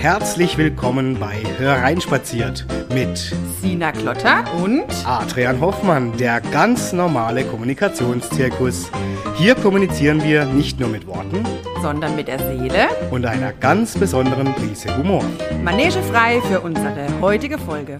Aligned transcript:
herzlich 0.00 0.58
willkommen 0.58 1.18
bei 1.18 1.42
Hereinspaziert 1.58 2.66
mit 2.92 3.34
Sina 3.60 3.92
Klotter 3.92 4.44
und 4.62 4.84
Adrian 5.04 5.60
Hoffmann, 5.60 6.16
der 6.16 6.40
ganz 6.40 6.92
normale 6.92 7.44
Kommunikationszirkus. 7.44 8.90
Hier 9.36 9.54
kommunizieren 9.54 10.22
wir 10.22 10.44
nicht 10.44 10.78
nur 10.78 10.88
mit 10.88 11.06
Worten, 11.06 11.44
sondern 11.82 12.14
mit 12.14 12.28
der 12.28 12.38
Seele 12.38 12.88
und 13.10 13.24
einer 13.24 13.52
ganz 13.52 13.96
besonderen 13.98 14.54
Prise 14.54 14.96
Humor. 14.96 15.24
Manege 15.64 16.02
frei 16.02 16.40
für 16.42 16.60
unsere 16.60 17.08
heutige 17.20 17.58
Folge. 17.58 17.98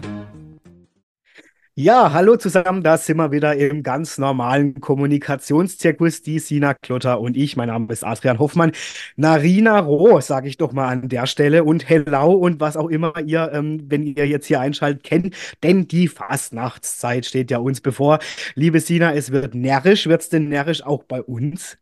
Ja, 1.79 2.11
hallo 2.11 2.35
zusammen, 2.37 2.81
da 2.81 2.97
sind 2.97 3.17
wir 3.17 3.31
wieder 3.31 3.55
im 3.55 3.83
ganz 3.83 4.17
normalen 4.17 4.81
Kommunikationszirkus, 4.81 6.23
die 6.23 6.39
Sina 6.39 6.73
Klotter 6.73 7.21
und 7.21 7.37
ich. 7.37 7.55
Mein 7.55 7.67
Name 7.67 7.93
ist 7.93 8.03
Adrian 8.03 8.39
Hoffmann. 8.39 8.71
Narina 9.15 9.77
Roh, 9.81 10.19
sage 10.19 10.47
ich 10.47 10.57
doch 10.57 10.71
mal 10.73 10.87
an 10.87 11.07
der 11.07 11.27
Stelle 11.27 11.63
und 11.63 11.87
Hello 11.87 12.31
und 12.33 12.59
was 12.59 12.77
auch 12.77 12.89
immer 12.89 13.19
ihr, 13.23 13.51
ähm, 13.53 13.83
wenn 13.91 14.07
ihr 14.07 14.25
jetzt 14.27 14.47
hier 14.47 14.59
einschaltet, 14.59 15.03
kennt, 15.03 15.35
denn 15.61 15.87
die 15.87 16.07
Fastnachtszeit 16.07 17.27
steht 17.27 17.51
ja 17.51 17.59
uns 17.59 17.79
bevor. 17.79 18.17
Liebe 18.55 18.79
Sina, 18.79 19.13
es 19.13 19.31
wird 19.31 19.53
närrisch. 19.53 20.07
Wird 20.07 20.21
es 20.21 20.29
denn 20.29 20.49
närrisch 20.49 20.83
auch 20.83 21.03
bei 21.03 21.21
uns? 21.21 21.77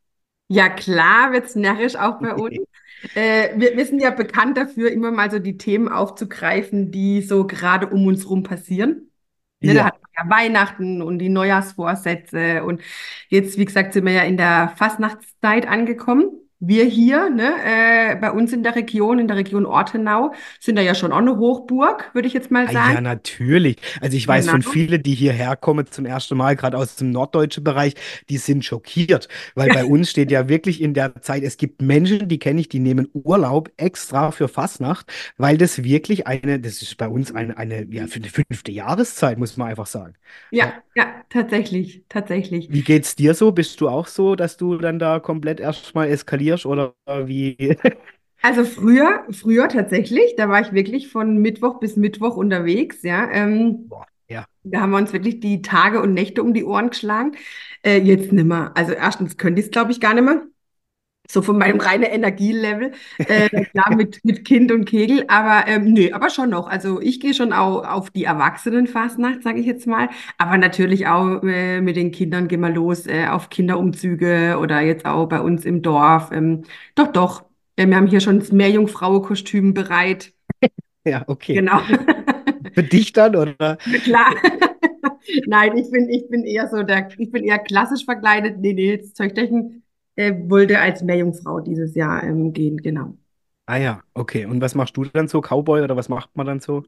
Ja, 0.49 0.68
klar 0.68 1.32
wird 1.32 1.46
es 1.46 1.55
närrisch 1.55 1.96
auch 1.96 2.20
bei 2.20 2.34
uns. 2.35 2.57
Äh, 3.13 3.57
wir, 3.57 3.77
wir 3.77 3.85
sind 3.85 4.02
ja 4.02 4.12
bekannt 4.12 4.57
dafür, 4.57 4.91
immer 4.91 5.12
mal 5.12 5.32
so 5.32 5.40
die 5.40 5.57
Themen 5.57 5.88
aufzugreifen, 5.88 6.91
die 6.91 7.21
so 7.21 7.48
gerade 7.48 7.88
um 7.88 8.05
uns 8.07 8.30
rum 8.30 8.43
passieren. 8.43 9.09
Ne, 9.66 9.74
ja. 9.74 9.84
Da 9.84 9.86
hat 9.88 10.02
man 10.02 10.12
ja 10.30 10.36
Weihnachten 10.36 11.02
und 11.02 11.20
die 11.20 11.30
Neujahrsvorsätze. 11.30 12.64
Und 12.64 12.82
jetzt, 13.30 13.58
wie 13.58 13.66
gesagt, 13.66 13.94
sind 13.94 14.05
wir 14.05 14.14
ja 14.14 14.24
in 14.24 14.38
der 14.38 14.74
Fastnachtszeit 14.78 15.68
angekommen 15.68 16.45
wir 16.59 16.86
hier, 16.86 17.30
ne, 17.30 17.54
äh, 17.66 18.16
bei 18.16 18.32
uns 18.32 18.54
in 18.54 18.63
der 18.63 18.76
Region, 18.76 19.20
in 19.20 19.27
der 19.27 19.36
Region 19.36 19.66
Ortenau, 19.66 20.34
sind 20.59 20.77
da 20.77 20.82
ja 20.82 20.96
schon 20.96 21.12
auch 21.12 21.18
eine 21.18 21.38
Hochburg, 21.38 22.12
würde 22.13 22.27
ich 22.27 22.34
jetzt 22.34 22.50
mal 22.50 22.72
sagen. 22.72 22.96
Ja, 22.96 23.02
natürlich. 23.02 23.77
Also 23.99 24.16
ich 24.16 24.27
weiß 24.27 24.46
genau. 24.46 24.54
von 24.54 24.62
vielen, 24.62 25.04
die 25.04 25.13
hierher 25.13 25.57
kommen 25.57 25.85
zum 25.91 26.05
ersten 26.05 26.38
Mal, 26.38 26.55
gerade 26.55 26.77
aus 26.77 26.96
dem 26.96 27.12
norddeutschen 27.12 27.63
Bereich, 27.63 27.96
die 28.29 28.38
sind 28.38 28.63
schockiert, 28.63 29.27
weil 29.54 29.70
bei 29.70 29.85
uns 29.85 30.10
steht 30.10 30.32
ja 30.32 30.48
wirklich 30.48 30.82
in 30.82 30.94
der 30.94 31.21
Zeit, 31.21 31.44
es 31.44 31.57
gibt 31.57 31.82
Menschen, 31.82 32.29
die 32.29 32.40
kenne 32.40 32.62
ich, 32.62 32.70
die 32.70 32.79
nehmen 32.79 33.10
Urlaub 33.13 33.70
extra 33.76 34.32
für 34.32 34.48
Fastnacht, 34.48 35.12
weil 35.38 35.57
das 35.57 35.84
wirklich 35.84 36.26
eine, 36.26 36.60
das 36.60 36.82
ist 36.82 36.96
bei 36.98 37.10
uns 37.10 37.35
eine, 37.35 37.57
eine 37.57 37.85
ja, 37.91 38.07
für 38.07 38.20
eine 38.20 38.29
fünfte 38.29 38.72
Jahreszeit, 38.72 39.38
muss 39.38 39.57
man 39.57 39.68
einfach 39.68 39.88
sagen. 39.88 40.13
Ja, 40.51 40.68
ja, 40.96 41.04
ja 41.04 41.13
tatsächlich, 41.29 42.04
tatsächlich. 42.07 42.72
Wie 42.72 42.82
geht's 42.82 43.16
dir 43.16 43.34
so? 43.34 43.51
Bist 43.51 43.82
du 43.82 43.90
auch 43.90 44.07
so, 44.07 44.35
dass 44.35 44.55
du 44.55 44.77
dann 44.77 44.99
da 44.99 45.20
komplett 45.20 45.60
erstmal 45.60 46.07
eskalierst? 46.07 46.45
Hirsch 46.46 46.65
oder 46.65 46.93
wie? 47.26 47.77
Also 48.41 48.63
früher, 48.63 49.26
früher 49.32 49.68
tatsächlich, 49.70 50.35
da 50.38 50.49
war 50.49 50.62
ich 50.62 50.71
wirklich 50.71 51.07
von 51.07 51.40
Mittwoch 51.40 51.79
bis 51.79 51.96
Mittwoch 51.96 52.35
unterwegs, 52.38 53.01
ja. 53.01 53.27
Ähm, 53.32 53.88
Boah, 53.88 54.05
ja. 54.29 54.46
Da 54.63 54.82
haben 54.82 54.91
wir 54.91 54.98
uns 54.98 55.13
wirklich 55.13 55.40
die 55.40 55.63
Tage 55.63 55.99
und 56.01 56.13
Nächte 56.13 56.43
um 56.43 56.54
die 56.54 56.63
Ohren 56.63 56.91
geschlagen. 56.91 57.32
Äh, 57.84 58.01
jetzt 58.01 58.32
nimmer. 58.32 58.71
Also 58.76 58.93
erstens 58.93 59.38
könnte 59.38 59.62
ich 59.62 59.68
es, 59.68 59.71
glaube 59.71 59.91
ich, 59.91 59.99
gar 59.99 60.13
nicht 60.13 60.26
mehr 60.26 60.43
so 61.29 61.41
von 61.41 61.57
meinem 61.57 61.79
reinen 61.79 62.04
Energielevel, 62.04 62.91
äh, 63.18 63.49
klar, 63.49 63.93
mit, 63.95 64.23
mit 64.23 64.45
Kind 64.45 64.72
und 64.72 64.85
Kegel, 64.85 65.25
aber 65.28 65.67
ähm, 65.67 65.94
nö, 65.94 66.09
aber 66.13 66.29
schon 66.29 66.50
noch. 66.50 66.67
Also 66.67 67.01
ich 67.01 67.19
gehe 67.19 67.34
schon 67.34 67.53
auch 67.53 67.85
auf 67.85 68.09
die 68.09 68.23
Erwachsenenfastnacht, 68.23 69.44
sage 69.44 69.59
ich 69.59 69.66
jetzt 69.66 69.88
mal, 69.88 70.09
aber 70.38 70.57
natürlich 70.57 71.07
auch 71.07 71.44
äh, 71.44 71.81
mit 71.81 71.95
den 71.95 72.12
Kindern 72.12 72.47
gehen 72.47 72.62
wir 72.62 72.69
los 72.69 73.07
äh, 73.07 73.28
auf 73.28 73.50
Kinderumzüge 73.50 74.57
oder 74.59 74.81
jetzt 74.81 75.06
auch 75.06 75.28
bei 75.28 75.41
uns 75.41 75.66
im 75.66 75.81
Dorf. 75.81 76.31
Ähm, 76.31 76.63
doch, 76.95 77.07
doch, 77.07 77.44
äh, 77.75 77.88
wir 77.88 77.95
haben 77.95 78.07
hier 78.07 78.22
schon 78.22 78.39
das 78.39 78.51
Meerjungfrauenkostüm 78.51 79.73
bereit. 79.73 80.34
Ja, 81.07 81.23
okay. 81.28 81.53
Genau. 81.53 81.81
Für 82.73 82.81
dich 82.81 83.13
dann, 83.13 83.35
oder? 83.35 83.78
Klar. 84.03 84.34
Nein, 85.45 85.78
ich 85.78 85.91
bin, 85.91 86.09
ich 86.09 86.28
bin 86.29 86.44
eher 86.44 86.67
so 86.67 86.81
der, 86.81 87.09
ich 87.19 87.31
bin 87.31 87.44
eher 87.44 87.59
klassisch 87.59 88.05
verkleidet. 88.05 88.57
Nee, 88.59 88.73
nee, 88.73 88.97
das 88.97 89.13
Zeugdechen 89.13 89.84
äh, 90.15 90.33
wollte 90.47 90.79
als 90.79 91.03
Meerjungfrau 91.03 91.59
dieses 91.59 91.95
Jahr 91.95 92.23
ähm, 92.23 92.53
gehen, 92.53 92.77
genau. 92.77 93.17
Ah 93.67 93.77
ja, 93.77 94.03
okay. 94.13 94.45
Und 94.45 94.61
was 94.61 94.75
machst 94.75 94.95
du 94.95 95.05
dann 95.05 95.27
so, 95.27 95.41
Cowboy 95.41 95.81
oder 95.81 95.97
was 95.97 96.07
macht 96.07 96.35
man 96.35 96.45
dann 96.45 96.59
so? 96.59 96.83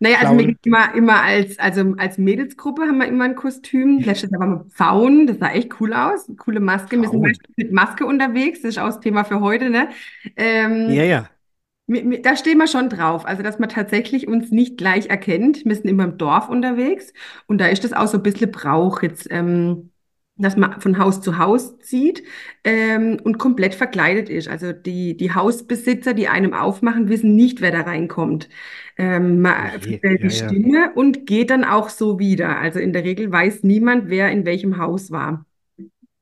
Naja, 0.00 0.16
also 0.20 0.34
mir 0.34 0.46
geht 0.46 0.66
immer, 0.66 0.94
immer 0.94 1.22
als, 1.22 1.58
also 1.58 1.94
als 1.98 2.16
Mädelsgruppe 2.16 2.82
haben 2.82 2.98
wir 2.98 3.06
immer 3.06 3.24
ein 3.24 3.36
Kostüm. 3.36 3.98
Letztes 3.98 4.30
Jahr 4.30 4.40
waren 4.40 4.50
wir 4.50 4.64
Pfauen, 4.70 5.26
das 5.26 5.38
sah 5.38 5.50
echt 5.50 5.80
cool 5.80 5.92
aus. 5.92 6.30
Coole 6.38 6.60
Maske. 6.60 7.00
Wir 7.00 7.08
sind 7.08 7.38
mit 7.56 7.72
Maske 7.72 8.06
unterwegs, 8.06 8.62
das 8.62 8.70
ist 8.70 8.78
auch 8.78 8.86
das 8.86 9.00
Thema 9.00 9.24
für 9.24 9.40
heute, 9.40 9.68
ne? 9.68 9.90
Ähm, 10.36 10.90
ja, 10.90 11.04
ja. 11.04 11.28
Da 12.22 12.36
stehen 12.36 12.58
wir 12.58 12.68
schon 12.68 12.88
drauf, 12.88 13.26
also 13.26 13.42
dass 13.42 13.58
man 13.58 13.68
tatsächlich 13.68 14.28
uns 14.28 14.50
nicht 14.52 14.78
gleich 14.78 15.08
erkennt. 15.10 15.64
Wir 15.64 15.74
sind 15.74 15.86
immer 15.86 16.04
im 16.04 16.18
Dorf 16.18 16.48
unterwegs 16.48 17.12
und 17.46 17.60
da 17.60 17.66
ist 17.66 17.82
das 17.84 17.92
auch 17.92 18.06
so 18.06 18.18
ein 18.18 18.22
bisschen 18.22 18.50
Brauch 18.52 19.02
jetzt. 19.02 19.26
Ähm, 19.30 19.90
dass 20.42 20.56
man 20.56 20.80
von 20.80 20.98
Haus 20.98 21.20
zu 21.20 21.38
Haus 21.38 21.78
zieht 21.78 22.22
ähm, 22.64 23.18
und 23.22 23.38
komplett 23.38 23.74
verkleidet 23.74 24.28
ist. 24.28 24.48
Also 24.48 24.72
die, 24.72 25.16
die 25.16 25.34
Hausbesitzer, 25.34 26.14
die 26.14 26.28
einem 26.28 26.54
aufmachen, 26.54 27.08
wissen 27.08 27.36
nicht, 27.36 27.60
wer 27.60 27.70
da 27.70 27.82
reinkommt. 27.82 28.48
Ähm, 28.96 29.40
man 29.40 29.76
okay, 29.76 30.00
die 30.02 30.22
ja, 30.24 30.30
Stimme 30.30 30.78
ja. 30.78 30.92
und 30.94 31.26
geht 31.26 31.50
dann 31.50 31.64
auch 31.64 31.88
so 31.88 32.18
wieder. 32.18 32.58
Also 32.58 32.78
in 32.78 32.92
der 32.92 33.04
Regel 33.04 33.30
weiß 33.30 33.62
niemand, 33.62 34.10
wer 34.10 34.30
in 34.30 34.44
welchem 34.44 34.78
Haus 34.78 35.10
war. 35.10 35.44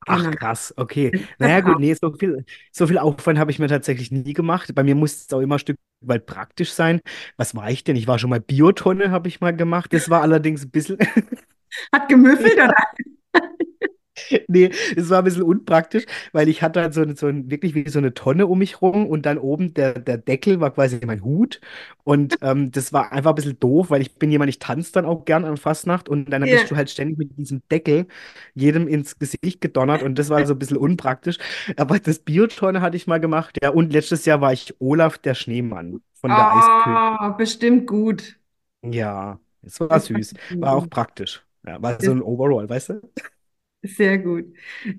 Ach 0.06 0.22
genau. 0.22 0.30
krass, 0.30 0.72
okay. 0.76 1.12
Naja 1.38 1.60
gut, 1.60 1.80
nee, 1.80 1.94
so 1.94 2.12
viel, 2.12 2.44
so 2.72 2.86
viel 2.86 2.98
Aufwand 2.98 3.38
habe 3.38 3.50
ich 3.50 3.58
mir 3.58 3.68
tatsächlich 3.68 4.10
nie 4.10 4.32
gemacht. 4.32 4.74
Bei 4.74 4.82
mir 4.82 4.94
muss 4.94 5.26
es 5.26 5.32
auch 5.32 5.40
immer 5.40 5.56
ein 5.56 5.58
Stück 5.58 5.76
weit 6.00 6.26
praktisch 6.26 6.72
sein. 6.72 7.00
Was 7.36 7.54
war 7.54 7.70
ich 7.70 7.84
denn? 7.84 7.96
Ich 7.96 8.06
war 8.06 8.18
schon 8.18 8.30
mal 8.30 8.40
Biotonne, 8.40 9.10
habe 9.10 9.28
ich 9.28 9.40
mal 9.40 9.54
gemacht. 9.54 9.92
Das 9.92 10.08
war 10.08 10.22
allerdings 10.22 10.64
ein 10.64 10.70
bisschen. 10.70 10.98
Hat 11.92 12.08
gemüffelt, 12.08 12.54
oder? 12.54 12.74
Nee, 14.50 14.70
es 14.96 15.10
war 15.10 15.18
ein 15.18 15.24
bisschen 15.24 15.42
unpraktisch, 15.42 16.04
weil 16.32 16.48
ich 16.48 16.62
hatte 16.62 16.80
halt 16.80 16.94
so, 16.94 17.04
so 17.14 17.26
ein, 17.26 17.50
wirklich 17.50 17.74
wie 17.74 17.88
so 17.88 17.98
eine 17.98 18.14
Tonne 18.14 18.46
um 18.46 18.58
mich 18.58 18.80
rum 18.80 19.06
und 19.06 19.26
dann 19.26 19.38
oben 19.38 19.74
der, 19.74 19.98
der 19.98 20.16
Deckel 20.16 20.60
war 20.60 20.70
quasi 20.70 21.00
mein 21.04 21.22
Hut. 21.22 21.60
Und 22.04 22.38
ähm, 22.42 22.70
das 22.70 22.92
war 22.92 23.12
einfach 23.12 23.32
ein 23.32 23.34
bisschen 23.34 23.60
doof, 23.60 23.90
weil 23.90 24.00
ich 24.00 24.14
bin 24.16 24.30
jemand, 24.30 24.48
ich 24.48 24.58
tanze 24.58 24.92
dann 24.92 25.04
auch 25.04 25.24
gern 25.24 25.44
an 25.44 25.56
Fastnacht 25.56 26.08
und 26.08 26.32
dann 26.32 26.44
yeah. 26.44 26.58
bist 26.58 26.70
du 26.70 26.76
halt 26.76 26.90
ständig 26.90 27.18
mit 27.18 27.36
diesem 27.36 27.62
Deckel 27.70 28.06
jedem 28.54 28.88
ins 28.88 29.18
Gesicht 29.18 29.60
gedonnert 29.60 30.02
und 30.02 30.18
das 30.18 30.30
war 30.30 30.44
so 30.46 30.54
ein 30.54 30.58
bisschen 30.58 30.78
unpraktisch. 30.78 31.38
Aber 31.76 31.98
das 31.98 32.18
Biotonne 32.20 32.80
hatte 32.80 32.96
ich 32.96 33.06
mal 33.06 33.20
gemacht, 33.20 33.58
ja. 33.62 33.70
Und 33.70 33.92
letztes 33.92 34.24
Jahr 34.24 34.40
war 34.40 34.52
ich 34.52 34.74
Olaf 34.78 35.18
der 35.18 35.34
Schneemann 35.34 36.00
von 36.14 36.30
der 36.30 36.38
oh, 36.38 36.58
Eiskönigin. 36.58 37.36
bestimmt 37.36 37.86
gut. 37.86 38.38
Ja, 38.82 39.38
es 39.62 39.80
war 39.80 40.00
süß, 40.00 40.34
war 40.56 40.74
auch 40.74 40.88
praktisch. 40.88 41.44
Ja, 41.66 41.82
war 41.82 42.00
so 42.00 42.12
ein 42.12 42.22
Overall, 42.22 42.68
weißt 42.68 42.90
du? 42.90 43.02
Sehr 43.96 44.18
gut. 44.18 44.46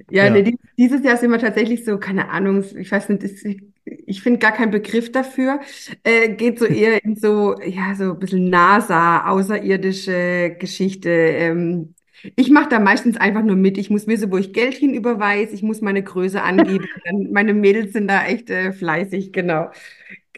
Ja, 0.09 0.25
ja. 0.25 0.29
Nee, 0.29 0.57
dieses 0.77 1.03
Jahr 1.03 1.17
sind 1.17 1.31
wir 1.31 1.39
tatsächlich 1.39 1.85
so, 1.85 1.97
keine 1.97 2.29
Ahnung, 2.29 2.63
ich 2.77 2.91
weiß 2.91 3.09
nicht, 3.09 3.23
ist, 3.23 3.45
ich 3.85 4.21
finde 4.21 4.39
gar 4.39 4.51
keinen 4.51 4.71
Begriff 4.71 5.11
dafür. 5.11 5.59
Äh, 6.03 6.29
geht 6.35 6.59
so 6.59 6.65
eher 6.65 7.03
in 7.03 7.15
so, 7.15 7.59
ja, 7.61 7.95
so 7.95 8.13
ein 8.13 8.19
bisschen 8.19 8.49
NASA, 8.49 9.27
außerirdische 9.27 10.55
Geschichte. 10.59 11.09
Ähm, 11.09 11.95
ich 12.35 12.49
mache 12.49 12.69
da 12.69 12.79
meistens 12.79 13.17
einfach 13.17 13.43
nur 13.43 13.55
mit. 13.55 13.77
Ich 13.77 13.89
muss 13.89 14.07
wissen, 14.07 14.31
wo 14.31 14.37
ich 14.37 14.51
Geld 14.53 14.75
hinüberweise. 14.75 15.53
Ich 15.53 15.63
muss 15.63 15.81
meine 15.81 16.03
Größe 16.03 16.41
angeben. 16.41 16.85
meine 17.31 17.53
Mädels 17.53 17.93
sind 17.93 18.07
da 18.07 18.25
echt 18.25 18.49
äh, 18.49 18.73
fleißig, 18.73 19.31
genau. 19.31 19.71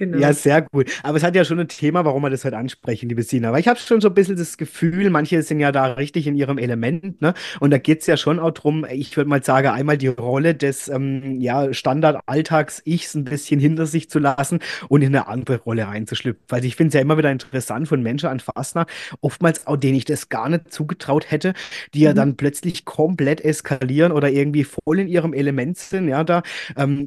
Genau. 0.02 0.18
Ja, 0.18 0.34
sehr 0.34 0.64
gut. 0.64 0.90
Aber 1.04 1.18
es 1.18 1.24
hat 1.24 1.36
ja 1.36 1.46
schon 1.46 1.60
ein 1.60 1.68
Thema, 1.68 2.04
warum 2.06 2.24
wir 2.24 2.32
das 2.32 2.44
heute 2.44 2.58
ansprechen, 2.58 3.08
liebe 3.08 3.22
Sina. 3.22 3.52
Weil 3.52 3.60
ich 3.60 3.68
habe 3.68 3.78
schon 3.78 4.02
so 4.02 4.08
ein 4.08 4.16
bisschen 4.16 4.36
das 4.36 4.58
Gefühl, 4.58 5.12
manche 5.12 5.44
sind 5.44 5.60
ja 5.60 5.72
da 5.72 5.94
richtig 5.94 6.26
in 6.26 6.36
ihrem 6.36 6.58
Element, 6.58 7.22
ne? 7.22 7.36
Und 7.60 7.70
da 7.70 7.78
geht 7.78 8.02
es 8.02 8.08
ja 8.08 8.18
schon 8.18 8.40
auch 8.40 8.50
darum, 8.50 8.84
ich 8.92 9.16
würde 9.16 9.30
mal 9.30 9.44
sagen, 9.44 9.68
einmal 9.68 10.00
die 10.00 10.08
Rolle 10.08 10.56
des 10.56 10.88
ähm, 10.88 11.40
ja, 11.40 11.72
Standard-Alltags-Ichs 11.72 13.14
ein 13.14 13.26
bisschen 13.26 13.60
hinter 13.60 13.86
sich 13.86 14.10
zu 14.10 14.18
lassen 14.18 14.58
und 14.88 15.04
in 15.04 15.16
eine 15.16 15.28
andere 15.28 15.58
Rolle 15.58 15.86
reinzuschlüpfen. 15.86 16.42
Weil 16.47 16.66
ich 16.66 16.76
finde 16.76 16.88
es 16.88 16.94
ja 16.96 17.02
immer 17.02 17.20
wieder 17.20 17.32
interessant 17.32 17.88
von 17.88 18.02
Menschen 18.02 18.30
an 18.30 18.40
Fastner, 18.40 18.88
oftmals 19.20 19.68
auch 19.68 19.78
denen 19.78 19.97
ich 19.97 20.06
das 20.06 20.30
gar 20.30 20.50
nicht 20.50 20.74
zugetraut 20.74 21.30
hätte, 21.30 21.54
die 21.94 22.00
mhm. 22.00 22.06
ja 22.06 22.14
dann 22.14 22.38
plötzlich 22.38 22.86
komplett 22.86 23.42
eskalieren 23.42 24.14
oder 24.14 24.32
irgendwie 24.32 24.64
voll 24.64 24.97
in 24.97 25.08
ihrem 25.08 25.34
Element 25.34 25.78
sind, 25.78 26.08
ja, 26.08 26.24
da. 26.24 26.42
Ähm, 26.76 27.06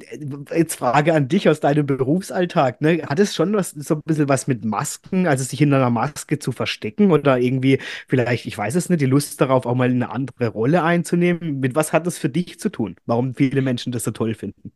jetzt 0.54 0.76
Frage 0.76 1.12
an 1.12 1.26
dich 1.26 1.48
aus 1.48 1.58
deinem 1.58 1.86
Berufsalltag 1.86 2.74
gesagt, 2.74 2.82
ne, 2.84 3.02
hat 3.02 3.18
es 3.18 3.34
schon 3.34 3.52
was, 3.54 3.70
so 3.70 3.96
ein 3.96 4.02
bisschen 4.04 4.28
was 4.28 4.46
mit 4.46 4.64
Masken, 4.64 5.26
also 5.26 5.42
sich 5.44 5.58
hinter 5.58 5.76
einer 5.76 5.90
Maske 5.90 6.38
zu 6.38 6.52
verstecken 6.52 7.10
oder 7.10 7.38
irgendwie 7.38 7.78
vielleicht, 8.08 8.46
ich 8.46 8.56
weiß 8.56 8.74
es 8.76 8.88
nicht, 8.88 9.00
die 9.00 9.06
Lust 9.06 9.40
darauf, 9.40 9.66
auch 9.66 9.74
mal 9.74 9.90
eine 9.90 10.10
andere 10.10 10.48
Rolle 10.48 10.82
einzunehmen? 10.84 11.60
Mit 11.60 11.74
was 11.74 11.92
hat 11.92 12.06
das 12.06 12.18
für 12.18 12.28
dich 12.28 12.60
zu 12.60 12.68
tun? 12.70 12.96
Warum 13.06 13.34
viele 13.34 13.62
Menschen 13.62 13.92
das 13.92 14.04
so 14.04 14.12
toll 14.12 14.34
finden? 14.34 14.72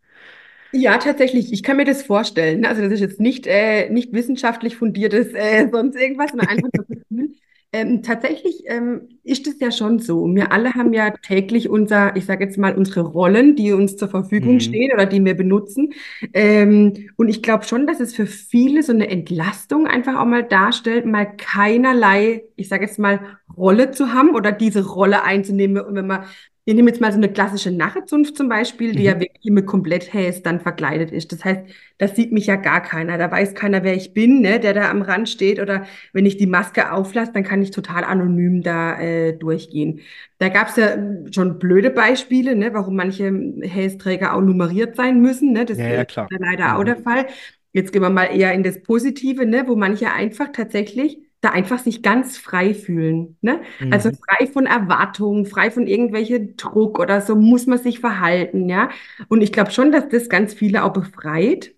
Ja, 0.72 0.98
tatsächlich. 0.98 1.52
Ich 1.52 1.62
kann 1.62 1.76
mir 1.78 1.84
das 1.86 2.02
vorstellen. 2.02 2.66
Also 2.66 2.82
das 2.82 2.92
ist 2.92 3.00
jetzt 3.00 3.20
nicht, 3.20 3.46
äh, 3.46 3.88
nicht 3.90 4.12
wissenschaftlich 4.12 4.76
fundiertes, 4.76 5.28
äh, 5.32 5.68
sonst 5.70 5.96
irgendwas, 5.96 6.30
sondern 6.30 6.48
einfach 6.48 6.68
das 6.72 6.86
Gefühl. 6.86 7.32
Ähm, 7.70 8.02
tatsächlich 8.02 8.62
ähm, 8.66 9.08
ist 9.24 9.46
es 9.46 9.60
ja 9.60 9.70
schon 9.70 9.98
so. 9.98 10.24
Wir 10.34 10.52
alle 10.52 10.72
haben 10.74 10.94
ja 10.94 11.10
täglich 11.10 11.68
unser, 11.68 12.16
ich 12.16 12.24
sage 12.24 12.44
jetzt 12.44 12.56
mal, 12.56 12.74
unsere 12.74 13.02
Rollen, 13.02 13.56
die 13.56 13.72
uns 13.72 13.96
zur 13.98 14.08
Verfügung 14.08 14.58
Mhm. 14.58 14.60
stehen 14.60 14.90
oder 14.94 15.04
die 15.04 15.22
wir 15.22 15.34
benutzen. 15.36 15.92
Ähm, 16.32 17.10
und 17.16 17.28
ich 17.28 17.42
glaube 17.42 17.64
schon, 17.64 17.86
dass 17.86 18.00
es 18.00 18.14
für 18.14 18.26
viele 18.26 18.82
so 18.82 18.92
eine 18.92 19.10
Entlastung 19.10 19.86
einfach 19.86 20.16
auch 20.18 20.24
mal 20.24 20.44
darstellt, 20.44 21.04
mal 21.04 21.26
keinerlei, 21.36 22.44
ich 22.56 22.68
sage 22.68 22.86
jetzt 22.86 22.98
mal, 22.98 23.20
Rolle 23.54 23.90
zu 23.90 24.14
haben 24.14 24.34
oder 24.34 24.50
diese 24.52 24.86
Rolle 24.86 25.22
einzunehmen. 25.24 25.82
Und 25.84 25.94
wenn 25.94 26.06
man 26.06 26.24
wir 26.68 26.74
nehmen 26.74 26.88
jetzt 26.88 27.00
mal 27.00 27.10
so 27.12 27.16
eine 27.16 27.32
klassische 27.32 27.70
Narrenzunft 27.70 28.36
zum 28.36 28.48
Beispiel, 28.50 28.94
die 28.94 29.04
ja 29.04 29.14
Mhm. 29.14 29.20
wirklich 29.20 29.50
mit 29.52 29.64
Kompletthäs 29.66 30.42
dann 30.42 30.60
verkleidet 30.60 31.10
ist. 31.10 31.32
Das 31.32 31.42
heißt, 31.44 31.62
das 31.96 32.14
sieht 32.14 32.30
mich 32.30 32.46
ja 32.46 32.56
gar 32.56 32.82
keiner. 32.82 33.16
Da 33.16 33.30
weiß 33.30 33.54
keiner, 33.54 33.82
wer 33.84 33.94
ich 33.94 34.12
bin, 34.12 34.42
ne, 34.42 34.60
der 34.60 34.74
da 34.74 34.90
am 34.90 35.00
Rand 35.00 35.30
steht. 35.30 35.60
Oder 35.60 35.86
wenn 36.12 36.26
ich 36.26 36.36
die 36.36 36.46
Maske 36.46 36.92
auflasse, 36.92 37.32
dann 37.32 37.42
kann 37.44 37.62
ich 37.62 37.70
total 37.70 38.04
anonym 38.04 38.62
da 38.62 39.00
äh, 39.00 39.32
durchgehen. 39.32 40.00
Da 40.38 40.50
gab 40.50 40.68
es 40.68 40.76
ja 40.76 40.88
äh, 40.90 41.32
schon 41.32 41.58
blöde 41.58 41.90
Beispiele, 41.90 42.54
ne, 42.54 42.74
warum 42.74 42.96
manche 42.96 43.32
Hästräger 43.62 44.34
auch 44.34 44.42
nummeriert 44.42 44.94
sein 44.96 45.20
müssen. 45.22 45.52
Ne? 45.52 45.64
Das 45.64 45.78
Ja, 45.78 45.88
ja, 45.88 46.04
ist 46.04 46.30
ja 46.30 46.36
leider 46.40 46.78
auch 46.78 46.84
Mhm. 46.84 46.84
der 46.84 46.98
Fall. 46.98 47.26
Jetzt 47.72 47.92
gehen 47.92 48.02
wir 48.02 48.10
mal 48.10 48.24
eher 48.26 48.52
in 48.52 48.62
das 48.62 48.82
Positive, 48.82 49.46
ne, 49.46 49.64
wo 49.66 49.76
manche 49.76 50.12
einfach 50.12 50.48
tatsächlich 50.52 51.18
da 51.40 51.50
einfach 51.50 51.78
sich 51.78 52.02
ganz 52.02 52.36
frei 52.38 52.74
fühlen, 52.74 53.36
ne? 53.42 53.62
Also 53.90 54.10
Mhm. 54.10 54.18
frei 54.28 54.46
von 54.48 54.66
Erwartungen, 54.66 55.46
frei 55.46 55.70
von 55.70 55.86
irgendwelchen 55.86 56.56
Druck 56.56 56.98
oder 56.98 57.20
so 57.20 57.36
muss 57.36 57.66
man 57.66 57.78
sich 57.78 58.00
verhalten, 58.00 58.68
ja. 58.68 58.90
Und 59.28 59.42
ich 59.42 59.52
glaube 59.52 59.70
schon, 59.70 59.92
dass 59.92 60.08
das 60.08 60.28
ganz 60.28 60.54
viele 60.54 60.84
auch 60.84 60.92
befreit. 60.92 61.74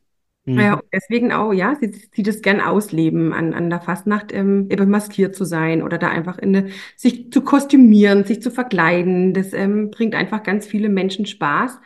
Ja, 0.57 0.75
Mhm. 0.75 0.75
und 0.75 0.85
deswegen 0.93 1.33
auch, 1.33 1.53
ja, 1.53 1.77
sie, 1.81 1.93
sie 2.13 2.23
das 2.25 2.43
gern 2.43 2.61
ausleben, 2.61 3.33
an, 3.33 3.55
an 3.55 3.71
der 3.71 3.81
Fastnacht 3.81 4.33
ähm, 4.33 4.67
eben 4.71 4.91
maskiert 4.91 5.35
zu 5.37 5.45
sein 5.45 5.83
oder 5.83 5.97
da 5.97 6.09
einfach 6.09 6.39
in 6.39 6.55
eine, 6.57 6.71
sich 6.97 7.31
zu 7.33 7.43
kostümieren, 7.43 8.25
sich 8.25 8.43
zu 8.43 8.51
verkleiden. 8.51 9.33
Das 9.33 9.53
ähm, 9.53 9.91
bringt 9.93 10.15
einfach 10.15 10.43
ganz 10.43 10.67
viele 10.67 10.89
Menschen 10.89 11.25
Spaß. 11.27 11.79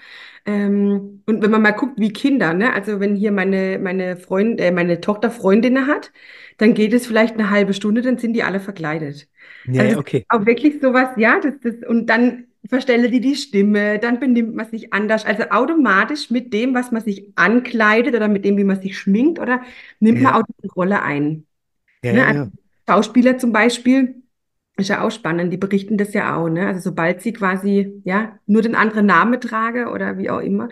Ähm, 0.47 1.23
und 1.27 1.43
wenn 1.43 1.51
man 1.51 1.63
mal 1.63 1.71
guckt, 1.73 1.99
wie 1.99 2.13
Kinder, 2.13 2.53
ne, 2.55 2.73
also 2.75 3.01
wenn 3.01 3.17
hier 3.17 3.33
meine, 3.33 3.79
meine 3.79 4.17
Freund, 4.19 4.61
äh, 4.61 4.71
meine 4.73 5.01
Tochter 5.01 5.31
Freundinnen 5.31 5.87
hat, 5.87 6.13
dann 6.59 6.75
geht 6.75 6.93
es 6.93 7.07
vielleicht 7.07 7.35
eine 7.35 7.51
halbe 7.51 7.73
Stunde, 7.75 8.03
dann 8.03 8.19
sind 8.19 8.35
die 8.35 8.43
alle 8.43 8.61
verkleidet. 8.61 9.29
Ja, 9.65 9.85
Also 9.87 9.97
okay. 9.99 10.27
auch 10.29 10.47
wirklich 10.47 10.81
sowas, 10.81 11.11
ja, 11.17 11.41
das, 11.41 11.55
das, 11.63 11.75
und 11.89 12.07
dann 12.09 12.47
verstelle 12.69 13.11
die 13.11 13.21
die 13.21 13.37
Stimme, 13.37 13.99
dann 13.99 14.21
benimmt 14.21 14.55
man 14.55 14.69
sich 14.69 14.93
anders. 14.93 15.25
Also 15.27 15.45
automatisch 15.51 16.31
mit 16.31 16.53
dem, 16.53 16.75
was 16.75 16.93
man 16.93 17.03
sich 17.03 17.33
ankleidet 17.37 18.15
oder 18.15 18.29
mit 18.29 18.45
dem, 18.45 18.57
wie 18.57 18.65
man 18.65 18.81
sich 18.81 18.99
schminkt, 18.99 19.39
oder 19.39 19.63
nimmt 20.01 20.21
man 20.23 20.33
Ja, 20.33 20.41
auch 20.43 20.43
die 20.63 20.69
Rolle 20.69 21.03
ein. 21.03 21.47
ja, 22.03 22.13
Ne? 22.13 22.25
ja, 22.25 22.27
Also 22.27 22.41
ja. 22.45 22.51
Schauspieler 22.89 23.39
zum 23.39 23.53
Beispiel, 23.53 24.23
ist 24.77 24.89
ja 24.89 25.03
auch 25.03 25.11
spannend, 25.11 25.53
die 25.53 25.57
berichten 25.57 25.97
das 25.99 26.15
ja 26.15 26.37
auch, 26.37 26.49
ne? 26.49 26.67
Also 26.67 26.81
sobald 26.81 27.23
sie 27.23 27.33
quasi, 27.33 28.01
ja, 28.05 28.39
nur 28.47 28.63
den 28.63 28.75
anderen 28.75 29.07
Namen 29.07 29.41
trage 29.41 29.89
oder 29.89 30.19
wie 30.19 30.31
auch 30.31 30.41
immer. 30.41 30.69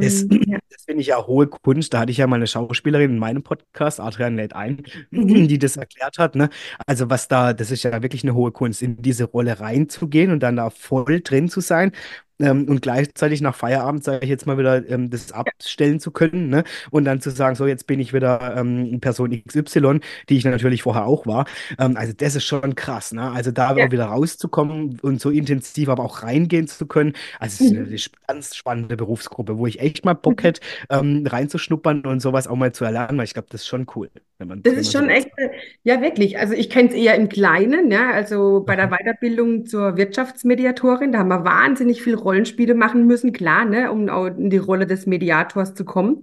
Das, 0.00 0.22
Ähm, 0.22 0.42
ja. 0.46 0.58
das 0.70 0.84
finde 0.84 1.00
ich 1.02 1.08
ja 1.08 1.26
hohe 1.26 1.46
Kunst. 1.48 1.92
Da 1.94 2.00
hatte 2.00 2.10
ich 2.12 2.18
ja 2.18 2.26
mal 2.26 2.36
eine 2.36 2.46
Schauspielerin 2.46 3.12
in 3.12 3.18
meinem 3.18 3.42
Podcast, 3.42 4.00
Adrian 4.00 4.36
lädt 4.36 4.54
ein, 4.54 4.82
Mhm. 5.10 5.48
die 5.48 5.58
das 5.58 5.76
erklärt 5.76 6.18
hat. 6.18 6.34
Ne? 6.34 6.48
Also 6.86 7.10
was 7.10 7.28
da, 7.28 7.52
das 7.52 7.70
ist 7.70 7.82
ja 7.82 8.02
wirklich 8.02 8.22
eine 8.24 8.34
hohe 8.34 8.52
Kunst, 8.52 8.82
in 8.82 8.96
diese 9.02 9.24
Rolle 9.24 9.60
reinzugehen 9.60 10.30
und 10.30 10.40
dann 10.42 10.56
da 10.56 10.70
voll 10.70 11.20
drin 11.22 11.48
zu 11.48 11.60
sein. 11.60 11.92
Ähm, 12.40 12.68
und 12.68 12.82
gleichzeitig 12.82 13.40
nach 13.40 13.54
Feierabend, 13.54 14.04
sage 14.04 14.24
ich 14.24 14.28
jetzt 14.30 14.46
mal 14.46 14.58
wieder, 14.58 14.86
ähm, 14.88 15.10
das 15.10 15.32
abstellen 15.32 16.00
zu 16.00 16.10
können, 16.10 16.48
ne? 16.48 16.64
Und 16.90 17.04
dann 17.04 17.20
zu 17.20 17.30
sagen, 17.30 17.56
so, 17.56 17.66
jetzt 17.66 17.86
bin 17.86 17.98
ich 18.00 18.12
wieder 18.12 18.56
ähm, 18.56 19.00
Person 19.00 19.32
XY, 19.32 20.00
die 20.28 20.36
ich 20.36 20.44
natürlich 20.44 20.82
vorher 20.82 21.06
auch 21.06 21.26
war. 21.26 21.46
Ähm, 21.78 21.96
also 21.96 22.12
das 22.16 22.34
ist 22.34 22.44
schon 22.44 22.74
krass, 22.74 23.12
ne? 23.12 23.30
Also 23.30 23.50
da 23.52 23.74
Ja. 23.74 23.86
auch 23.86 23.90
wieder 23.90 24.06
rauszukommen 24.06 24.98
und 25.00 25.20
so 25.20 25.30
intensiv 25.30 25.88
aber 25.88 26.04
auch 26.04 26.22
reingehen 26.22 26.68
zu 26.68 26.86
können. 26.86 27.12
Also 27.40 27.54
es 27.54 27.60
ist 27.66 27.72
eine, 27.72 27.80
Mhm. 27.80 27.86
eine 27.86 27.98
ganz 28.26 28.54
spannende 28.54 28.96
Berufsgruppe, 28.96 29.58
wo 29.58 29.66
ich 29.66 29.80
echt 29.80 30.04
mal 30.04 30.14
Bock 30.14 30.42
hätte, 30.42 30.60
ähm, 30.90 31.26
reinzuschnuppern 31.26 32.04
und 32.06 32.20
sowas 32.20 32.46
auch 32.48 32.56
mal 32.56 32.72
zu 32.72 32.84
erlernen, 32.84 33.18
weil 33.18 33.24
ich 33.24 33.34
glaube, 33.34 33.48
das 33.50 33.62
ist 33.62 33.66
schon 33.68 33.86
cool, 33.94 34.10
man, 34.44 34.62
Das 34.62 34.74
ist 34.74 34.90
schon 34.92 35.08
echt, 35.08 35.28
äh, 35.36 35.50
ja 35.84 36.00
wirklich. 36.02 36.38
Also 36.38 36.52
ich 36.54 36.68
kenne 36.70 36.88
es 36.88 36.94
eher 36.96 37.14
im 37.14 37.28
Kleinen, 37.28 37.90
ja, 37.92 38.10
also 38.10 38.64
bei 38.66 38.74
der 38.74 38.88
Mhm. 38.88 38.90
Weiterbildung 38.90 39.64
zur 39.66 39.96
Wirtschaftsmediatorin, 39.96 41.12
da 41.12 41.20
haben 41.20 41.28
wir 41.28 41.44
wahnsinnig 41.44 42.02
viel 42.02 42.16
Rollenspiele 42.16 42.74
machen 42.74 43.06
müssen, 43.06 43.32
klar, 43.32 43.64
ne, 43.64 43.92
um 43.92 44.08
auch 44.08 44.26
in 44.26 44.50
die 44.50 44.56
Rolle 44.58 44.86
des 44.86 45.06
Mediators 45.06 45.74
zu 45.74 45.84
kommen. 45.84 46.22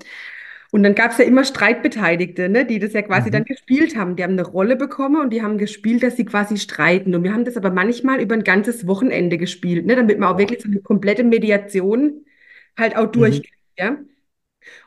Und 0.71 0.83
dann 0.83 0.95
gab 0.95 1.11
es 1.11 1.19
ja 1.19 1.25
immer 1.25 1.45
Streitbeteiligte, 1.45 2.49
ne, 2.49 2.65
die 2.65 2.79
das 2.79 2.93
ja 2.93 3.01
quasi 3.03 3.31
dann 3.31 3.43
Mhm. 3.43 3.45
gespielt 3.45 3.95
haben. 3.95 4.15
Die 4.17 4.23
haben 4.23 4.33
eine 4.33 4.43
Rolle 4.47 4.75
bekommen 4.75 5.21
und 5.21 5.29
die 5.31 5.41
haben 5.43 5.57
gespielt, 5.57 6.03
dass 6.03 6.17
sie 6.17 6.25
quasi 6.25 6.57
streiten. 6.57 7.15
Und 7.15 7.23
wir 7.23 7.33
haben 7.33 7.45
das 7.45 7.57
aber 7.57 7.71
manchmal 7.71 8.21
über 8.21 8.35
ein 8.35 8.43
ganzes 8.43 8.87
Wochenende 8.87 9.37
gespielt, 9.37 9.85
ne, 9.85 9.95
damit 9.95 10.19
man 10.19 10.33
auch 10.33 10.37
wirklich 10.39 10.61
so 10.61 10.67
eine 10.69 10.81
komplette 10.81 11.23
Mediation 11.23 12.25
halt 12.77 12.97
auch 12.97 13.07
Mhm. 13.15 13.43
durchkriegt, 13.47 13.53
ja. 13.77 13.97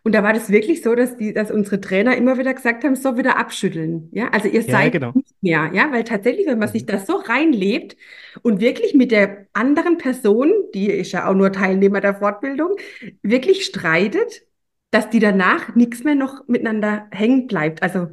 Und 0.02 0.14
da 0.14 0.22
war 0.22 0.32
das 0.32 0.50
wirklich 0.50 0.82
so, 0.82 0.94
dass 0.94 1.16
die, 1.16 1.32
dass 1.32 1.50
unsere 1.50 1.80
Trainer 1.80 2.16
immer 2.16 2.38
wieder 2.38 2.54
gesagt 2.54 2.84
haben, 2.84 2.96
so 2.96 3.16
wieder 3.16 3.36
abschütteln. 3.38 4.08
Ja, 4.12 4.28
also 4.28 4.48
ihr 4.48 4.62
Ja, 4.66 4.70
seid 4.70 4.92
genau. 4.92 5.14
nicht 5.14 5.34
mehr. 5.42 5.70
Ja, 5.74 5.90
weil 5.92 6.04
tatsächlich, 6.04 6.46
wenn 6.46 6.58
man 6.58 6.68
sich 6.68 6.82
Mhm. 6.82 6.86
das 6.86 7.06
so 7.06 7.16
reinlebt 7.16 7.96
und 8.42 8.60
wirklich 8.60 8.94
mit 8.94 9.10
der 9.12 9.46
anderen 9.52 9.98
Person, 9.98 10.52
die 10.74 10.86
ist 10.90 11.12
ja 11.12 11.28
auch 11.28 11.34
nur 11.34 11.52
Teilnehmer 11.52 12.00
der 12.00 12.16
Fortbildung, 12.16 12.76
wirklich 13.22 13.64
streitet, 13.64 14.42
dass 14.90 15.10
die 15.10 15.18
danach 15.18 15.74
nichts 15.74 16.04
mehr 16.04 16.14
noch 16.14 16.46
miteinander 16.48 17.08
hängen 17.10 17.46
bleibt. 17.46 17.82
Also, 17.82 18.08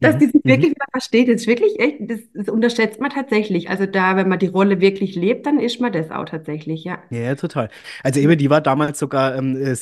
dass 0.00 0.18
die 0.18 0.26
Mhm. 0.26 0.32
sich 0.32 0.42
Mhm. 0.44 0.44
wirklich 0.44 0.70
wieder 0.70 0.86
versteht, 0.92 1.28
das 1.28 1.42
ist 1.42 1.46
wirklich 1.48 1.78
echt, 1.80 1.98
das, 2.10 2.20
das 2.34 2.48
unterschätzt 2.48 3.00
man 3.00 3.10
tatsächlich. 3.10 3.68
Also 3.70 3.86
da, 3.86 4.16
wenn 4.16 4.28
man 4.28 4.38
die 4.38 4.46
Rolle 4.46 4.80
wirklich 4.80 5.14
lebt, 5.16 5.46
dann 5.46 5.58
ist 5.58 5.80
man 5.80 5.92
das 5.92 6.10
auch 6.10 6.24
tatsächlich, 6.26 6.84
ja. 6.84 7.02
Ja, 7.10 7.34
total. 7.36 7.70
Also 8.02 8.20
eben, 8.20 8.36
die 8.36 8.50
war 8.50 8.60
damals 8.60 8.98
sogar 8.98 9.34
ähm, 9.36 9.56
äh, 9.56 9.74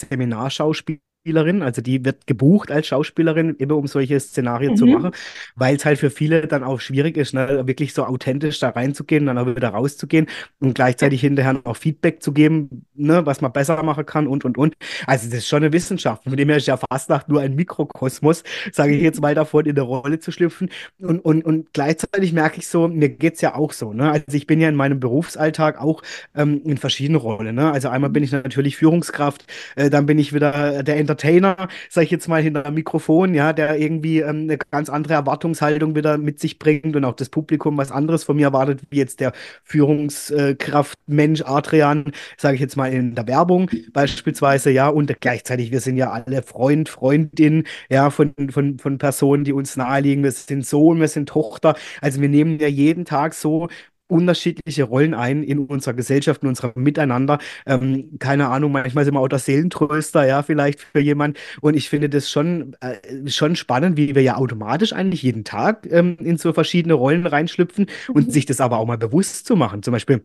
Seminarschauspielerin, 1.26 1.62
also 1.62 1.82
die 1.82 2.04
wird 2.04 2.26
gebucht 2.26 2.70
als 2.70 2.86
Schauspielerin, 2.86 3.56
eben 3.58 3.72
um 3.72 3.86
solche 3.86 4.18
Szenarien 4.20 4.76
zu 4.76 4.86
machen, 4.86 5.10
Mhm. 5.10 5.12
weil 5.56 5.76
es 5.76 5.84
halt 5.84 5.98
für 5.98 6.10
viele 6.10 6.46
dann 6.46 6.64
auch 6.64 6.80
schwierig 6.80 7.16
ist, 7.16 7.34
ne, 7.34 7.66
wirklich 7.66 7.92
so 7.94 8.04
authentisch 8.04 8.58
da 8.60 8.70
reinzugehen, 8.70 9.26
dann 9.26 9.38
auch 9.38 9.46
wieder 9.46 9.68
rauszugehen 9.70 10.26
und 10.60 10.74
gleichzeitig 10.74 11.20
hinterher 11.20 11.54
noch 11.54 11.76
Feedback 11.76 12.22
zu 12.22 12.32
geben, 12.32 12.86
ne, 12.94 13.24
was 13.26 13.40
man 13.40 13.52
besser 13.52 13.82
machen 13.82 14.06
kann 14.06 14.26
und, 14.26 14.44
und, 14.44 14.56
und. 14.58 14.74
Also 15.06 15.26
das 15.28 15.38
ist 15.38 15.48
schon 15.48 15.62
eine 15.62 15.72
Wissenschaft. 15.72 16.24
Von 16.24 16.36
dem 16.36 16.48
her 16.48 16.58
ist 16.58 16.66
ja 16.66 16.76
Fastnacht 16.76 17.28
nur 17.28 17.40
ein 17.40 17.54
Mikrokosmos, 17.54 18.42
sage 18.72 18.94
ich 18.94 19.02
jetzt 19.02 19.20
mal 19.20 19.34
davon, 19.34 19.66
in 19.66 19.74
der 19.74 19.84
Rolle 19.84 20.18
zu 20.18 20.30
schlüpfen. 20.32 20.68
Und, 20.98 21.20
und, 21.20 21.44
und 21.44 21.72
gleichzeitig 21.72 22.32
merke 22.32 22.58
ich 22.58 22.68
so, 22.68 22.88
mir 22.88 23.08
geht 23.08 23.34
es 23.34 23.40
ja 23.40 23.54
auch 23.54 23.72
so, 23.72 23.92
ne? 23.92 24.10
Also 24.10 24.24
ich 24.36 24.46
bin 24.46 24.60
ja 24.60 24.68
in 24.68 24.74
meinem 24.76 25.00
Berufsalltag 25.00 25.80
auch 25.80 26.02
ähm, 26.34 26.60
in 26.64 26.76
verschiedenen 26.78 27.20
Rollen. 27.20 27.54
Ne? 27.54 27.70
Also 27.70 27.88
einmal 27.88 28.10
bin 28.10 28.22
ich 28.22 28.32
natürlich 28.32 28.76
Führungskraft, 28.76 29.44
äh, 29.76 29.90
dann 29.90 30.06
bin 30.06 30.18
ich 30.18 30.32
wieder 30.32 30.82
der 30.82 30.96
Entertainer, 30.96 31.15
sage 31.16 32.04
ich 32.04 32.10
jetzt 32.10 32.28
mal 32.28 32.42
hinter 32.42 32.70
Mikrofon, 32.70 33.34
ja, 33.34 33.52
der 33.52 33.78
irgendwie 33.78 34.20
ähm, 34.20 34.42
eine 34.42 34.58
ganz 34.58 34.88
andere 34.88 35.14
Erwartungshaltung 35.14 35.94
wieder 35.94 36.18
mit 36.18 36.40
sich 36.40 36.58
bringt 36.58 36.96
und 36.96 37.04
auch 37.04 37.14
das 37.14 37.28
Publikum 37.28 37.76
was 37.78 37.92
anderes 37.92 38.24
von 38.24 38.36
mir 38.36 38.46
erwartet, 38.46 38.80
wie 38.90 38.98
jetzt 38.98 39.20
der 39.20 39.32
Führungskraft 39.64 40.98
Mensch 41.06 41.42
Adrian, 41.42 42.12
sage 42.36 42.54
ich 42.56 42.60
jetzt 42.60 42.76
mal 42.76 42.92
in 42.92 43.14
der 43.14 43.26
Werbung 43.26 43.70
beispielsweise, 43.92 44.70
ja, 44.70 44.88
und 44.88 45.20
gleichzeitig, 45.20 45.70
wir 45.72 45.80
sind 45.80 45.96
ja 45.96 46.10
alle 46.10 46.42
Freund, 46.42 46.88
Freundin, 46.88 47.64
ja, 47.90 48.10
von, 48.10 48.34
von, 48.50 48.78
von 48.78 48.98
Personen, 48.98 49.44
die 49.44 49.52
uns 49.52 49.76
naheliegen, 49.76 50.24
wir 50.24 50.32
sind 50.32 50.66
Sohn, 50.66 51.00
wir 51.00 51.08
sind 51.08 51.28
Tochter, 51.28 51.76
also 52.00 52.20
wir 52.20 52.28
nehmen 52.28 52.58
ja 52.58 52.68
jeden 52.68 53.04
Tag 53.04 53.34
so 53.34 53.68
unterschiedliche 54.08 54.84
Rollen 54.84 55.14
ein 55.14 55.42
in 55.42 55.58
unserer 55.58 55.94
Gesellschaft, 55.94 56.42
in 56.42 56.48
unserem 56.48 56.72
Miteinander. 56.82 57.38
Ähm, 57.66 58.18
keine 58.18 58.48
Ahnung, 58.48 58.72
manchmal 58.72 59.04
sind 59.04 59.14
wir 59.14 59.20
auch 59.20 59.28
der 59.28 59.38
Seelentröster, 59.38 60.26
ja, 60.26 60.42
vielleicht 60.42 60.80
für 60.80 61.00
jemand. 61.00 61.38
Und 61.60 61.74
ich 61.74 61.88
finde 61.88 62.08
das 62.08 62.30
schon, 62.30 62.76
äh, 62.80 63.28
schon 63.28 63.56
spannend, 63.56 63.96
wie 63.96 64.14
wir 64.14 64.22
ja 64.22 64.36
automatisch 64.36 64.92
eigentlich 64.92 65.22
jeden 65.22 65.44
Tag 65.44 65.86
ähm, 65.90 66.16
in 66.20 66.38
so 66.38 66.52
verschiedene 66.52 66.94
Rollen 66.94 67.26
reinschlüpfen 67.26 67.86
und 68.12 68.32
sich 68.32 68.46
das 68.46 68.60
aber 68.60 68.78
auch 68.78 68.86
mal 68.86 68.98
bewusst 68.98 69.46
zu 69.46 69.56
machen. 69.56 69.82
Zum 69.82 69.92
Beispiel. 69.92 70.24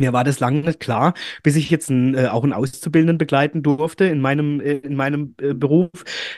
Mir 0.00 0.12
war 0.12 0.22
das 0.22 0.38
lange 0.38 0.60
nicht 0.60 0.78
klar, 0.78 1.12
bis 1.42 1.56
ich 1.56 1.70
jetzt 1.70 1.90
einen, 1.90 2.14
äh, 2.14 2.28
auch 2.28 2.44
einen 2.44 2.52
Auszubildenden 2.52 3.18
begleiten 3.18 3.64
durfte 3.64 4.04
in 4.04 4.20
meinem, 4.20 4.60
äh, 4.60 4.74
in 4.76 4.94
meinem 4.94 5.34
äh, 5.42 5.54
Beruf, 5.54 5.88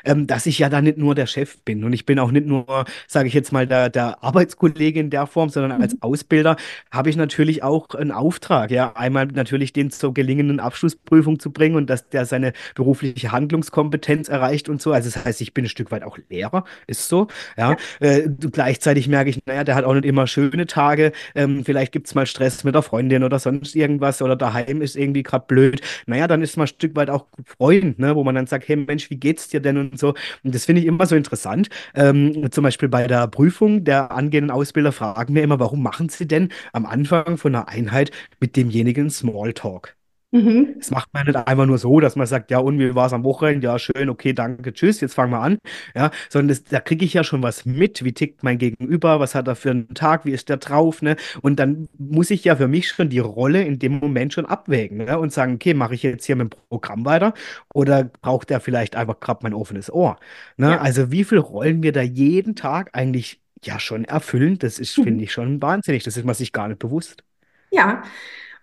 ähm, 0.03 0.27
dass 0.27 0.47
ich 0.47 0.59
ja 0.59 0.71
da 0.71 0.81
nicht 0.81 0.97
nur 0.97 1.15
der 1.15 1.27
Chef 1.27 1.59
bin 1.63 1.85
und 1.85 1.93
ich 1.93 2.07
bin 2.07 2.19
auch 2.19 2.31
nicht 2.31 2.47
nur, 2.47 2.87
sage 3.07 3.29
ich 3.29 3.35
jetzt 3.35 3.53
mal, 3.53 3.67
der, 3.67 3.91
der 3.91 4.25
Arbeitskollege 4.25 4.99
in 4.99 5.11
der 5.11 5.27
Form, 5.27 5.51
sondern 5.51 5.73
als 5.83 5.93
Mhm. 5.93 5.99
Ausbilder 6.01 6.57
habe 6.91 7.11
ich 7.11 7.17
natürlich 7.17 7.63
auch 7.63 7.91
einen 7.91 8.13
Auftrag. 8.13 8.71
Ja, 8.71 8.93
einmal 8.97 9.27
natürlich 9.27 9.75
den 9.75 9.91
zur 9.91 10.15
gelingenden 10.15 10.59
Abschlussprüfung 10.59 11.39
zu 11.39 11.53
bringen 11.53 11.77
und 11.77 11.91
dass 11.91 12.09
der 12.09 12.25
seine 12.25 12.53
berufliche 12.75 13.31
Handlungskompetenz 13.31 14.29
erreicht 14.31 14.71
und 14.71 14.81
so. 14.81 14.93
Also 14.93 15.11
das 15.11 15.23
heißt, 15.25 15.41
ich 15.43 15.53
bin 15.53 15.67
ein 15.67 15.69
Stück 15.69 15.91
weit 15.91 16.03
auch 16.05 16.17
Lehrer, 16.31 16.65
ist 16.87 17.09
so. 17.09 17.27
Ja, 17.59 17.73
Ja. 17.73 17.77
äh, 18.09 18.27
gleichzeitig 18.51 19.07
merke 19.09 19.29
ich, 19.29 19.41
naja, 19.45 19.65
der 19.65 19.75
hat 19.75 19.85
auch 19.85 19.93
nicht 19.95 20.07
immer 20.07 20.27
schöne 20.27 20.67
Tage. 20.67 21.13
Ähm, 21.35 21.63
vielleicht 21.65 21.93
gibt 21.93 22.07
es 22.07 22.15
mal 22.15 22.25
Stress 22.25 22.65
mit 22.65 22.75
der 22.75 22.83
Freundin 22.83 23.23
oder 23.23 23.39
so 23.39 23.50
sonst 23.51 23.75
irgendwas 23.77 24.23
oder 24.23 24.37
daheim 24.37 24.83
ist 24.83 24.97
irgendwie 24.97 25.23
gerade 25.23 25.45
blöd, 25.47 25.81
naja, 26.07 26.27
dann 26.29 26.43
ist 26.43 26.57
man 26.57 26.65
ein 26.65 26.69
Stück 26.69 26.97
weit 26.97 27.11
auch 27.11 27.27
Freund, 27.45 27.99
ne, 27.99 28.15
wo 28.17 28.25
man 28.25 28.35
dann 28.35 28.47
sagt, 28.47 28.69
hey 28.69 28.77
Mensch, 28.77 29.11
wie 29.11 29.17
geht's 29.17 29.49
dir 29.49 29.61
denn 29.61 29.77
und 29.77 29.99
so. 29.99 30.15
Und 30.45 30.55
das 30.55 30.65
finde 30.67 30.81
ich 30.83 30.87
immer 30.87 31.07
so 31.07 31.17
interessant. 31.17 31.69
Ähm, 31.95 32.51
zum 32.51 32.65
Beispiel 32.65 32.89
bei 32.89 33.07
der 33.07 33.27
Prüfung 33.29 33.85
der 33.85 34.11
angehenden 34.13 34.51
Ausbilder 34.51 34.93
fragen 34.93 35.35
wir 35.35 35.43
immer, 35.43 35.59
warum 35.61 35.83
machen 35.83 36.09
sie 36.09 36.27
denn 36.27 36.51
am 36.73 36.87
Anfang 36.87 37.37
von 37.37 37.55
einer 37.55 37.69
Einheit 37.69 38.11
mit 38.41 38.57
demjenigen 38.57 39.11
Smalltalk? 39.11 40.00
Mhm. 40.33 40.75
Das 40.79 40.93
macht 40.93 41.13
man 41.13 41.27
nicht 41.27 41.35
einfach 41.35 41.67
nur 41.67 41.77
so, 41.79 41.99
dass 41.99 42.15
man 42.15 42.25
sagt, 42.25 42.53
ja, 42.53 42.59
und 42.59 42.79
wie 42.79 42.95
war 42.95 43.07
es 43.07 43.13
am 43.13 43.25
Wochenende? 43.25 43.67
Ja, 43.67 43.81
schön, 43.81 44.09
okay, 44.09 44.33
danke, 44.33 44.73
tschüss, 44.73 45.01
jetzt 45.01 45.15
fangen 45.15 45.33
wir 45.33 45.41
an. 45.41 45.59
Ja, 45.97 46.13
sondern 46.29 46.49
das, 46.49 46.63
da 46.63 46.79
kriege 46.79 47.05
ich 47.05 47.15
ja 47.15 47.25
schon 47.25 47.43
was 47.43 47.65
mit. 47.65 48.05
Wie 48.05 48.13
tickt 48.13 48.45
mein 48.45 48.57
Gegenüber? 48.59 49.19
Was 49.19 49.35
hat 49.35 49.49
er 49.49 49.57
für 49.57 49.71
einen 49.73 49.93
Tag? 49.95 50.25
Wie 50.25 50.31
ist 50.31 50.49
der 50.49 50.59
drauf? 50.59 51.03
Ne? 51.03 51.17
Und 51.43 51.59
dann 51.59 51.89
muss 51.99 52.31
ich 52.31 52.45
ja 52.45 52.55
für 52.55 52.69
mich 52.69 52.89
schon 52.89 53.09
die 53.09 53.19
Rolle 53.19 53.63
in 53.65 53.81
dem 53.81 53.99
Moment 53.99 54.33
schon 54.33 54.47
abwägen 54.47 54.99
ne? 54.99 55.19
und 55.19 55.33
sagen, 55.33 55.55
okay, 55.55 55.75
mache 55.75 55.95
ich 55.95 56.05
jetzt 56.05 56.27
hier 56.27 56.37
mit 56.37 56.53
dem 56.53 56.59
Programm 56.69 57.05
weiter 57.05 57.35
oder 57.75 58.05
braucht 58.05 58.53
er 58.53 58.61
vielleicht 58.61 58.95
einfach 58.95 59.19
gerade 59.19 59.41
mein 59.43 59.55
offenes 59.55 59.93
Ohr? 59.93 60.17
Ne? 60.57 60.71
Ja. 60.71 60.79
Also, 60.81 61.11
wie 61.11 61.25
viele 61.25 61.41
Rollen 61.41 61.83
wir 61.83 61.91
da 61.93 62.03
jeden 62.03 62.55
Tag 62.55 62.91
eigentlich 62.93 63.41
ja 63.65 63.81
schon 63.81 64.05
erfüllen, 64.05 64.59
das 64.59 64.79
ist, 64.79 64.97
Mhm. 64.97 65.03
finde 65.03 65.25
ich, 65.25 65.33
schon 65.33 65.61
wahnsinnig. 65.61 66.05
Das 66.05 66.17
ist 66.17 66.25
man 66.25 66.37
sich 66.37 66.53
gar 66.53 66.69
nicht 66.69 66.79
bewusst. 66.79 67.25
Ja. 67.71 68.03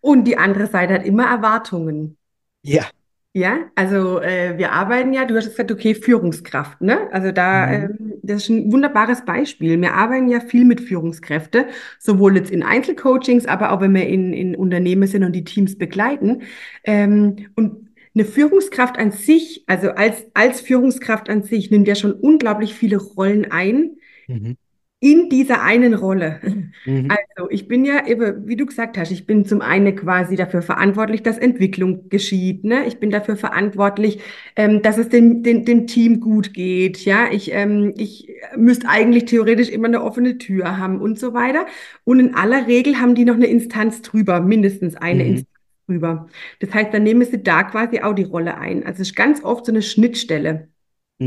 Und 0.08 0.24
die 0.26 0.38
andere 0.38 0.68
Seite 0.68 0.94
hat 0.94 1.06
immer 1.06 1.26
Erwartungen. 1.26 2.16
Ja. 2.64 2.86
Ja, 3.34 3.58
also 3.76 4.22
äh, 4.22 4.58
wir 4.58 4.72
arbeiten 4.72 5.12
ja, 5.14 5.26
du 5.26 5.36
hast 5.36 5.50
gesagt, 5.50 5.70
okay, 5.70 5.94
Führungskraft, 5.94 6.80
ne? 6.82 7.10
Also 7.12 7.34
da, 7.34 7.68
Mhm. 7.68 7.74
ähm, 7.74 8.14
das 8.24 8.44
ist 8.44 8.50
ein 8.50 8.72
wunderbares 8.72 9.26
Beispiel. 9.26 9.80
Wir 9.82 9.94
arbeiten 9.94 10.30
ja 10.30 10.40
viel 10.40 10.64
mit 10.64 10.80
Führungskräften, 10.80 11.66
sowohl 12.00 12.38
jetzt 12.38 12.52
in 12.52 12.64
Einzelcoachings, 12.64 13.46
aber 13.46 13.74
auch 13.74 13.82
wenn 13.82 13.94
wir 13.94 14.08
in, 14.08 14.32
in 14.32 14.56
Unternehmen 14.56 15.08
sind 15.08 15.26
und 15.26 15.34
die 15.34 15.44
Teams 15.44 15.78
begleiten. 15.78 16.44
Ähm, 16.86 17.48
und 17.56 17.90
eine 18.16 18.24
Führungskraft 18.24 18.98
an 18.98 19.12
sich, 19.12 19.66
also 19.68 19.90
als, 19.90 20.26
als 20.34 20.62
Führungskraft 20.62 21.30
an 21.30 21.44
sich, 21.44 21.70
nimmt 21.70 21.88
ja 21.88 21.96
schon 21.96 22.14
unglaublich 22.14 22.74
viele 22.74 22.96
Rollen 22.98 23.52
ein 23.52 23.98
Mhm. 24.28 24.58
In 25.00 25.30
dieser 25.30 25.62
einen 25.62 25.94
Rolle. 25.94 26.40
Mhm. 26.86 27.20
Also, 27.36 27.50
ich 27.52 27.68
bin 27.68 27.86
ja 27.86 28.02
wie 28.08 28.56
du 28.56 28.66
gesagt 28.66 28.98
hast, 28.98 29.12
ich 29.12 29.28
bin 29.28 29.46
zum 29.46 29.62
einen 29.62 29.96
quasi 29.96 30.36
dafür 30.36 30.62
verantwortlich, 30.62 31.22
dass 31.24 31.38
Entwicklung 31.38 32.10
geschieht, 32.10 32.64
ne? 32.64 32.86
Ich 32.88 33.00
bin 33.00 33.12
dafür 33.12 33.36
verantwortlich, 33.38 34.20
ähm, 34.56 34.82
dass 34.82 34.98
es 34.98 35.10
dem, 35.10 35.44
dem, 35.44 35.66
dem 35.66 35.86
Team 35.88 36.20
gut 36.20 36.54
geht, 36.54 37.06
ja? 37.06 37.32
Ich, 37.32 37.52
ähm, 37.54 37.94
ich 37.98 38.30
müsste 38.56 38.90
eigentlich 38.90 39.26
theoretisch 39.26 39.70
immer 39.70 39.88
eine 39.88 40.02
offene 40.04 40.38
Tür 40.38 40.78
haben 40.78 41.00
und 41.02 41.20
so 41.20 41.34
weiter. 41.34 41.66
Und 42.04 42.20
in 42.20 42.36
aller 42.36 42.68
Regel 42.68 43.00
haben 43.00 43.16
die 43.16 43.26
noch 43.26 43.36
eine 43.36 43.48
Instanz 43.48 44.02
drüber, 44.02 44.40
mindestens 44.42 44.96
eine 44.96 45.24
Mhm. 45.24 45.30
Instanz 45.30 45.50
drüber. 45.88 46.28
Das 46.60 46.74
heißt, 46.74 46.94
dann 46.94 47.04
nehmen 47.04 47.24
sie 47.26 47.44
da 47.44 47.64
quasi 47.64 48.00
auch 48.02 48.14
die 48.14 48.24
Rolle 48.24 48.58
ein. 48.58 48.84
Also, 48.86 49.02
es 49.04 49.10
ist 49.10 49.16
ganz 49.16 49.44
oft 49.44 49.66
so 49.66 49.72
eine 49.72 49.82
Schnittstelle 49.82 50.70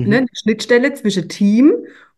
ne, 0.05 0.07
Mhm. 0.07 0.13
eine 0.19 0.27
Schnittstelle 0.33 0.95
zwischen 0.95 1.29
Team 1.29 1.73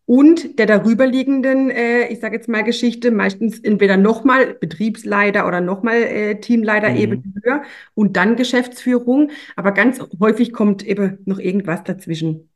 und 0.05 0.59
der 0.59 0.65
darüberliegenden, 0.65 1.69
äh, 1.69 2.07
ich 2.09 2.19
sage 2.19 2.35
jetzt 2.35 2.49
mal 2.49 2.63
Geschichte, 2.63 3.11
meistens 3.11 3.59
entweder 3.59 3.97
nochmal 3.97 4.55
Betriebsleiter 4.55 5.47
oder 5.47 5.61
nochmal 5.61 5.95
äh, 6.03 6.39
Teamleiter 6.41 6.89
Mhm. 6.89 6.95
eben 6.95 7.33
höher 7.43 7.63
und 7.95 8.17
dann 8.17 8.35
Geschäftsführung. 8.35 9.31
Aber 9.55 9.71
ganz 9.71 9.99
häufig 10.19 10.51
kommt 10.53 10.83
eben 10.85 11.19
noch 11.25 11.39
irgendwas 11.39 11.83
dazwischen. 11.83 12.49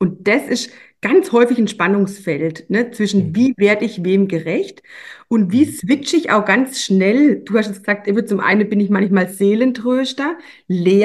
Und 0.00 0.28
das 0.28 0.46
ist 0.48 0.70
ganz 1.00 1.32
häufig 1.32 1.58
ein 1.58 1.66
Spannungsfeld, 1.68 2.70
ne, 2.70 2.90
zwischen 2.92 3.30
Mhm. 3.30 3.34
wie 3.34 3.54
werde 3.56 3.84
ich 3.84 4.04
wem 4.04 4.28
gerecht 4.28 4.82
und 5.28 5.50
wie 5.52 5.64
Mhm. 5.64 5.72
switche 5.72 6.16
ich 6.16 6.30
auch 6.30 6.44
ganz 6.44 6.80
schnell. 6.82 7.40
Du 7.44 7.58
hast 7.58 7.68
es 7.70 7.78
gesagt, 7.78 8.06
eben 8.06 8.26
zum 8.26 8.38
einen 8.40 8.68
bin 8.68 8.78
ich 8.80 8.90
manchmal 8.90 9.28
Seelentröster, 9.28 10.36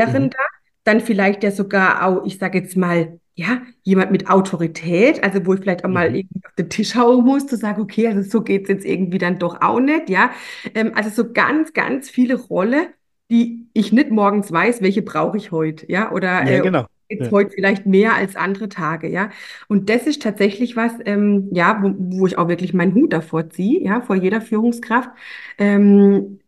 Mhm. 0.05 0.29
Lehrender, 0.29 0.37
dann 0.83 1.01
vielleicht 1.01 1.43
ja 1.43 1.51
sogar 1.51 2.05
auch, 2.05 2.25
ich 2.25 2.37
sage 2.37 2.59
jetzt 2.59 2.77
mal, 2.77 3.19
ja, 3.35 3.61
jemand 3.83 4.11
mit 4.11 4.29
Autorität, 4.29 5.23
also 5.23 5.45
wo 5.45 5.53
ich 5.55 5.61
vielleicht 5.61 5.85
auch 5.85 5.89
mal 5.89 6.07
Mhm. 6.07 6.15
irgendwie 6.15 6.45
auf 6.45 6.53
den 6.55 6.69
Tisch 6.69 6.95
hauen 6.95 7.25
muss, 7.25 7.47
zu 7.47 7.57
sagen, 7.57 7.81
okay, 7.81 8.07
also 8.07 8.21
so 8.29 8.41
geht's 8.43 8.69
jetzt 8.69 8.85
irgendwie 8.85 9.17
dann 9.17 9.39
doch 9.39 9.61
auch 9.61 9.79
nicht, 9.79 10.09
ja. 10.09 10.31
Ähm, 10.75 10.91
also 10.95 11.09
so 11.09 11.31
ganz, 11.33 11.73
ganz 11.73 12.09
viele 12.09 12.35
Rollen, 12.35 12.87
die 13.31 13.67
ich 13.73 13.91
nicht 13.91 14.11
morgens 14.11 14.51
weiß, 14.51 14.81
welche 14.81 15.01
brauche 15.01 15.37
ich 15.37 15.51
heute, 15.51 15.91
ja, 15.91 16.11
oder 16.11 16.47
Ja, 16.47 16.49
äh, 16.49 16.61
genau. 16.61 16.87
jetzt 17.09 17.25
Ja. 17.25 17.31
heute 17.31 17.51
vielleicht 17.55 17.85
mehr 17.85 18.13
als 18.15 18.35
andere 18.35 18.69
Tage, 18.69 19.09
ja. 19.09 19.29
Und 19.67 19.89
das 19.89 20.07
ist 20.07 20.21
tatsächlich 20.21 20.75
was, 20.75 20.93
ähm, 21.05 21.49
ja, 21.51 21.79
wo, 21.81 21.93
wo 22.19 22.27
ich 22.27 22.37
auch 22.37 22.47
wirklich 22.47 22.73
meinen 22.73 22.93
Hut 22.95 23.13
davor 23.13 23.49
ziehe, 23.49 23.81
ja, 23.83 24.01
vor 24.01 24.15
jeder 24.15 24.41
Führungskraft, 24.41 25.09
ähm, 25.57 26.39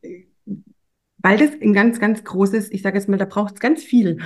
weil 1.17 1.37
das 1.37 1.51
ein 1.61 1.73
ganz, 1.73 1.99
ganz 1.99 2.23
großes, 2.23 2.71
ich 2.71 2.81
sage 2.81 2.97
jetzt 2.97 3.09
mal, 3.09 3.17
da 3.17 3.25
braucht 3.25 3.55
es 3.55 3.59
ganz 3.59 3.83
viel, 3.83 4.19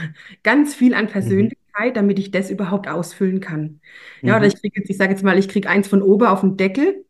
ganz 0.44 0.76
viel 0.76 0.94
an 0.94 1.08
Mhm. 1.20 1.50
Persönlichkeit, 1.80 1.98
damit 1.98 2.20
ich 2.20 2.32
das 2.32 2.50
überhaupt 2.52 2.88
ausfüllen 2.88 3.40
kann. 3.40 3.82
Ja, 4.26 4.38
oder 4.38 4.46
Mhm. 4.46 4.48
ich 4.48 4.56
kriege 4.62 4.80
jetzt, 4.80 4.90
ich 4.90 4.98
sage 4.98 5.12
jetzt 5.12 5.24
mal, 5.24 5.38
ich 5.38 5.50
kriege 5.50 5.70
eins 5.70 5.88
von 5.88 6.02
oben 6.02 6.28
auf 6.28 6.42
den 6.42 6.58
Deckel 6.58 7.06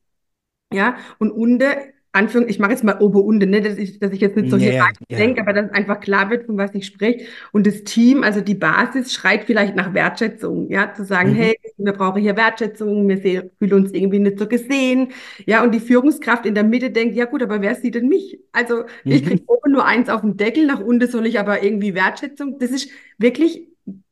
ja, 0.73 0.97
und 1.19 1.31
unten, 1.31 1.63
Anführung, 2.11 2.49
ich 2.49 2.59
mache 2.59 2.71
jetzt 2.71 2.83
mal 2.83 2.99
ober 3.01 3.23
unten, 3.23 3.49
ne, 3.49 3.61
dass 3.61 3.77
ich, 3.77 3.99
dass 3.99 4.11
ich 4.13 4.21
jetzt 4.21 4.35
nicht 4.35 4.49
so 4.49 4.57
Ja, 4.57 4.59
hier 4.59 4.73
ja. 5.09 5.17
denke, 5.17 5.41
aber 5.41 5.53
dass 5.53 5.71
einfach 5.71 5.99
klar 5.99 6.29
wird, 6.29 6.45
von 6.45 6.57
was 6.57 6.73
ich 6.75 6.85
spreche. 6.87 7.25
Und 7.51 7.67
das 7.67 7.83
Team, 7.83 8.23
also 8.23 8.41
die 8.41 8.55
Basis, 8.55 9.13
schreit 9.13 9.45
vielleicht 9.45 9.75
nach 9.75 9.93
Wertschätzung, 9.93 10.69
ja, 10.71 10.93
zu 10.93 11.05
sagen, 11.05 11.31
Mhm. 11.31 11.33
hey, 11.33 11.55
wir 11.77 11.93
brauchen 11.93 12.21
hier 12.21 12.35
Wertschätzung, 12.37 13.07
wir 13.07 13.17
sehen, 13.19 13.51
fühlen 13.59 13.73
uns 13.73 13.91
irgendwie 13.93 14.19
nicht 14.19 14.39
so 14.39 14.47
gesehen, 14.47 15.09
ja, 15.45 15.63
und 15.63 15.71
die 15.73 15.79
Führungskraft 15.79 16.45
in 16.45 16.55
der 16.55 16.63
Mitte 16.63 16.91
denkt, 16.91 17.15
ja 17.15 17.25
gut, 17.25 17.43
aber 17.43 17.61
wer 17.61 17.75
sieht 17.75 17.95
denn 17.95 18.07
mich? 18.09 18.39
Also 18.51 18.85
ich 19.07 19.23
kriege 19.25 19.41
Mhm. 19.41 19.47
oben 19.47 19.71
nur 19.73 19.85
eins 19.85 20.09
auf 20.09 20.21
den 20.21 20.37
Deckel, 20.37 20.65
nach 20.67 20.79
unten 20.81 21.07
soll 21.09 21.25
ich 21.27 21.39
aber 21.39 21.63
irgendwie 21.63 21.93
Wertschätzung. 21.95 22.59
Das 22.59 22.71
ist 22.71 22.89
wirklich 23.17 23.68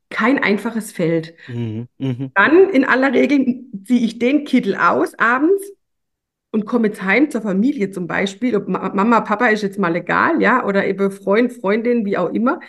kein 0.10 0.42
einfaches 0.42 0.92
Feld. 0.92 1.34
Mhm. 1.48 1.88
Mhm. 1.98 2.32
Dann 2.36 2.70
in 2.70 2.86
aller 2.86 3.14
Regel 3.14 3.62
ziehe 3.86 4.02
ich 4.06 4.20
den 4.20 4.46
Kittel 4.46 4.76
aus 4.76 5.18
abends 5.18 5.64
und 6.52 6.66
komme 6.66 6.88
jetzt 6.88 7.04
heim 7.04 7.30
zur 7.30 7.42
Familie 7.42 7.92
zum 7.92 8.08
Beispiel, 8.08 8.56
ob 8.56 8.68
Ma- 8.68 8.94
Mama, 8.94 9.22
Papa 9.22 9.48
ist 9.48 9.64
jetzt 9.64 9.80
mal 9.80 9.96
egal, 9.96 10.42
ja, 10.42 10.66
oder 10.66 10.86
eben 10.88 11.12
Freund, 11.12 11.54
Freundin, 11.54 12.06
wie 12.06 12.18
auch 12.18 12.30
immer. 12.34 12.60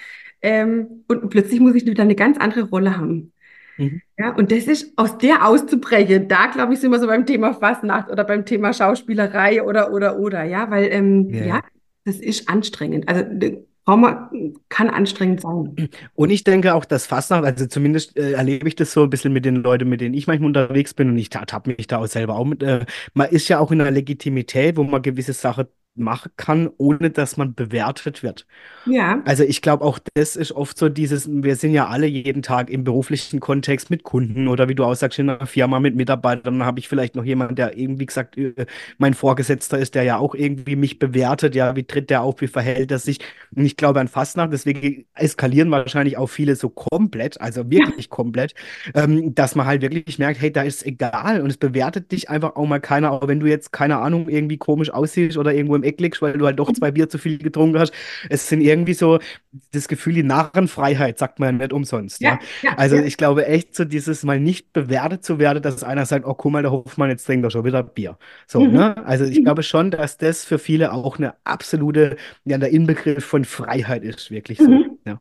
Ähm, 0.42 1.04
und 1.08 1.30
plötzlich 1.30 1.60
muss 1.60 1.74
ich 1.74 1.86
wieder 1.86 2.02
eine 2.02 2.14
ganz 2.14 2.38
andere 2.38 2.62
Rolle 2.64 2.96
haben. 2.98 3.32
Mhm. 3.76 4.00
Ja, 4.18 4.34
und 4.34 4.50
das 4.50 4.64
ist 4.66 4.92
aus 4.98 5.16
der 5.18 5.46
auszubrechen, 5.46 6.26
da 6.28 6.46
glaube 6.48 6.74
ich, 6.74 6.80
sind 6.80 6.90
wir 6.90 6.98
so 6.98 7.06
beim 7.06 7.24
Thema 7.24 7.54
Fastnacht 7.54 8.10
oder 8.10 8.24
beim 8.24 8.44
Thema 8.44 8.72
Schauspielerei 8.72 9.62
oder, 9.62 9.92
oder, 9.92 10.18
oder, 10.18 10.42
ja, 10.44 10.70
weil, 10.70 10.88
ähm, 10.92 11.32
Ja, 11.32 11.44
ja, 11.46 11.60
das 12.04 12.16
ist 12.18 12.48
anstrengend. 12.48 13.08
Also, 13.08 13.24
Trauma 13.88 14.30
kann 14.68 14.90
anstrengend 14.90 15.40
sein. 15.40 15.88
Und 16.14 16.28
ich 16.28 16.44
denke 16.44 16.74
auch, 16.74 16.84
dass 16.84 17.06
Fastnacht, 17.06 17.44
also 17.44 17.66
zumindest 17.66 18.18
äh, 18.18 18.32
erlebe 18.32 18.68
ich 18.68 18.76
das 18.76 18.92
so 18.92 19.02
ein 19.02 19.08
bisschen 19.08 19.32
mit 19.32 19.46
den 19.46 19.56
Leuten, 19.56 19.88
mit 19.88 20.02
denen 20.02 20.14
ich 20.14 20.26
manchmal 20.26 20.48
unterwegs 20.48 20.92
bin 20.92 21.08
und 21.08 21.16
ich 21.16 21.30
habe 21.34 21.74
mich 21.74 21.86
da 21.86 21.96
auch 21.96 22.06
selber 22.06 22.36
auch 22.36 22.44
mit, 22.44 22.62
äh, 22.62 22.84
man 23.14 23.30
ist 23.30 23.48
ja 23.48 23.58
auch 23.58 23.72
in 23.72 23.80
einer 23.80 23.90
Legitimität, 23.90 24.76
wo 24.76 24.82
man 24.82 25.00
gewisse 25.00 25.32
Sachen 25.32 25.68
machen 25.98 26.32
kann, 26.36 26.68
ohne 26.78 27.10
dass 27.10 27.36
man 27.36 27.54
bewertet 27.54 28.22
wird. 28.22 28.46
Ja, 28.84 29.24
Also 29.24 29.44
ich 29.44 29.60
glaube, 29.60 29.84
auch 29.84 29.98
das 30.14 30.36
ist 30.36 30.52
oft 30.52 30.78
so 30.78 30.88
dieses, 30.88 31.28
wir 31.30 31.54
sind 31.56 31.72
ja 31.74 31.88
alle 31.88 32.06
jeden 32.06 32.40
Tag 32.42 32.70
im 32.70 32.82
beruflichen 32.82 33.40
Kontext 33.40 33.90
mit 33.90 34.02
Kunden 34.04 34.48
oder 34.48 34.68
wie 34.70 34.74
du 34.74 34.84
auch 34.84 34.94
sagst, 34.94 35.18
in 35.18 35.28
einer 35.28 35.46
Firma 35.46 35.80
mit 35.80 35.94
Mitarbeitern, 35.96 36.58
dann 36.60 36.64
habe 36.64 36.78
ich 36.80 36.88
vielleicht 36.88 37.14
noch 37.14 37.24
jemanden, 37.24 37.54
der 37.56 37.76
irgendwie 37.76 38.06
gesagt, 38.06 38.38
äh, 38.38 38.54
mein 38.96 39.12
Vorgesetzter 39.12 39.78
ist, 39.78 39.94
der 39.94 40.04
ja 40.04 40.16
auch 40.16 40.34
irgendwie 40.34 40.76
mich 40.76 40.98
bewertet, 40.98 41.54
ja, 41.54 41.76
wie 41.76 41.84
tritt 41.84 42.08
der 42.08 42.22
auf, 42.22 42.40
wie 42.40 42.46
verhält 42.46 42.90
er 42.90 42.98
sich? 42.98 43.18
Und 43.54 43.66
ich 43.66 43.76
glaube 43.76 44.00
an 44.00 44.08
Fastnacht, 44.08 44.50
deswegen 44.52 45.04
eskalieren 45.14 45.70
wahrscheinlich 45.70 46.16
auch 46.16 46.28
viele 46.28 46.56
so 46.56 46.70
komplett, 46.70 47.38
also 47.40 47.64
ja, 47.70 47.80
wirklich 47.86 48.08
komplett, 48.08 48.54
ähm, 48.94 49.34
dass 49.34 49.54
man 49.54 49.66
halt 49.66 49.82
wirklich 49.82 50.18
merkt, 50.18 50.40
hey, 50.40 50.52
da 50.52 50.62
ist 50.62 50.86
egal 50.86 51.42
und 51.42 51.50
es 51.50 51.58
bewertet 51.58 52.12
dich 52.12 52.30
einfach 52.30 52.56
auch 52.56 52.66
mal 52.66 52.80
keiner, 52.80 53.12
auch 53.12 53.28
wenn 53.28 53.40
du 53.40 53.46
jetzt, 53.46 53.72
keine 53.72 53.98
Ahnung, 53.98 54.28
irgendwie 54.28 54.56
komisch 54.58 54.90
aussiehst 54.90 55.36
oder 55.36 55.52
irgendwo 55.52 55.76
im 55.76 55.82
Eck 55.88 56.00
liegst, 56.00 56.22
weil 56.22 56.38
du 56.38 56.46
halt 56.46 56.58
doch 56.58 56.72
zwei 56.72 56.90
Bier 56.92 57.08
zu 57.08 57.18
viel 57.18 57.38
getrunken 57.38 57.78
hast. 57.78 57.92
Es 58.28 58.48
sind 58.48 58.60
irgendwie 58.60 58.94
so 58.94 59.18
das 59.72 59.88
Gefühl, 59.88 60.14
die 60.14 60.22
Narrenfreiheit 60.22 61.18
sagt 61.18 61.38
man 61.40 61.56
ja 61.56 61.64
nicht 61.66 61.72
umsonst, 61.72 62.20
ja. 62.22 62.38
ja, 62.62 62.72
Also 62.76 62.98
ich 62.98 63.16
glaube 63.16 63.46
echt 63.46 63.74
so 63.74 63.84
dieses 63.84 64.22
mal 64.24 64.38
nicht 64.40 64.72
bewertet 64.72 65.24
zu 65.24 65.38
werden, 65.38 65.62
dass 65.62 65.82
einer 65.82 66.06
sagt, 66.06 66.26
oh, 66.26 66.34
guck 66.34 66.52
mal, 66.52 66.62
der 66.62 66.70
Hofmann, 66.72 67.10
jetzt 67.10 67.24
trinkt 67.24 67.44
er 67.44 67.50
schon 67.50 67.64
wieder 67.64 67.82
Bier. 67.82 68.18
So, 68.46 68.66
Mhm. 68.66 68.72
ne? 68.72 69.06
Also 69.06 69.24
ich 69.24 69.40
Mhm. 69.40 69.44
glaube 69.44 69.62
schon, 69.62 69.90
dass 69.90 70.16
das 70.18 70.44
für 70.44 70.58
viele 70.58 70.92
auch 70.92 71.18
eine 71.18 71.34
absolute, 71.44 72.16
ja, 72.44 72.58
der 72.58 72.70
Inbegriff 72.70 73.24
von 73.24 73.44
Freiheit 73.44 74.02
ist, 74.04 74.30
wirklich 74.30 74.62
so. 74.62 74.64
Mhm. 74.64 74.98
Ja, 75.06 75.20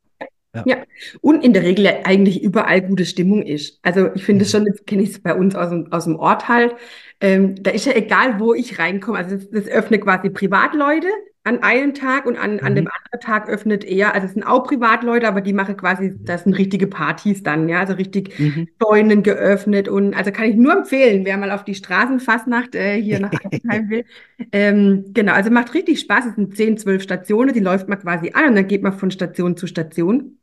ja. 0.66 0.68
Ja, 0.70 0.78
und 1.22 1.44
in 1.44 1.54
der 1.54 1.64
Regel 1.64 1.88
eigentlich 2.04 2.44
überall 2.44 2.82
gute 2.82 3.06
Stimmung 3.06 3.42
ist. 3.44 3.80
Also 3.84 4.10
ich 4.16 4.24
finde 4.26 4.44
es 4.44 4.52
Mhm. 4.52 4.52
schon, 4.52 4.66
jetzt 4.66 4.86
kenne 4.86 5.04
ich 5.04 5.12
es 5.12 5.22
bei 5.22 5.34
uns 5.34 5.56
aus 5.56 5.70
dem, 5.70 5.92
aus 5.94 6.04
dem 6.06 6.18
Ort 6.18 6.50
halt, 6.50 6.76
ähm, 7.22 7.56
da 7.64 7.72
ist 7.72 7.86
ja 7.86 7.94
egal, 7.96 8.40
wo 8.40 8.54
ich 8.54 8.78
reinkomme. 8.80 9.18
Also 9.18 9.36
das, 9.38 9.50
das 9.50 9.68
öffnet 9.68 10.02
quasi 10.04 10.30
Privatleute, 10.30 11.08
an 11.44 11.64
einem 11.64 11.94
Tag 11.94 12.26
und 12.26 12.36
an, 12.38 12.60
an 12.60 12.76
dem 12.76 12.86
Mhm. 12.86 12.90
anderen 12.90 13.20
Tag 13.22 13.48
öffnet 13.48 13.86
er, 13.86 14.14
also 14.14 14.28
es 14.28 14.34
sind 14.34 14.44
auch 14.44 14.66
Privatleute, 14.66 15.28
aber 15.30 15.40
die 15.40 15.54
machen 15.54 15.78
quasi, 15.78 16.14
das 16.20 16.44
sind 16.44 16.54
richtige 16.58 16.88
Partys 16.88 17.42
dann, 17.42 17.70
ja, 17.70 17.80
also 17.80 17.94
richtig 17.94 18.34
Mhm. 18.38 18.68
Scheunen 18.82 19.24
geöffnet 19.24 19.88
und 19.88 20.14
also 20.14 20.32
kann 20.32 20.46
ich 20.50 20.56
nur 20.56 20.74
empfehlen, 20.74 21.26
wer 21.26 21.38
mal 21.38 21.52
auf 21.52 21.64
die 21.64 21.74
Straßenfastnacht 21.76 22.76
äh, 22.76 23.02
hier 23.02 23.20
nach 23.20 23.34
Assenheim 23.44 23.90
will. 23.90 24.06
Ähm, 24.52 25.06
genau, 25.14 25.34
also 25.34 25.50
macht 25.50 25.74
richtig 25.74 26.00
Spaß, 26.00 26.26
es 26.28 26.36
sind 26.36 26.56
10, 26.56 26.78
12 26.78 27.02
Stationen, 27.04 27.54
die 27.54 27.60
läuft 27.60 27.88
man 27.88 28.00
quasi 28.00 28.32
an 28.34 28.50
und 28.50 28.56
dann 28.56 28.68
geht 28.68 28.84
man 28.84 28.94
von 28.94 29.10
Station 29.12 29.58
zu 29.58 29.68
Station. 29.68 30.37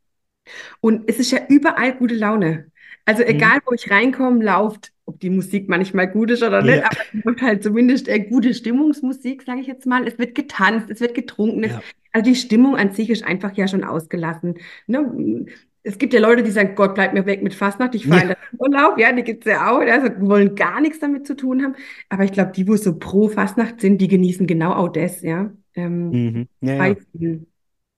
Und 0.81 1.03
es 1.09 1.19
ist 1.19 1.31
ja 1.31 1.39
überall 1.49 1.95
gute 1.95 2.15
Laune. 2.15 2.71
Also 3.05 3.23
Mhm. 3.23 3.29
egal, 3.29 3.59
wo 3.65 3.73
ich 3.73 3.89
reinkomme, 3.91 4.43
läuft, 4.43 4.91
ob 5.05 5.19
die 5.19 5.29
Musik 5.29 5.69
manchmal 5.69 6.07
gut 6.09 6.31
ist 6.31 6.41
oder 6.43 6.61
nicht, 6.63 6.77
Ja, 6.77 6.85
aber 6.85 6.97
es 7.13 7.23
läuft 7.23 7.41
halt 7.41 7.63
zumindest 7.63 8.07
äh, 8.07 8.19
gute 8.19 8.53
Stimmungsmusik, 8.53 9.43
sage 9.43 9.61
ich 9.61 9.67
jetzt 9.67 9.85
mal. 9.85 10.07
Es 10.07 10.17
wird 10.17 10.33
getanzt, 10.35 10.89
es 10.89 10.99
wird 11.01 11.13
getrunken. 11.15 11.63
Ja. 11.63 11.81
also 12.11 12.23
die 12.31 12.35
Stimmung 12.35 12.75
an 12.77 12.91
sich 12.93 13.09
ist 13.09 13.23
einfach 13.23 13.55
ja 13.57 13.67
schon 13.67 13.83
ausgelassen. 13.83 14.55
Ne? 14.87 15.45
Es 15.83 15.99
gibt 15.99 16.13
ja 16.13 16.19
Leute, 16.19 16.41
die 16.41 16.49
sagen, 16.49 16.73
Gott, 16.75 16.95
bleib 16.95 17.13
mir 17.13 17.27
weg 17.27 17.43
mit 17.43 17.53
Fastnacht, 17.53 17.93
ich 17.93 18.07
fahre 18.07 18.23
in 18.23 18.29
Ja. 18.29 18.35
den 18.51 18.59
Urlaub. 18.59 18.97
Ja, 18.97 19.11
die 19.11 19.21
gibt 19.23 19.45
es 19.45 19.51
ja 19.51 19.69
auch. 19.71 19.79
Also 19.81 20.09
die 20.09 20.21
wollen 20.27 20.55
gar 20.55 20.81
nichts 20.81 20.99
damit 20.99 21.27
zu 21.27 21.35
tun 21.35 21.61
haben. 21.63 21.75
Aber 22.09 22.23
ich 22.23 22.31
glaube, 22.31 22.51
die, 22.53 22.67
wo 22.67 22.75
so 22.75 22.97
pro 22.97 23.29
Fastnacht 23.29 23.81
sind, 23.81 23.99
die 23.99 24.07
genießen 24.07 24.47
genau 24.47 24.73
auch 24.73 24.89
das, 24.89 25.21
ja. 25.21 25.51
Ähm, 25.75 26.09
Mhm. 26.09 26.47
Ja, 26.61 26.95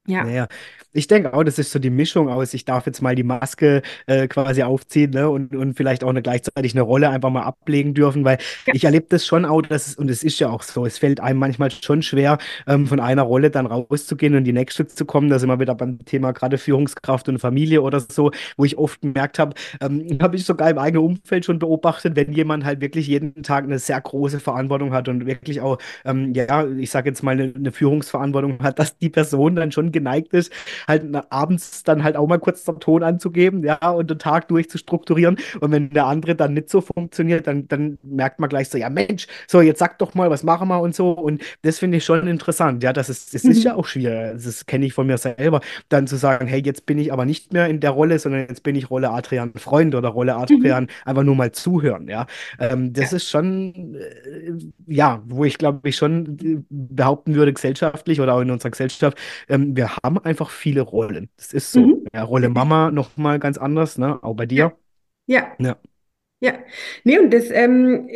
ja. 0.08 0.24
Naja, 0.24 0.48
ich 0.94 1.06
denke 1.08 1.32
auch, 1.34 1.44
das 1.44 1.60
ist 1.60 1.72
so 1.72 1.78
die 1.78 1.92
Mischung 1.92 2.28
aus, 2.28 2.56
ich 2.56 2.66
darf 2.66 2.88
jetzt 2.88 3.02
mal 3.04 3.14
die 3.14 3.22
Maske 3.24 3.84
äh, 4.08 4.28
quasi 4.28 4.64
aufziehen, 4.64 5.12
ne, 5.12 5.30
und, 5.30 5.56
und 5.56 5.76
vielleicht 5.78 6.04
auch 6.04 6.10
eine, 6.10 6.24
gleichzeitig 6.24 6.74
eine 6.74 6.82
Rolle 6.82 7.10
einfach 7.10 7.30
mal 7.30 7.44
ablegen 7.44 7.94
dürfen, 7.94 8.26
weil 8.26 8.40
Ja. 8.66 8.74
ich 8.74 8.84
erlebe 8.84 9.06
das 9.10 9.24
schon 9.26 9.46
auch, 9.46 9.62
dass 9.62 9.88
es, 9.88 9.96
und 9.96 10.10
es 10.10 10.24
ist 10.24 10.40
ja 10.40 10.50
auch 10.50 10.64
so, 10.64 10.88
es 10.88 10.98
fällt 10.98 11.20
einem 11.20 11.38
manchmal 11.40 11.70
schon 11.70 12.02
schwer, 12.02 12.40
ähm, 12.66 12.88
von 12.88 13.00
einer 13.00 13.22
Rolle 13.22 13.52
dann 13.52 13.68
rauszugehen 13.68 14.34
und 14.34 14.40
in 14.40 14.44
die 14.46 14.54
nächste 14.54 14.88
zu 14.88 15.06
kommen. 15.06 15.30
Da 15.30 15.38
sind 15.38 15.50
wir 15.50 15.60
wieder 15.60 15.76
beim 15.76 16.04
Thema 16.06 16.32
gerade 16.32 16.58
Führungskraft 16.58 17.30
und 17.30 17.38
Familie 17.40 17.84
oder 17.84 18.00
so, 18.00 18.32
wo 18.58 18.66
ich 18.66 18.78
oft 18.80 19.02
gemerkt 19.02 19.38
habe, 19.40 19.54
ähm, 19.82 20.08
habe 20.22 20.36
ich 20.36 20.46
sogar 20.46 20.70
im 20.70 20.78
eigenen 20.80 21.04
Umfeld 21.06 21.46
schon 21.46 21.60
beobachtet, 21.60 22.16
wenn 22.16 22.32
jemand 22.34 22.66
halt 22.66 22.82
wirklich 22.82 23.08
jeden 23.08 23.44
Tag 23.44 23.66
eine 23.66 23.78
sehr 23.80 24.02
große 24.02 24.40
Verantwortung 24.40 24.94
hat 24.94 25.08
und 25.10 25.26
wirklich 25.28 25.62
auch, 25.62 25.78
ähm, 26.06 26.34
ja, 26.34 26.66
ich 26.68 26.90
sage 26.92 27.10
jetzt 27.10 27.24
mal, 27.24 27.32
eine, 27.32 27.54
eine 27.56 27.72
Führungsverantwortung 27.72 28.60
hat, 28.64 28.80
dass 28.80 28.98
die 28.98 29.10
Person 29.10 29.56
dann 29.56 29.72
schon 29.72 29.92
geneigt 29.98 30.34
ist, 30.34 30.52
halt 30.88 31.04
abends 31.32 31.84
dann 31.84 32.04
halt 32.04 32.16
auch 32.16 32.28
mal 32.28 32.40
kurz 32.40 32.64
den 32.64 32.80
Ton 32.80 33.04
anzugeben, 33.04 33.64
ja, 33.64 33.78
und 33.92 34.10
den 34.10 34.20
Tag 34.20 34.48
durch 34.48 34.70
zu 34.70 34.78
strukturieren. 34.78 35.38
Und 35.60 35.72
wenn 35.72 35.90
der 35.90 36.06
andere 36.06 36.36
dann 36.36 36.54
nicht 36.54 36.70
so 36.70 36.82
funktioniert, 36.82 37.48
dann, 37.48 37.68
dann 37.68 37.98
merkt 38.04 38.40
man 38.40 38.50
gleich 38.50 38.70
so, 38.70 38.78
ja 38.78 38.90
Mensch, 38.90 39.28
so 39.48 39.62
jetzt 39.62 39.80
sag 39.80 40.00
doch 40.00 40.14
mal, 40.16 40.30
was 40.30 40.44
machen 40.44 40.68
wir 40.70 40.80
und 40.82 40.96
so. 40.96 41.12
Und 41.12 41.42
das 41.62 41.80
finde 41.80 41.98
ich 41.98 42.06
schon 42.06 42.28
interessant, 42.28 42.84
ja, 42.84 42.94
das 42.94 43.10
ist, 43.10 43.34
das 43.34 43.48
ist 43.48 43.64
ja 43.64 43.74
Mhm. 43.74 43.80
auch 43.80 43.86
schwierig, 43.86 44.34
das 44.44 44.66
kenne 44.66 44.86
ich 44.86 44.94
von 44.94 45.08
mir 45.08 45.18
selber, 45.18 45.62
dann 45.90 46.08
zu 46.08 46.16
sagen, 46.18 46.48
hey, 46.48 46.62
jetzt 46.64 46.86
bin 46.86 46.98
ich 47.00 47.12
aber 47.14 47.26
nicht 47.26 47.54
mehr 47.54 47.68
in 47.68 47.80
der 47.80 47.92
Rolle, 47.92 48.20
sondern 48.20 48.42
jetzt 48.48 48.64
bin 48.64 48.76
ich 48.76 48.90
Rolle 48.90 49.10
Adrian 49.12 49.54
Freund 49.56 49.96
oder 49.96 50.10
Rolle 50.10 50.36
Mhm. 50.36 50.40
Adrian 50.42 50.88
einfach 51.06 51.24
nur 51.24 51.36
mal 51.36 51.52
zuhören, 51.52 52.08
ja. 52.08 52.26
Ähm, 52.60 52.94
das 52.94 53.12
Ja. 53.12 53.18
ist 53.18 53.30
schon, 53.30 53.96
äh, 53.96 54.54
ja, 54.88 55.22
wo 55.26 55.46
ich 55.46 55.58
glaube 55.58 55.88
ich 55.90 55.96
schon 55.96 56.66
behaupten 56.70 57.36
würde, 57.36 57.54
gesellschaftlich 57.54 58.22
oder 58.22 58.34
auch 58.36 58.42
in 58.42 58.52
unserer 58.52 58.72
Gesellschaft, 58.72 59.18
ähm, 59.50 59.76
wir 59.76 59.87
haben 59.90 60.20
einfach 60.20 60.50
viele 60.50 60.82
Rollen. 60.82 61.30
Das 61.38 61.54
ist 61.54 61.72
so. 61.74 61.82
Mhm. 61.82 62.06
Ja, 62.14 62.24
Rolle 62.24 62.50
Mama 62.50 62.92
nochmal 62.92 63.40
ganz 63.40 63.58
anders, 63.58 63.98
ne? 63.98 64.22
Auch 64.24 64.36
bei 64.36 64.46
dir. 64.46 64.78
Ja. 65.26 65.58
Ja. 65.60 65.78
Ja, 66.40 66.54
nee, 67.04 67.18
und 67.18 67.34
das, 67.34 67.50
ähm, 67.50 68.08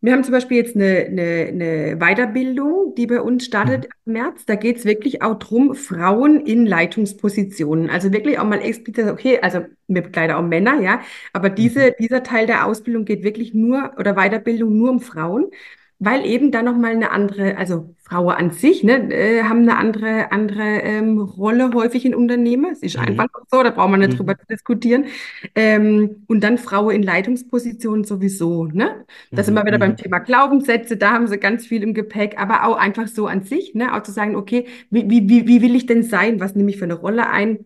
wir 0.00 0.12
haben 0.14 0.24
zum 0.24 0.32
Beispiel 0.32 0.56
jetzt 0.56 0.76
eine, 0.76 1.06
eine, 1.08 1.22
eine 1.48 1.96
Weiterbildung, 1.98 2.94
die 2.96 3.06
bei 3.06 3.20
uns 3.20 3.44
startet 3.44 3.84
Mhm. 3.84 3.90
im 4.06 4.12
März. 4.14 4.46
Da 4.46 4.54
geht 4.54 4.78
es 4.78 4.86
wirklich 4.86 5.20
auch 5.22 5.38
drum, 5.38 5.74
Frauen 5.74 6.40
in 6.46 6.64
Leitungspositionen. 6.64 7.90
Also 7.90 8.12
wirklich 8.14 8.38
auch 8.38 8.44
mal 8.44 8.62
explizit, 8.62 9.06
okay, 9.08 9.40
also 9.42 9.66
wir 9.88 10.02
begleiten 10.02 10.32
auch 10.34 10.42
Männer, 10.42 10.80
ja, 10.80 11.02
aber 11.34 11.50
Mhm. 11.50 11.54
diese, 11.56 11.92
dieser 12.00 12.22
Teil 12.22 12.46
der 12.46 12.66
Ausbildung 12.66 13.04
geht 13.04 13.22
wirklich 13.24 13.52
nur, 13.52 13.92
oder 13.98 14.14
Weiterbildung 14.14 14.74
nur 14.78 14.90
um 14.90 15.00
Frauen, 15.00 15.50
weil 15.98 16.26
eben 16.26 16.52
da 16.52 16.62
nochmal 16.62 16.92
eine 16.92 17.10
andere, 17.10 17.56
also 17.56 17.94
Frauen 17.98 18.34
an 18.34 18.50
sich, 18.50 18.84
ne, 18.84 19.12
äh, 19.12 19.42
haben 19.44 19.60
eine 19.62 19.76
andere, 19.78 20.30
andere 20.32 20.62
ähm, 20.82 21.18
Rolle 21.20 21.72
häufig 21.74 22.04
in 22.04 22.14
Unternehmen. 22.14 22.72
Es 22.72 22.82
ist 22.82 22.98
einfach 22.98 23.26
Mhm. 23.32 23.46
so, 23.50 23.62
da 23.62 23.70
braucht 23.70 23.90
man 23.90 24.00
nicht 24.00 24.18
drüber 24.18 24.34
Mhm. 24.34 24.38
zu 24.38 24.46
diskutieren. 24.46 25.06
Ähm, 25.54 26.24
und 26.28 26.42
dann 26.42 26.58
Frauen 26.58 26.94
in 26.94 27.02
Leitungspositionen 27.02 28.04
sowieso, 28.04 28.64
ne? 28.66 29.04
Da 29.34 29.42
sind 29.42 29.54
Mhm. 29.54 29.58
wir 29.58 29.64
wieder 29.66 29.78
beim 29.78 29.92
Mhm. 29.92 29.96
Thema 29.96 30.18
Glaubenssätze, 30.20 30.96
da 30.96 31.12
haben 31.12 31.26
sie 31.28 31.38
ganz 31.38 31.66
viel 31.66 31.82
im 31.82 31.94
Gepäck, 31.94 32.38
aber 32.38 32.64
auch 32.66 32.76
einfach 32.76 33.08
so 33.08 33.26
an 33.26 33.42
sich, 33.42 33.74
ne? 33.74 33.94
Auch 33.94 34.02
zu 34.02 34.12
sagen, 34.12 34.36
okay, 34.36 34.66
wie, 34.90 35.08
wie, 35.10 35.28
wie, 35.28 35.46
wie 35.48 35.62
will 35.62 35.74
ich 35.76 35.86
denn 35.86 36.02
sein? 36.02 36.40
Was 36.40 36.54
nehme 36.54 36.70
ich 36.70 36.76
für 36.78 36.84
eine 36.84 36.94
Rolle 36.94 37.28
ein? 37.30 37.64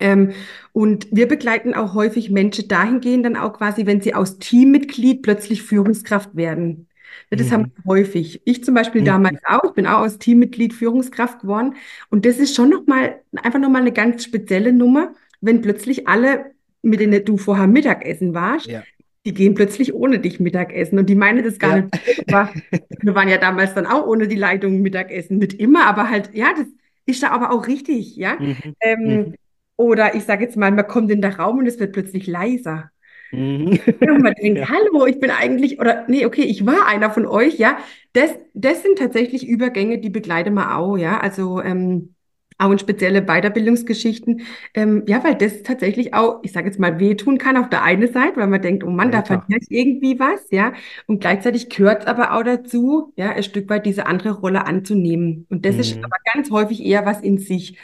Ähm, 0.00 0.32
und 0.72 1.08
wir 1.12 1.28
begleiten 1.28 1.74
auch 1.74 1.94
häufig 1.94 2.30
Menschen 2.30 2.68
dahingehend 2.68 3.24
dann 3.26 3.36
auch 3.36 3.52
quasi, 3.54 3.86
wenn 3.86 4.00
sie 4.00 4.14
aus 4.14 4.38
Teammitglied 4.38 5.22
plötzlich 5.22 5.62
Führungskraft 5.62 6.36
werden. 6.36 6.87
Das 7.30 7.50
haben 7.52 7.62
Mhm. 7.62 7.72
wir 7.76 7.84
häufig. 7.94 8.42
Ich 8.44 8.64
zum 8.64 8.74
Beispiel 8.74 9.02
damals 9.04 9.34
Mhm. 9.48 9.54
auch. 9.56 9.64
Ich 9.64 9.72
bin 9.72 9.86
auch 9.86 10.00
aus 10.00 10.18
Teammitglied 10.18 10.72
Führungskraft 10.74 11.40
geworden. 11.40 11.74
Und 12.10 12.24
das 12.26 12.38
ist 12.38 12.54
schon 12.56 12.70
nochmal, 12.70 13.20
einfach 13.42 13.58
nochmal 13.58 13.82
eine 13.82 13.92
ganz 13.92 14.24
spezielle 14.24 14.72
Nummer, 14.72 15.14
wenn 15.40 15.60
plötzlich 15.60 16.08
alle, 16.08 16.52
mit 16.82 17.00
denen 17.00 17.24
du 17.24 17.36
vorher 17.36 17.66
Mittagessen 17.66 18.34
warst, 18.34 18.66
Ja. 18.66 18.82
die 19.26 19.34
gehen 19.34 19.54
plötzlich 19.54 19.92
ohne 19.94 20.18
dich 20.18 20.40
Mittagessen. 20.40 20.98
Und 20.98 21.06
die 21.08 21.14
meinen 21.14 21.44
das 21.44 21.58
gar 21.58 21.76
Ja. 21.78 21.82
nicht 21.82 22.32
aber 22.32 22.50
wir 23.02 23.14
waren 23.14 23.28
ja 23.28 23.38
damals 23.38 23.74
dann 23.74 23.86
auch 23.86 24.06
ohne 24.06 24.28
die 24.28 24.36
Leitung 24.36 24.80
Mittagessen. 24.82 25.38
Nicht 25.38 25.54
immer, 25.54 25.86
aber 25.86 26.08
halt, 26.10 26.30
ja, 26.34 26.48
das 26.56 26.66
ist 27.06 27.22
da 27.22 27.30
aber 27.30 27.52
auch 27.52 27.66
richtig, 27.66 28.16
ja. 28.16 28.36
Mhm. 28.38 28.56
Ähm, 28.80 28.98
Mhm. 29.04 29.34
oder 29.76 30.14
ich 30.14 30.24
sage 30.24 30.44
jetzt 30.44 30.56
mal, 30.56 30.70
man 30.70 30.86
kommt 30.86 31.10
in 31.10 31.20
den 31.22 31.32
Raum 31.32 31.58
und 31.58 31.66
es 31.66 31.78
wird 31.78 31.92
plötzlich 31.92 32.26
leiser. 32.26 32.90
Mhm. 33.30 33.78
Und 34.00 34.22
man 34.22 34.34
denkt, 34.34 34.60
Ja. 34.60 34.68
hallo, 34.68 35.06
ich 35.06 35.20
bin 35.20 35.30
eigentlich, 35.30 35.78
oder 35.80 36.04
nee, 36.08 36.24
okay, 36.26 36.42
ich 36.42 36.64
war 36.66 36.86
einer 36.86 37.10
von 37.10 37.26
euch, 37.26 37.58
ja. 37.58 37.78
Das, 38.14 38.30
das 38.54 38.82
sind 38.82 38.98
tatsächlich 38.98 39.46
Übergänge, 39.46 39.98
die 39.98 40.10
begleiten 40.10 40.54
wir 40.54 40.76
auch, 40.76 40.96
ja. 40.96 41.20
Also 41.20 41.60
ähm, 41.62 42.14
auch 42.60 42.70
in 42.72 42.78
spezielle 42.78 43.22
Weiterbildungsgeschichten. 43.22 44.40
Ähm, 44.74 45.04
ja, 45.06 45.22
weil 45.22 45.34
das 45.36 45.62
tatsächlich 45.62 46.14
auch, 46.14 46.40
ich 46.42 46.52
sage 46.52 46.66
jetzt 46.66 46.80
mal, 46.80 46.98
wehtun 46.98 47.38
kann 47.38 47.56
auf 47.56 47.68
der 47.68 47.82
einen 47.84 48.10
Seite, 48.12 48.36
weil 48.38 48.46
man 48.48 48.62
denkt, 48.62 48.82
oh 48.82 48.90
Mann, 48.90 49.12
da 49.12 49.18
Alter. 49.18 49.46
verliere 49.46 49.60
ich 49.60 49.70
irgendwie 49.70 50.18
was, 50.18 50.50
ja. 50.50 50.72
Und 51.06 51.20
gleichzeitig 51.20 51.68
gehört 51.68 52.02
es 52.02 52.06
aber 52.08 52.32
auch 52.34 52.42
dazu, 52.42 53.12
ja, 53.16 53.30
ein 53.30 53.42
Stück 53.42 53.68
weit 53.68 53.86
diese 53.86 54.06
andere 54.06 54.30
Rolle 54.32 54.66
anzunehmen. 54.66 55.46
Und 55.50 55.64
das 55.66 55.76
ist 55.78 55.96
Mhm. 55.96 56.04
aber 56.04 56.16
ganz 56.34 56.50
häufig 56.50 56.84
eher 56.84 57.04
was 57.06 57.20
in 57.20 57.38
sich. 57.38 57.78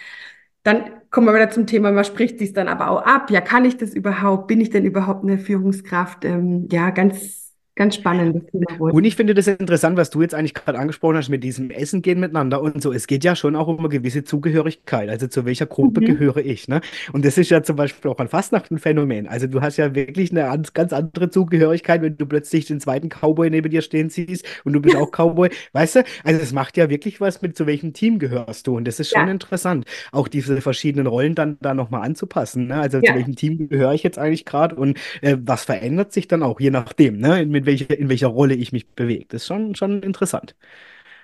Dann 0.65 1.03
kommen 1.11 1.27
wir 1.27 1.35
wieder 1.35 1.51
zum 1.51 1.67
Thema, 1.67 1.93
man 1.93 2.05
spricht 2.05 2.39
sich 2.39 2.53
dann 2.55 2.69
aber 2.69 2.91
auch 2.91 3.03
ab. 3.03 3.31
Ja, 3.31 3.41
kann 3.41 3.65
ich 3.65 3.77
das 3.77 3.95
überhaupt? 3.95 4.49
Bin 4.49 4.61
ich 4.61 4.71
denn 4.71 4.85
überhaupt 4.85 5.23
eine 5.23 5.39
Führungskraft? 5.39 6.25
Ähm, 6.25 6.69
ja, 6.73 6.91
ganz, 6.91 7.44
ganz 7.77 7.97
spannendes 7.97 8.43
Thema 8.51 8.93
Und 8.93 9.05
ich 9.05 9.17
finde 9.17 9.35
das 9.35 9.47
interessant, 9.49 9.97
was 9.97 10.11
du 10.11 10.23
jetzt 10.23 10.35
eigentlich 10.35 10.55
gerade 10.55 10.79
angesprochen 10.79 11.17
hast 11.17 11.29
mit 11.29 11.43
diesem 11.43 11.71
Essen 11.71 12.03
gehen 12.03 12.21
miteinander 12.21 12.61
und 12.63 12.81
so. 12.83 12.93
Es 12.93 13.07
geht 13.09 13.25
ja 13.25 13.35
schon 13.35 13.57
auch 13.57 13.67
um 13.67 13.79
eine 13.81 13.89
gewisse 13.89 14.23
Zugehörigkeit. 14.25 15.09
Also 15.09 15.27
zu 15.27 15.45
welcher 15.45 15.67
Gruppe 15.67 16.01
Mhm. 16.01 16.05
gehöre 16.05 16.37
ich, 16.37 16.69
ne? 16.69 16.83
Und 17.13 17.25
das 17.25 17.39
ist 17.39 17.51
ja 17.51 17.63
zum 17.63 17.77
Beispiel 17.77 18.11
auch 18.11 18.29
Fastnacht 18.29 18.71
ein 18.71 18.79
Phänomen. 18.79 19.27
Also 19.27 19.47
du 19.49 19.61
hast 19.63 19.77
ja 19.79 19.95
wirklich 19.95 20.31
eine 20.31 20.63
ganz, 20.75 20.93
andere 20.93 21.31
Zugehörigkeit, 21.31 22.03
wenn 22.03 22.17
du 22.17 22.27
plötzlich 22.27 22.67
den 22.67 22.79
zweiten 22.81 23.09
Cowboy 23.09 23.51
neben 23.51 23.71
dir 23.71 23.83
stehen 23.83 24.11
siehst 24.11 24.45
und 24.65 24.73
du 24.75 24.81
bist 24.81 24.95
auch 24.97 25.11
Cowboy. 25.11 25.51
Weißt 25.73 25.97
du? 25.97 26.05
Also 26.23 26.41
es 26.41 26.53
macht 26.53 26.77
ja 26.77 26.91
wirklich 26.91 27.21
was 27.21 27.43
mit, 27.43 27.57
zu 27.57 27.67
welchem 27.67 27.93
Team 27.93 28.19
gehörst 28.19 28.67
du. 28.67 28.77
Und 28.77 28.87
das 28.87 29.01
ist 29.01 29.11
schon 29.11 29.27
Ja, 29.27 29.33
interessant, 29.33 29.85
auch 30.13 30.29
diese 30.29 30.61
verschiedenen 30.61 31.07
Rollen 31.07 31.35
dann 31.35 31.59
da 31.61 31.75
nochmal 31.75 32.03
anzupassen. 32.03 32.69
Ne? 32.69 32.77
Also 32.77 33.01
zu 33.03 33.13
ja. 33.13 33.15
welchem 33.15 33.35
Team 33.35 33.69
gehöre 33.69 33.95
ich 33.95 34.03
jetzt 34.03 34.19
eigentlich 34.19 34.45
gerade 34.45 34.77
und 34.77 34.99
äh, 35.23 35.37
was 35.41 35.65
verändert 35.65 36.13
sich 36.13 36.29
dann 36.29 36.43
auch, 36.43 36.61
je 36.61 36.71
nachdem, 36.71 37.19
ne? 37.19 37.45
Mit 37.47 37.64
welcher, 37.67 37.99
in 37.99 38.09
welcher 38.09 38.29
Rolle 38.29 38.55
ich 38.55 38.73
mich 38.73 38.87
bewege. 38.89 39.27
Das 39.29 39.43
ist 39.43 39.49
schon, 39.49 39.75
schon 39.75 40.03
interessant. 40.03 40.55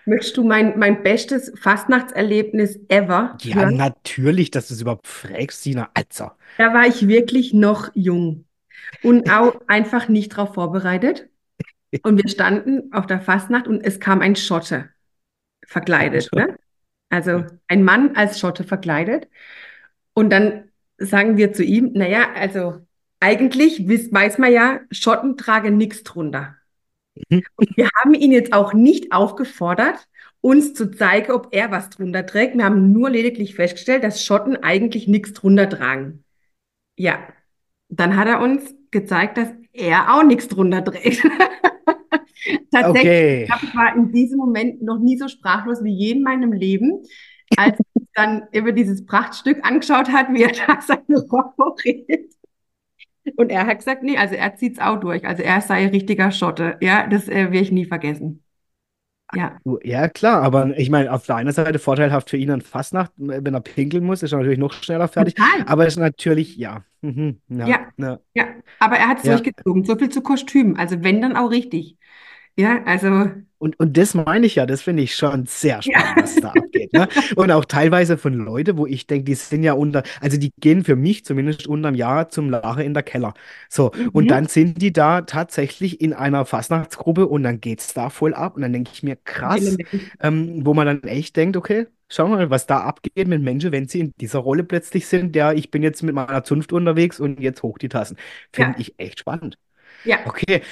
Möchtest 0.07 0.37
du 0.37 0.45
mein, 0.45 0.79
mein 0.79 1.03
bestes 1.03 1.53
Fastnachtserlebnis 1.61 2.81
ever 2.89 3.39
Ja, 3.43 3.55
hören? 3.55 3.77
natürlich, 3.77 4.51
dass 4.51 4.69
du 4.69 4.75
es 4.75 4.81
überhaupt 4.81 5.07
fragst, 5.07 5.63
Sina. 5.63 5.91
Also. 5.95 6.31
Da 6.57 6.75
war 6.75 6.87
ich 6.87 7.07
wirklich 7.09 7.53
noch 7.55 7.91
jung 7.95 8.45
und 9.03 9.31
auch 9.31 9.61
einfach 9.67 10.09
nicht 10.09 10.33
darauf 10.33 10.55
vorbereitet. 10.55 11.29
Und 12.03 12.17
wir 12.23 12.29
standen 12.31 12.93
auf 12.93 13.07
der 13.07 13.21
Fastnacht 13.21 13.67
und 13.69 13.83
es 13.83 14.01
kam 14.01 14.21
ein 14.21 14.37
Schotte 14.37 14.91
verkleidet, 15.67 16.33
ne? 16.35 16.57
Also 17.11 17.45
ein 17.69 17.83
Mann 17.83 18.17
als 18.17 18.39
Schotte 18.41 18.65
verkleidet. 18.65 19.29
Und 20.15 20.31
dann 20.31 20.71
sagen 20.99 21.37
wir 21.37 21.53
zu 21.53 21.65
ihm, 21.65 21.93
naja, 21.95 22.33
also 22.35 22.81
eigentlich 23.21 23.87
weiß 23.89 24.39
man 24.39 24.53
ja, 24.53 24.81
Schotten 24.91 25.37
tragen 25.37 25.77
nichts 25.77 26.03
drunter. 26.03 26.57
Wir 27.75 27.89
haben 28.03 28.15
ihn 28.15 28.33
jetzt 28.33 28.53
auch 28.53 28.73
nicht 28.73 29.13
aufgefordert, 29.13 30.09
uns 30.41 30.75
zu 30.75 30.91
zeigen, 30.91 31.33
ob 31.33 31.49
er 31.53 31.71
was 31.71 31.91
drunter 31.91 32.25
trägt. 32.27 32.57
Wir 32.57 32.65
haben 32.65 32.93
nur 32.93 33.11
lediglich 33.11 33.55
festgestellt, 33.55 34.05
dass 34.05 34.25
Schotten 34.25 34.57
eigentlich 34.57 35.07
nichts 35.09 35.33
drunter 35.35 35.69
tragen. 35.69 36.25
Ja, 36.97 37.19
dann 37.89 38.17
hat 38.17 38.29
er 38.29 38.41
uns 38.41 38.75
gezeigt, 38.91 39.39
dass 39.39 39.49
er 39.73 40.15
auch 40.15 40.23
nichts 40.23 40.49
drunter 40.49 40.85
trägt. 40.85 41.23
Tatsächlich, 42.71 43.13
Okay. 43.13 43.45
ich 43.63 43.75
war 43.75 43.95
in 43.97 44.13
diesem 44.13 44.39
Moment 44.39 44.83
noch 44.83 44.99
nie 44.99 45.19
so 45.19 45.29
sprachlos 45.29 45.83
wie 45.85 45.93
je 45.95 46.13
in 46.13 46.23
meinem 46.23 46.53
Leben, 46.53 47.03
als 47.57 47.79
ich 47.95 48.03
dann 48.15 48.45
über 48.53 48.73
dieses 48.73 49.05
Prachtstück 49.07 49.65
angeschaut 49.65 50.11
hat, 50.11 50.29
wie 50.33 50.43
er 50.43 50.53
da 50.53 50.81
seine 50.81 51.21
Rock 51.29 51.55
hochredet. 51.59 52.33
Und 53.37 53.51
er 53.51 53.67
hat 53.67 53.79
gesagt, 53.79 54.03
nee, 54.03 54.17
also 54.17 54.35
er 54.35 54.57
zieht 54.57 54.75
es 54.75 54.79
auch 54.81 54.99
durch. 55.01 55.27
Also 55.27 55.43
er 55.43 55.61
sei 55.61 55.87
richtiger 55.89 56.31
Schotte. 56.33 56.77
Ja, 56.81 57.07
das 57.07 57.29
äh, 57.29 57.35
werde 57.53 57.59
ich 57.61 57.73
nie 57.73 57.87
vergessen. 57.87 58.45
Ja, 59.33 59.61
Ja, 59.85 60.09
klar, 60.09 60.43
aber 60.43 60.77
ich 60.79 60.89
meine, 60.91 61.13
auf 61.13 61.27
der 61.27 61.37
einen 61.37 61.53
Seite 61.53 61.79
vorteilhaft 61.79 62.31
für 62.31 62.37
ihn 62.39 62.51
an 62.51 62.63
Fastnacht, 62.63 63.13
wenn 63.17 63.53
er 63.55 63.61
pinkeln 63.61 64.05
muss, 64.05 64.23
ist 64.23 64.33
er 64.33 64.39
natürlich 64.39 64.59
noch 64.59 64.73
schneller 64.73 65.07
fertig. 65.07 65.35
total. 65.37 65.67
Aber 65.67 65.87
es 65.87 65.95
ist 65.95 65.99
natürlich, 66.01 66.57
ja, 66.57 66.83
mhm, 67.03 67.41
ja, 67.49 67.67
Ja, 67.67 67.93
ja, 67.99 68.19
ja. 68.35 68.45
Aber 68.79 68.97
er 68.97 69.09
hat 69.09 69.19
es 69.19 69.25
ja. 69.25 69.37
durchgezogen. 69.37 69.85
So 69.85 69.97
viel 69.97 70.09
zu 70.09 70.23
Kostüm. 70.23 70.77
Also 70.77 71.03
wenn, 71.03 71.21
dann 71.21 71.37
auch 71.37 71.51
richtig. 71.51 71.99
Ja, 72.57 72.83
also, 72.85 73.31
Und, 73.61 73.79
und 73.79 73.97
das 73.99 74.15
meine 74.15 74.47
ich 74.47 74.57
ja, 74.57 74.67
das 74.67 74.83
finde 74.83 75.03
ich 75.05 75.15
schon 75.15 75.47
sehr 75.47 75.83
ja. 75.85 76.01
spannend, 76.01 76.17
was 76.19 76.41
da 76.41 76.51
abgeht. 76.55 76.93
Ne? 76.95 77.09
Und 77.37 77.53
auch 77.53 77.65
teilweise 77.67 78.19
von 78.19 78.35
Leuten, 78.35 78.79
wo 78.79 78.87
ich 78.87 79.07
denke, 79.07 79.25
die 79.25 79.35
sind 79.37 79.63
ja 79.63 79.75
unter, 79.75 80.03
also 80.21 80.39
die 80.39 80.53
gehen 80.61 80.85
für 80.85 80.97
mich 80.97 81.25
zumindest 81.27 81.67
unterm 81.69 81.95
Jahr 81.95 82.31
zum 82.31 82.51
Lache 82.51 82.83
in 82.83 82.95
der 82.95 83.03
Keller. 83.05 83.35
So, 83.69 83.93
und 84.13 84.31
Mhm. 84.31 84.33
dann 84.33 84.47
sind 84.49 84.83
die 84.83 84.93
da 84.93 85.23
tatsächlich 85.23 86.01
in 86.01 86.13
einer 86.15 86.47
Fastnachtsgruppe 86.47 87.27
und 87.29 87.43
dann 87.43 87.61
geht 87.61 87.81
es 87.81 87.95
da 87.95 88.11
voll 88.11 88.35
ab. 88.35 88.57
Und 88.57 88.63
dann 88.63 88.73
denke 88.73 88.91
ich 88.95 89.03
mir, 89.03 89.17
krass, 89.17 89.77
ähm, 90.21 90.65
wo 90.65 90.75
man 90.75 90.87
dann 90.87 91.03
echt 91.05 91.37
denkt, 91.37 91.57
okay, 91.57 91.87
schau 92.09 92.29
mal, 92.29 92.51
was 92.51 92.67
da 92.67 92.81
abgeht 92.81 93.29
mit 93.29 93.43
Menschen, 93.43 93.73
wenn 93.73 93.89
sie 93.89 94.01
in 94.01 94.13
dieser 94.21 94.41
Rolle 94.41 94.65
plötzlich 94.65 95.07
sind, 95.07 95.35
der 95.35 95.55
ich 95.55 95.71
bin 95.71 95.83
jetzt 95.83 96.03
mit 96.03 96.15
meiner 96.15 96.45
Zunft 96.45 96.73
unterwegs 96.73 97.21
und 97.21 97.41
jetzt 97.41 97.63
hoch 97.63 97.79
die 97.79 97.89
Tassen. 97.89 98.17
Finde 98.53 98.75
Ja, 98.75 98.81
ich 98.81 98.95
echt 98.99 99.21
spannend. 99.21 99.59
ja. 100.05 100.19
Okay. 100.25 100.63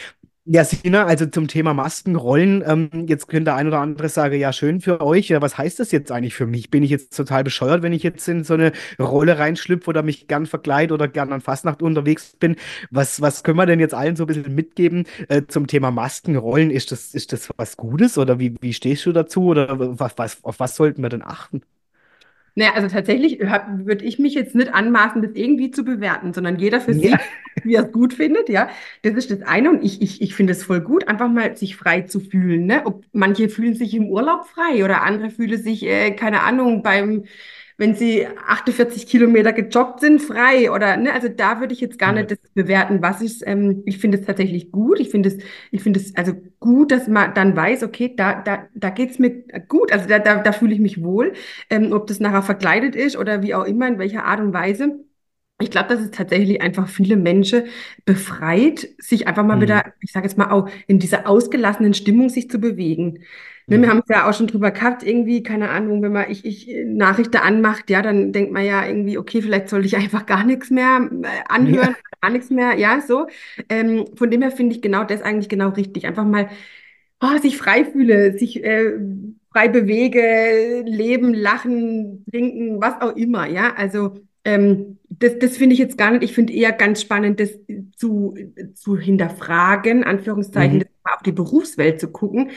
Ja, 0.50 0.64
Sina, 0.64 1.04
also 1.04 1.26
zum 1.26 1.46
Thema 1.46 1.74
Maskenrollen, 1.74 2.64
ähm, 2.66 2.88
jetzt 3.06 3.28
könnte 3.28 3.44
der 3.46 3.56
ein 3.56 3.66
oder 3.66 3.80
andere 3.80 4.08
sagen, 4.08 4.38
ja, 4.40 4.50
schön 4.54 4.80
für 4.80 5.02
euch. 5.02 5.28
Ja, 5.28 5.42
was 5.42 5.58
heißt 5.58 5.78
das 5.78 5.92
jetzt 5.92 6.10
eigentlich 6.10 6.32
für 6.34 6.46
mich? 6.46 6.70
Bin 6.70 6.82
ich 6.82 6.88
jetzt 6.90 7.14
total 7.14 7.44
bescheuert, 7.44 7.82
wenn 7.82 7.92
ich 7.92 8.02
jetzt 8.02 8.26
in 8.28 8.44
so 8.44 8.54
eine 8.54 8.72
Rolle 8.98 9.38
reinschlüpfe 9.38 9.90
oder 9.90 10.02
mich 10.02 10.26
gern 10.26 10.46
verkleide 10.46 10.94
oder 10.94 11.06
gern 11.06 11.34
an 11.34 11.42
Fastnacht 11.42 11.82
unterwegs 11.82 12.34
bin? 12.40 12.56
Was, 12.90 13.20
was 13.20 13.42
können 13.44 13.58
wir 13.58 13.66
denn 13.66 13.78
jetzt 13.78 13.92
allen 13.92 14.16
so 14.16 14.24
ein 14.24 14.26
bisschen 14.26 14.54
mitgeben 14.54 15.04
äh, 15.28 15.42
zum 15.46 15.66
Thema 15.66 15.90
Maskenrollen? 15.90 16.70
Ist 16.70 16.92
das, 16.92 17.12
ist 17.14 17.34
das 17.34 17.50
was 17.58 17.76
Gutes 17.76 18.16
oder 18.16 18.38
wie, 18.38 18.54
wie 18.62 18.72
stehst 18.72 19.04
du 19.04 19.12
dazu 19.12 19.44
oder 19.48 19.68
was, 20.00 20.12
was, 20.16 20.42
auf 20.44 20.60
was 20.60 20.76
sollten 20.76 21.02
wir 21.02 21.10
denn 21.10 21.22
achten? 21.22 21.60
Naja, 22.58 22.72
also 22.74 22.88
tatsächlich 22.88 23.38
würde 23.40 24.04
ich 24.04 24.18
mich 24.18 24.34
jetzt 24.34 24.54
nicht 24.56 24.74
anmaßen, 24.74 25.22
das 25.22 25.30
irgendwie 25.34 25.70
zu 25.70 25.84
bewerten, 25.84 26.32
sondern 26.32 26.58
jeder 26.58 26.80
für 26.80 26.92
Ja. 26.92 27.00
sich, 27.00 27.20
wie 27.62 27.74
er 27.76 27.86
es 27.86 27.92
gut 27.92 28.14
findet, 28.14 28.48
ja. 28.48 28.68
Das 29.02 29.14
ist 29.14 29.30
das 29.30 29.42
eine 29.42 29.70
und 29.70 29.84
ich, 29.84 30.02
ich, 30.02 30.20
ich 30.22 30.34
finde 30.34 30.52
es 30.52 30.64
voll 30.64 30.80
gut, 30.80 31.06
einfach 31.06 31.28
mal 31.30 31.56
sich 31.56 31.76
frei 31.76 32.02
zu 32.02 32.18
fühlen, 32.18 32.66
ne? 32.66 32.82
Ob, 32.84 33.04
manche 33.12 33.48
fühlen 33.48 33.74
sich 33.74 33.94
im 33.94 34.08
Urlaub 34.08 34.46
frei 34.48 34.84
oder 34.84 35.02
andere 35.02 35.30
fühlen 35.30 35.62
sich, 35.62 35.84
äh, 35.84 36.10
keine 36.12 36.42
Ahnung, 36.42 36.82
beim, 36.82 37.24
wenn 37.78 37.94
sie 37.94 38.26
48 38.26 39.06
Kilometer 39.06 39.52
gejoggt 39.54 40.00
sind, 40.00 40.20
frei 40.20 40.70
oder, 40.70 40.96
ne? 40.96 41.12
Also 41.12 41.28
da 41.28 41.60
würde 41.60 41.72
ich 41.74 41.80
jetzt 41.80 41.98
gar 41.98 42.12
nicht 42.12 42.30
das 42.30 42.38
bewerten, 42.54 43.00
was 43.02 43.22
ist, 43.22 43.42
ähm, 43.46 43.82
ich 43.86 43.98
finde 43.98 44.18
es 44.18 44.26
tatsächlich 44.26 44.72
gut, 44.72 45.00
ich 45.00 45.10
finde 45.10 45.30
es, 45.30 45.38
ich 45.70 45.82
finde 45.82 46.00
es 46.00 46.14
also 46.16 46.32
gut, 46.60 46.90
dass 46.92 47.08
man 47.08 47.34
dann 47.34 47.56
weiß, 47.56 47.84
okay, 47.84 48.14
da, 48.16 48.42
da, 48.42 48.66
da 48.74 48.90
geht's 48.90 49.18
mir 49.18 49.44
gut, 49.68 49.92
also 49.92 50.08
da, 50.08 50.18
da, 50.18 50.42
da 50.42 50.52
fühle 50.52 50.74
ich 50.74 50.80
mich 50.80 51.02
wohl 51.02 51.32
ähm, 51.70 51.92
ob 51.92 52.06
das 52.06 52.20
nachher 52.20 52.42
verkleidet 52.42 52.94
ist 52.96 53.16
oder 53.16 53.42
wie 53.42 53.54
auch 53.54 53.64
immer, 53.64 53.88
in 53.88 53.98
welcher 53.98 54.24
Art 54.24 54.40
und 54.40 54.52
Weise. 54.52 55.04
Ich 55.60 55.70
glaube, 55.72 55.88
dass 55.88 56.00
es 56.00 56.12
tatsächlich 56.12 56.62
einfach 56.62 56.88
viele 56.88 57.16
Menschen 57.16 57.64
befreit, 58.04 58.88
sich 58.98 59.26
einfach 59.26 59.44
mal 59.44 59.56
Mhm. 59.56 59.62
wieder, 59.62 59.92
ich 60.00 60.12
sage 60.12 60.26
jetzt 60.28 60.38
mal 60.38 60.50
auch, 60.52 60.68
in 60.86 61.00
dieser 61.00 61.26
ausgelassenen 61.28 61.94
Stimmung 61.94 62.28
sich 62.28 62.48
zu 62.50 62.58
bewegen. 62.60 63.24
Ne, 63.70 63.80
wir 63.82 63.88
haben 63.90 63.98
es 63.98 64.08
ja 64.08 64.28
auch 64.28 64.32
schon 64.34 64.46
drüber 64.46 64.70
gehabt, 64.70 65.02
irgendwie, 65.02 65.42
keine 65.42 65.68
Ahnung, 65.68 66.02
wenn 66.02 66.12
man 66.12 66.30
ich, 66.30 66.44
ich 66.46 66.70
äh, 66.70 66.84
Nachrichten 66.84 67.36
anmacht, 67.36 67.90
ja, 67.90 68.00
dann 68.00 68.32
denkt 68.32 68.50
man 68.50 68.64
ja 68.64 68.86
irgendwie, 68.86 69.18
okay, 69.18 69.42
vielleicht 69.42 69.68
sollte 69.68 69.86
ich 69.86 69.96
einfach 69.98 70.24
gar 70.26 70.44
nichts 70.44 70.70
mehr 70.70 71.10
äh, 71.22 71.26
anhören, 71.48 71.94
gar 72.22 72.30
nichts 72.30 72.48
mehr, 72.50 72.78
ja, 72.78 73.00
so. 73.02 73.26
Ähm, 73.68 74.06
von 74.16 74.30
dem 74.30 74.40
her 74.42 74.50
finde 74.52 74.74
ich 74.74 74.80
genau 74.82 75.04
das 75.04 75.20
eigentlich 75.22 75.48
genau 75.50 75.68
richtig. 75.70 76.06
Einfach 76.06 76.24
mal 76.24 76.48
oh, 77.20 77.38
sich 77.40 77.56
frei 77.58 77.84
fühle, 77.84 78.38
sich 78.38 78.64
äh, 78.64 78.92
frei 79.52 79.68
bewege, 79.68 80.82
leben, 80.86 81.34
lachen, 81.34 82.24
trinken, 82.30 82.80
was 82.80 83.00
auch 83.02 83.16
immer, 83.16 83.46
ja. 83.48 83.74
Also 83.76 84.14
ähm, 84.44 84.98
das, 85.10 85.38
das 85.38 85.56
finde 85.56 85.74
ich 85.74 85.78
jetzt 85.80 85.98
gar 85.98 86.10
nicht. 86.12 86.22
Ich 86.24 86.32
finde 86.34 86.52
eher 86.52 86.72
ganz 86.72 87.00
spannend, 87.02 87.40
das 87.40 87.50
zu, 87.96 88.34
zu 88.74 88.96
hinterfragen, 88.98 90.04
Anführungszeichen, 90.04 90.80
Mhm. 90.80 90.84
auf 91.04 91.22
die 91.24 91.32
Berufswelt 91.32 92.00
zu 92.00 92.08
gucken, 92.10 92.50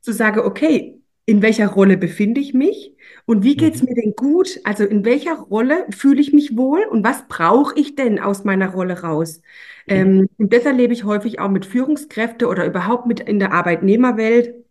zu 0.00 0.12
sagen, 0.12 0.40
okay, 0.40 1.00
in 1.28 1.42
welcher 1.42 1.68
Rolle 1.68 1.96
befinde 1.96 2.40
ich 2.40 2.54
mich 2.54 2.94
und 3.26 3.42
wie 3.42 3.56
geht's 3.56 3.82
Mhm. 3.82 3.88
mir 3.88 3.94
denn 3.96 4.14
gut? 4.14 4.60
Also 4.64 4.84
in 4.84 5.04
welcher 5.04 5.34
Rolle 5.34 5.86
fühle 5.90 6.20
ich 6.20 6.32
mich 6.32 6.56
wohl 6.56 6.84
und 6.90 7.04
was 7.04 7.26
brauche 7.28 7.78
ich 7.78 7.96
denn 7.96 8.20
aus 8.20 8.44
meiner 8.44 8.68
Rolle 8.70 9.00
raus? 9.02 9.40
Mhm. 9.86 10.12
Ähm, 10.12 10.28
und 10.38 10.52
das 10.52 10.64
erlebe 10.64 10.92
ich 10.92 11.04
häufig 11.04 11.40
auch 11.40 11.50
mit 11.50 11.66
Führungskräften 11.66 12.46
oder 12.48 12.66
überhaupt 12.66 13.06
mit 13.06 13.20
in 13.20 13.38
der 13.40 13.52
Arbeitnehmerwelt, 13.52 14.65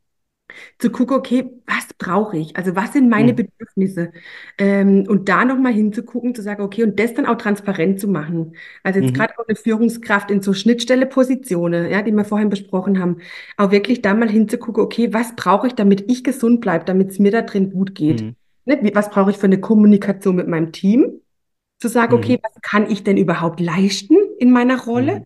zu 0.79 0.89
gucken, 0.91 1.17
okay, 1.17 1.49
was 1.65 1.87
brauche 1.97 2.37
ich? 2.37 2.55
Also 2.57 2.75
was 2.75 2.93
sind 2.93 3.09
meine 3.09 3.33
Mhm. 3.33 3.35
Bedürfnisse? 3.35 4.11
Ähm, 4.57 5.05
und 5.07 5.29
da 5.29 5.45
nochmal 5.45 5.73
hinzugucken, 5.73 6.35
zu 6.35 6.41
sagen, 6.41 6.61
okay, 6.63 6.83
und 6.83 6.99
das 6.99 7.13
dann 7.13 7.25
auch 7.25 7.37
transparent 7.37 7.99
zu 7.99 8.07
machen. 8.07 8.55
Also 8.83 8.99
jetzt 8.99 9.13
Mhm. 9.13 9.15
gerade 9.15 9.33
auch 9.39 9.47
eine 9.47 9.55
Führungskraft 9.55 10.31
in 10.31 10.41
so 10.41 10.53
Schnittstelle-Positionen, 10.53 11.89
ja, 11.91 12.01
die 12.01 12.11
wir 12.11 12.25
vorhin 12.25 12.49
besprochen 12.49 12.99
haben, 12.99 13.17
auch 13.57 13.71
wirklich 13.71 14.01
da 14.01 14.13
mal 14.13 14.29
hinzugucken, 14.29 14.83
okay, 14.83 15.13
was 15.13 15.35
brauche 15.35 15.67
ich, 15.67 15.73
damit 15.75 16.09
ich 16.11 16.23
gesund 16.23 16.61
bleibe, 16.61 16.85
damit 16.85 17.11
es 17.11 17.19
mir 17.19 17.31
da 17.31 17.41
drin 17.41 17.71
gut 17.71 17.95
geht? 17.95 18.25
Mhm. 18.25 18.35
Ne? 18.65 18.79
Was 18.93 19.09
brauche 19.09 19.31
ich 19.31 19.37
für 19.37 19.45
eine 19.47 19.59
Kommunikation 19.59 20.35
mit 20.35 20.47
meinem 20.47 20.71
Team? 20.71 21.21
Zu 21.79 21.89
sagen, 21.89 22.13
okay, 22.13 22.37
Mhm. 22.37 22.43
was 22.43 22.53
kann 22.61 22.89
ich 22.89 23.03
denn 23.03 23.17
überhaupt 23.17 23.59
leisten 23.59 24.15
in 24.39 24.51
meiner 24.51 24.79
Rolle? 24.85 25.21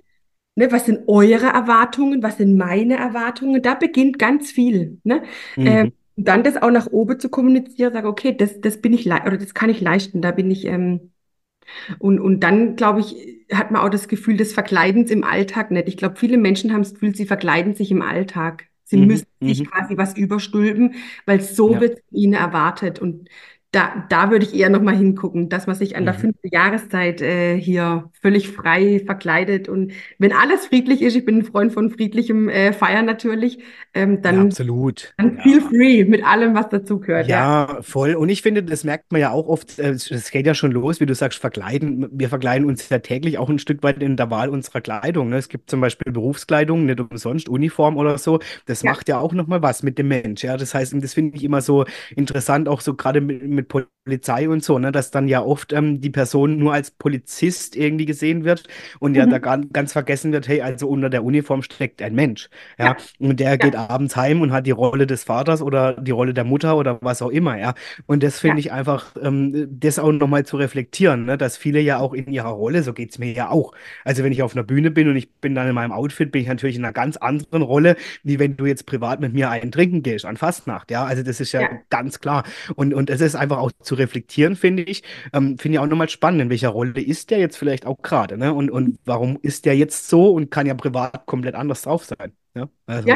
Ne, 0.60 0.72
was 0.72 0.86
sind 0.86 1.08
eure 1.08 1.48
Erwartungen? 1.48 2.22
Was 2.24 2.38
sind 2.38 2.58
meine 2.58 2.98
Erwartungen? 2.98 3.62
Da 3.62 3.76
beginnt 3.76 4.20
ganz 4.20 4.52
viel. 4.52 5.00
Ne? 5.04 5.24
Ähm, 5.64 5.86
Mhm. 5.86 5.92
und 6.18 6.28
dann 6.28 6.44
das 6.44 6.58
auch 6.62 6.72
nach 6.72 6.88
oben 6.88 7.20
zu 7.20 7.30
kommunizieren, 7.30 7.94
sage, 7.94 8.08
okay, 8.10 8.36
das, 8.36 8.60
das 8.62 8.82
bin 8.82 8.92
ich 8.94 9.06
oder 9.08 9.38
das 9.38 9.54
kann 9.54 9.70
ich 9.70 9.80
leisten. 9.82 10.22
Da 10.22 10.32
bin 10.32 10.52
ich 10.52 10.66
ähm, 10.66 11.14
und, 12.00 12.20
und 12.20 12.42
dann, 12.42 12.76
glaube 12.76 13.02
ich, 13.02 13.16
hat 13.54 13.72
man 13.72 13.82
auch 13.82 13.90
das 13.90 14.08
Gefühl 14.08 14.38
des 14.38 14.54
Verkleidens 14.54 15.12
im 15.12 15.24
Alltag 15.24 15.72
nicht. 15.72 15.88
Ich 15.88 15.98
glaube, 15.98 16.18
viele 16.18 16.38
Menschen 16.38 16.74
haben 16.74 16.84
das 16.84 16.94
Gefühl, 16.94 17.16
sie 17.16 17.26
verkleiden 17.26 17.76
sich 17.76 17.92
im 17.92 18.02
Alltag. 18.02 18.68
Sie 18.86 18.98
Mhm. 18.98 19.08
müssen 19.08 19.28
sich 19.46 19.64
Mhm. 19.64 19.66
quasi 19.66 19.98
was 19.98 20.18
überstülpen, 20.18 20.96
weil 21.26 21.42
so 21.42 21.74
Ja. 21.74 21.80
wird 21.80 22.00
ihnen 22.12 22.34
erwartet. 22.34 23.00
Und 23.00 23.30
da, 23.72 24.06
da 24.10 24.32
würde 24.32 24.46
ich 24.46 24.56
eher 24.56 24.70
nochmal 24.70 24.96
hingucken, 24.98 25.48
dass 25.50 25.68
man 25.68 25.76
sich 25.76 25.96
an 25.96 26.06
der 26.06 26.16
Mhm. 26.16 26.20
fünften 26.20 26.48
Jahreszeit 26.52 27.22
äh, 27.22 27.56
hier 27.60 28.10
völlig 28.22 28.50
frei 28.50 29.02
verkleidet. 29.06 29.70
Und 29.70 29.92
wenn 30.18 30.34
alles 30.34 30.66
friedlich 30.68 31.02
ist, 31.04 31.16
ich 31.16 31.26
bin 31.26 31.38
ein 31.40 31.44
Freund 31.46 31.72
von 31.74 31.92
friedlichem 31.92 32.50
äh, 32.50 32.74
Feiern 32.74 33.06
natürlich, 33.06 33.60
ähm, 33.94 34.22
Ja, 34.30 34.34
dann, 34.34 34.40
absolut. 34.42 35.14
dann 35.18 35.38
Ja. 35.38 35.42
feel 35.44 35.62
free 35.62 36.06
mit 36.06 36.24
allem, 36.26 36.56
was 36.56 36.70
dazugehört. 36.70 37.28
Ja. 37.28 37.50
Ja, 37.68 37.82
voll. 37.82 38.16
Und 38.16 38.30
ich 38.30 38.42
finde, 38.42 38.64
das 38.64 38.84
merkt 38.84 39.12
man 39.12 39.22
ja 39.22 39.32
auch 39.32 39.48
oft, 39.48 39.78
äh, 39.78 39.90
es 39.92 40.32
geht 40.32 40.46
ja 40.48 40.54
schon 40.54 40.72
los, 40.72 41.00
wie 41.00 41.06
du 41.06 41.14
sagst, 41.16 41.40
verkleiden. 41.40 42.08
Wir 42.12 42.30
verkleiden 42.30 42.66
uns 42.68 42.88
ja 42.90 43.00
täglich 43.00 43.38
auch 43.38 43.50
ein 43.50 43.60
Stück 43.60 43.84
weit 43.84 44.02
in 44.02 44.16
der 44.18 44.32
Wahl 44.32 44.50
unserer 44.50 44.82
Kleidung. 44.82 45.30
Ne? 45.30 45.38
Es 45.38 45.50
gibt 45.50 45.70
zum 45.70 45.82
Beispiel 45.82 46.12
Berufskleidung, 46.14 46.86
nicht 46.86 47.00
umsonst, 47.00 47.50
Uniform 47.50 47.98
oder 47.98 48.18
so. 48.18 48.40
Das 48.66 48.84
Ja. 48.84 48.92
macht 48.92 49.10
ja 49.10 49.20
auch 49.20 49.34
nochmal 49.34 49.62
was 49.62 49.84
mit 49.84 49.98
dem 49.98 50.08
Mensch. 50.10 50.44
Ja, 50.44 50.58
das 50.58 50.74
heißt, 50.74 50.94
das 51.04 51.14
finde 51.14 51.36
ich 51.38 51.44
immer 51.44 51.62
so 51.62 51.86
interessant, 52.16 52.68
auch 52.70 52.82
so 52.82 52.94
gerade 52.96 53.22
mit, 53.22 53.44
mit 53.60 53.68
Polizei 54.06 54.50
und 54.50 54.64
so, 54.64 54.80
ne? 54.80 54.92
dass 54.92 55.12
dann 55.12 55.28
ja 55.28 55.42
oft 55.44 55.72
ähm, 55.74 56.02
die 56.02 56.10
Person 56.10 56.58
nur 56.58 56.74
als 56.74 56.92
Polizist 56.92 57.76
irgendwie 57.76 58.06
gesehen 58.06 58.44
wird 58.44 58.64
und 59.00 59.16
ja 59.16 59.26
da 59.28 59.38
Mhm. 59.38 59.72
ganz 59.72 59.94
vergessen 59.94 60.32
wird, 60.32 60.48
hey, 60.48 60.62
also 60.62 60.88
unter 60.88 61.10
der 61.10 61.24
Uniform 61.24 61.62
steckt 61.62 62.02
ein 62.02 62.16
Mensch. 62.16 62.50
Ja, 62.78 62.90
Ja. 62.90 62.98
und 63.20 63.40
der 63.40 63.58
Ja. 63.58 63.58
geht 63.58 63.76
abends 63.76 64.16
heim 64.16 64.42
und 64.42 64.52
hat 64.52 64.66
die 64.66 64.72
Rolle 64.72 65.06
des 65.08 65.24
Vaters 65.24 65.62
oder 65.62 65.94
die 65.94 66.12
Rolle 66.12 66.34
der 66.34 66.44
Mutter 66.44 66.78
oder 66.78 66.98
was 67.02 67.22
auch 67.22 67.30
immer, 67.30 67.58
ja. 67.60 67.74
Und 68.06 68.24
das 68.24 68.40
Ja. 68.42 68.42
finde 68.42 68.60
ich 68.62 68.72
einfach, 68.72 69.16
ähm, 69.22 69.68
das 69.80 70.00
auch 70.00 70.12
nochmal 70.12 70.46
zu 70.46 70.58
reflektieren, 70.58 71.26
ne? 71.26 71.38
Dass 71.38 71.58
viele 71.58 71.80
ja 71.80 72.00
auch 72.00 72.14
in 72.14 72.32
ihrer 72.32 72.50
Rolle, 72.50 72.84
so 72.84 72.94
geht 72.94 73.12
es 73.12 73.20
mir 73.20 73.32
ja 73.34 73.50
auch. 73.50 73.74
Also 74.06 74.24
wenn 74.24 74.32
ich 74.32 74.42
auf 74.44 74.54
einer 74.56 74.64
Bühne 74.64 74.92
bin 74.92 75.10
und 75.10 75.16
ich 75.16 75.32
bin 75.40 75.56
dann 75.56 75.68
in 75.68 75.76
meinem 75.76 75.92
Outfit, 75.92 76.32
bin 76.32 76.42
ich 76.42 76.48
natürlich 76.48 76.76
in 76.76 76.84
einer 76.86 76.94
ganz 76.94 77.18
anderen 77.18 77.62
Rolle, 77.64 77.96
wie 78.24 78.40
wenn 78.40 78.58
du 78.58 78.66
jetzt 78.66 78.86
privat 78.86 79.20
mit 79.20 79.34
mir 79.34 79.50
einen 79.50 79.72
trinken 79.72 80.04
gehst 80.04 80.26
an 80.26 80.38
Fastnacht, 80.38 80.92
ja. 80.92 81.06
Also 81.06 81.24
das 81.24 81.40
ist 81.40 81.52
ja 81.52 81.62
Ja. 81.62 81.70
ganz 81.90 82.20
klar. 82.20 82.44
Und, 82.76 82.94
und 82.94 83.10
es 83.10 83.22
ist 83.22 83.36
einfach 83.36 83.49
auch 83.58 83.72
zu 83.82 83.96
reflektieren, 83.96 84.56
finde 84.56 84.84
ich. 84.84 85.04
Ähm, 85.34 85.58
finde 85.58 85.76
ich 85.76 85.80
auch 85.80 85.88
nochmal 85.88 86.10
spannend, 86.10 86.42
in 86.42 86.50
welcher 86.50 86.70
Rolle 86.70 87.02
ist 87.02 87.32
der 87.32 87.40
jetzt 87.40 87.58
vielleicht 87.58 87.86
auch 87.86 88.02
gerade, 88.02 88.38
ne? 88.38 88.54
Und, 88.54 88.70
und 88.70 89.00
warum 89.06 89.40
ist 89.42 89.66
der 89.66 89.76
jetzt 89.76 90.08
so 90.10 90.32
und 90.34 90.52
kann 90.52 90.68
ja 90.68 90.74
privat 90.76 91.26
komplett 91.26 91.56
anders 91.56 91.82
drauf 91.84 92.06
sein. 92.06 92.34
Ja, 92.56 92.70
also. 92.86 93.08
Ja, 93.08 93.16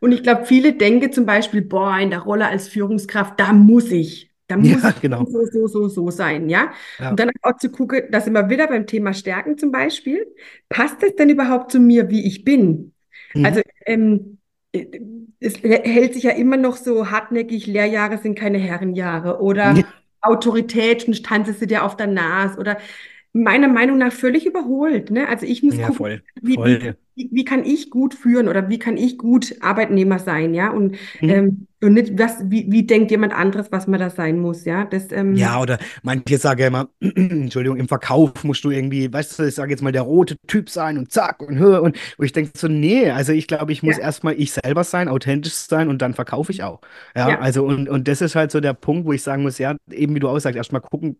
und 0.00 0.12
ich 0.12 0.22
glaube, 0.22 0.46
viele 0.46 0.74
denken 0.74 1.12
zum 1.12 1.26
Beispiel, 1.26 1.62
boah, 1.62 1.98
in 1.98 2.10
der 2.10 2.20
Rolle 2.20 2.48
als 2.48 2.68
Führungskraft, 2.68 3.38
da 3.38 3.52
muss 3.52 3.90
ich, 3.90 4.30
da 4.46 4.56
muss 4.56 4.84
Ja, 4.84 4.90
ich 4.90 4.94
genau. 5.00 5.24
so, 5.24 5.44
so, 5.46 5.66
so, 5.68 5.88
so 5.88 6.10
sein, 6.10 6.48
ja. 6.48 6.72
Ja. 6.98 7.10
Und 7.10 7.20
dann 7.20 7.30
auch 7.42 7.56
zu 7.58 7.70
gucken, 7.70 8.10
dass 8.10 8.26
immer 8.26 8.48
wieder 8.48 8.66
beim 8.68 8.86
Thema 8.86 9.12
Stärken 9.12 9.58
zum 9.58 9.70
Beispiel, 9.70 10.26
passt 10.68 11.02
es 11.02 11.14
denn 11.16 11.28
überhaupt 11.30 11.70
zu 11.72 11.78
mir, 11.80 12.08
wie 12.10 12.26
ich 12.26 12.44
bin? 12.44 12.94
Mhm. 13.34 13.44
Also, 13.44 13.60
ähm, 13.86 14.37
es 14.72 15.62
hält 15.62 16.14
sich 16.14 16.24
ja 16.24 16.32
immer 16.32 16.56
noch 16.56 16.76
so 16.76 17.10
hartnäckig, 17.10 17.66
Lehrjahre 17.66 18.18
sind 18.18 18.38
keine 18.38 18.58
Herrenjahre 18.58 19.40
oder 19.40 19.74
Autorität 20.20 21.06
und 21.06 21.24
tanzest 21.24 21.62
du 21.62 21.66
dir 21.66 21.84
auf 21.84 21.96
der 21.96 22.06
Nase 22.06 22.58
oder 22.58 22.78
meiner 23.32 23.68
Meinung 23.68 23.98
nach 23.98 24.12
völlig 24.12 24.46
überholt. 24.46 25.10
Ne? 25.10 25.28
Also 25.28 25.46
ich 25.46 25.62
muss 25.62 25.80
Ja, 25.80 25.80
gucken, 25.82 26.02
voll, 26.02 26.22
wie, 26.40 26.62
voll. 26.62 26.96
wie, 27.14 27.28
wie 27.32 27.44
kann 27.44 27.64
ich 27.64 27.90
gut 27.90 28.14
führen 28.14 28.48
oder 28.48 28.68
wie 28.68 28.78
kann 28.78 28.96
ich 28.96 29.18
gut 29.18 29.56
Arbeitnehmer 29.60 30.18
sein, 30.18 30.54
ja? 30.54 30.70
Und, 30.70 30.96
Mhm. 31.20 31.28
ähm, 31.28 31.66
und 31.82 31.94
nicht, 31.94 32.18
was, 32.18 32.50
wie, 32.50 32.70
wie 32.70 32.86
denkt 32.86 33.10
jemand 33.10 33.32
anderes, 33.34 33.72
was 33.72 33.86
man 33.86 34.00
da 34.00 34.10
sein 34.10 34.38
muss, 34.40 34.64
ja? 34.64 34.84
Das, 34.84 35.10
ähm, 35.12 35.50
Ja, 35.50 35.60
oder 35.60 35.78
manche 36.02 36.38
sagen 36.38 36.60
ja 36.60 36.66
immer, 36.68 36.88
Entschuldigung, 37.00 37.76
im 37.78 37.86
Verkauf 37.86 38.44
musst 38.44 38.64
du 38.64 38.70
irgendwie, 38.70 39.12
weißt 39.12 39.38
du, 39.38 39.42
ich 39.44 39.54
sage 39.54 39.70
jetzt 39.72 39.82
mal 39.82 39.92
der 39.92 40.00
rote 40.02 40.36
Typ 40.46 40.70
sein 40.70 40.96
und 40.96 41.12
zack 41.12 41.42
und 41.42 41.58
hör 41.58 41.82
und 41.82 41.98
wo 42.16 42.22
ich 42.22 42.32
denke 42.32 42.52
so, 42.56 42.66
nee, 42.66 43.10
also 43.10 43.32
ich 43.32 43.46
glaube, 43.46 43.72
ich 43.72 43.82
muss 43.82 43.98
ja, 43.98 43.98
erstmal 43.98 44.34
ich 44.40 44.52
selber 44.52 44.84
sein, 44.84 45.06
authentisch 45.08 45.52
sein 45.52 45.88
und 45.88 46.00
dann 46.00 46.14
verkaufe 46.14 46.50
ich 46.50 46.62
auch. 46.62 46.80
Ja, 47.14 47.34
ja, 47.34 47.38
also 47.38 47.66
und, 47.66 47.90
und 47.90 48.08
das 48.08 48.22
ist 48.22 48.36
halt 48.36 48.50
so 48.50 48.60
der 48.60 48.72
Punkt, 48.72 49.04
wo 49.06 49.12
ich 49.12 49.22
sagen 49.22 49.42
muss, 49.42 49.58
ja, 49.58 49.76
eben 49.90 50.14
wie 50.14 50.20
du 50.20 50.28
auch 50.30 50.38
sagst, 50.38 50.56
erstmal 50.56 50.80
gucken, 50.80 51.18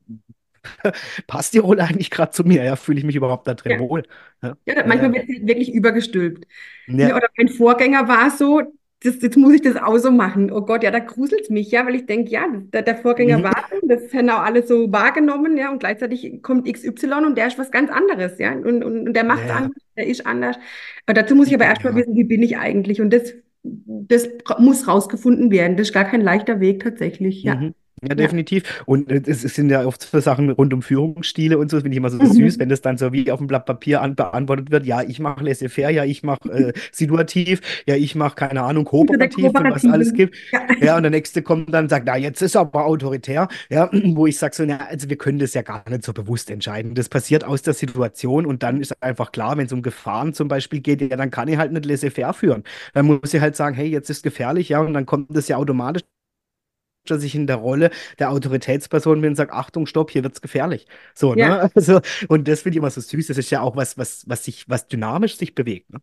passt 1.27 1.55
die 1.55 1.59
Rolle 1.59 1.85
eigentlich 1.85 2.11
gerade 2.11 2.33
zu 2.33 2.45
mir? 2.45 2.65
Ja, 2.65 2.77
fühle 2.77 2.99
ich 2.99 3.05
mich 3.05 3.17
überhaupt 3.17 3.47
da 3.47 3.55
drin 3.55 3.73
ja. 3.73 3.79
wohl? 3.81 4.03
Ja, 4.43 4.57
Ja, 4.67 4.87
manchmal 4.87 5.15
ja. 5.15 5.23
wird 5.23 5.29
es 5.29 5.47
wirklich 5.47 5.73
übergestülpt. 5.73 6.47
Ne, 6.87 7.09
Ja, 7.09 7.17
oder 7.17 7.29
mein 7.37 7.49
Vorgänger 7.49 8.09
war 8.09 8.31
so, 8.31 8.63
das, 9.03 9.23
jetzt 9.23 9.37
muss 9.37 9.55
ich 9.55 9.63
das 9.63 9.77
auch 9.77 9.97
so 9.99 10.11
machen. 10.11 10.51
Oh 10.51 10.63
Gott, 10.63 10.83
ja, 10.83 10.91
da 10.91 10.99
gruselt 10.99 11.43
es 11.43 11.51
mich, 11.51 11.71
ja, 11.71 11.87
weil 11.87 11.95
ich 11.95 12.07
denke, 12.07 12.31
ja, 12.31 12.47
der, 12.73 12.83
der 12.83 12.97
Vorgänger 12.97 13.39
mhm. 13.39 13.43
war 13.45 13.65
das 13.83 14.13
haben 14.13 14.29
auch 14.31 14.43
alle 14.43 14.67
so 14.67 14.93
wahrgenommen, 14.93 15.57
ja, 15.57 15.71
und 15.71 15.79
gleichzeitig 15.79 16.43
kommt 16.43 16.71
XY 16.71 17.25
und 17.27 17.39
der 17.39 17.47
ist 17.47 17.59
was 17.59 17.71
ganz 17.71 17.91
anderes, 17.91 18.39
ja, 18.39 18.53
und, 18.53 18.83
und, 18.85 19.07
und 19.09 19.15
der 19.15 19.25
macht 19.25 19.43
es 19.43 19.49
ja, 19.49 19.57
anders, 19.57 19.83
der 19.97 20.07
ist 20.07 20.27
anders. 20.27 20.57
Aber 21.07 21.15
dazu 21.15 21.35
muss 21.35 21.47
ich 21.49 21.55
aber 21.55 21.65
erstmal 21.65 21.93
ja. 21.93 22.01
wissen, 22.01 22.17
wie 22.17 22.25
bin 22.25 22.43
ich 22.43 22.59
eigentlich? 22.59 23.01
Und 23.01 23.13
das, 23.13 23.35
das 23.63 24.29
muss 24.59 24.89
rausgefunden 24.89 25.51
werden. 25.51 25.77
Das 25.77 25.89
ist 25.89 25.95
gar 25.95 26.05
kein 26.05 26.21
leichter 26.21 26.61
Weg 26.61 26.83
tatsächlich, 26.83 27.43
ja. 27.43 27.55
Mhm. 27.55 27.75
Ja, 28.07 28.15
definitiv. 28.15 28.83
Und 28.87 29.11
äh, 29.11 29.21
es 29.27 29.43
sind 29.43 29.71
ja 29.71 29.85
oft 29.85 30.03
so 30.03 30.21
Sachen 30.21 30.51
rund 30.51 30.73
um 30.73 30.83
Führungsstile 30.83 31.59
und 31.59 31.69
so, 31.71 31.77
das 31.79 31.83
finde 31.83 31.95
ich 31.95 31.99
immer 31.99 32.11
so 32.11 32.21
süß, 32.25 32.59
wenn 32.61 32.69
Mhm. 32.69 32.71
das 32.71 32.81
dann 32.81 32.97
so 32.97 33.13
wie 33.13 33.31
auf 33.33 33.39
dem 33.39 33.49
Blatt 33.49 33.67
Papier 33.67 34.03
an, 34.03 34.15
beantwortet 34.15 34.71
wird. 34.71 34.87
Ja, 34.87 35.03
ich 35.03 35.19
mache 35.19 35.43
laissez-faire, 35.43 35.91
ja, 35.91 36.05
ich 36.05 36.23
mache 36.23 36.49
äh, 36.53 36.73
situativ, 36.93 37.61
ja, 37.87 37.97
ich 37.97 38.15
mache, 38.15 38.37
keine 38.37 38.63
Ahnung, 38.63 38.85
kooperativ 38.85 39.55
und 39.59 39.69
was 39.71 39.85
alles 39.87 40.13
gibt. 40.13 40.37
Ja. 40.53 40.61
Ja, 40.81 40.97
und 40.97 41.03
der 41.03 41.11
nächste 41.11 41.43
kommt 41.43 41.73
dann 41.75 41.87
und 41.87 41.89
sagt, 41.91 42.07
na, 42.07 42.17
jetzt 42.17 42.41
ist 42.41 42.55
er 42.55 42.61
aber 42.63 42.85
autoritär. 42.87 43.49
Ja, 43.69 43.91
wo 44.15 44.27
ich 44.27 44.39
sage 44.39 44.55
so, 44.55 44.65
na, 44.65 44.79
also 44.87 45.09
wir 45.09 45.17
können 45.19 45.41
das 45.41 45.55
ja 45.55 45.63
gar 45.63 45.83
nicht 45.91 46.05
so 46.05 46.13
bewusst 46.13 46.51
entscheiden. 46.51 46.95
Das 46.95 47.09
passiert 47.09 47.43
aus 47.45 47.63
der 47.63 47.75
Situation 47.75 48.47
und 48.47 48.63
dann 48.63 48.81
ist 48.81 49.03
einfach 49.03 49.33
klar, 49.33 49.57
wenn 49.57 49.67
es 49.67 49.73
um 49.73 49.83
Gefahren 49.83 50.35
zum 50.35 50.47
Beispiel 50.49 50.81
geht, 50.81 51.01
ja, 51.01 51.17
dann 51.17 51.31
kann 51.33 51.49
ich 51.49 51.57
halt 51.57 51.73
nicht 51.73 51.85
laissez-faire 51.85 52.33
führen. 52.33 52.63
Dann 52.95 53.07
muss 53.07 53.35
ich 53.35 53.41
halt 53.41 53.57
sagen, 53.57 53.75
hey, 53.75 53.89
jetzt 53.89 54.09
ist 54.11 54.23
gefährlich, 54.23 54.69
ja, 54.69 54.81
und 54.81 54.95
dann 54.95 55.07
kommt 55.07 55.35
das 55.37 55.49
ja 55.49 55.57
automatisch 55.57 56.03
dass 57.11 57.23
ich 57.23 57.35
in 57.35 57.47
der 57.47 57.57
Rolle 57.57 57.91
der 58.19 58.31
Autoritätsperson 58.31 59.21
bin 59.21 59.31
und 59.31 59.37
sage, 59.37 59.53
Achtung, 59.53 59.87
stopp, 59.87 60.11
hier 60.11 60.23
wird's 60.25 60.41
gefährlich. 60.41 60.87
So, 61.15 61.35
Ja. 61.35 61.49
ne? 61.49 61.71
Also, 61.75 62.01
und 62.29 62.49
das 62.49 62.63
finde 62.63 62.75
ich 62.77 62.79
immer 62.79 62.91
so 62.91 63.01
süß. 63.01 63.27
Das 63.29 63.39
ist 63.39 63.51
ja 63.51 63.61
auch 63.63 63.77
was, 63.77 63.97
was, 63.99 64.25
was 64.29 64.45
sich, 64.45 64.69
was 64.69 64.89
dynamisch 64.89 65.37
sich 65.37 65.55
bewegt. 65.55 65.93
Ne? 65.93 66.01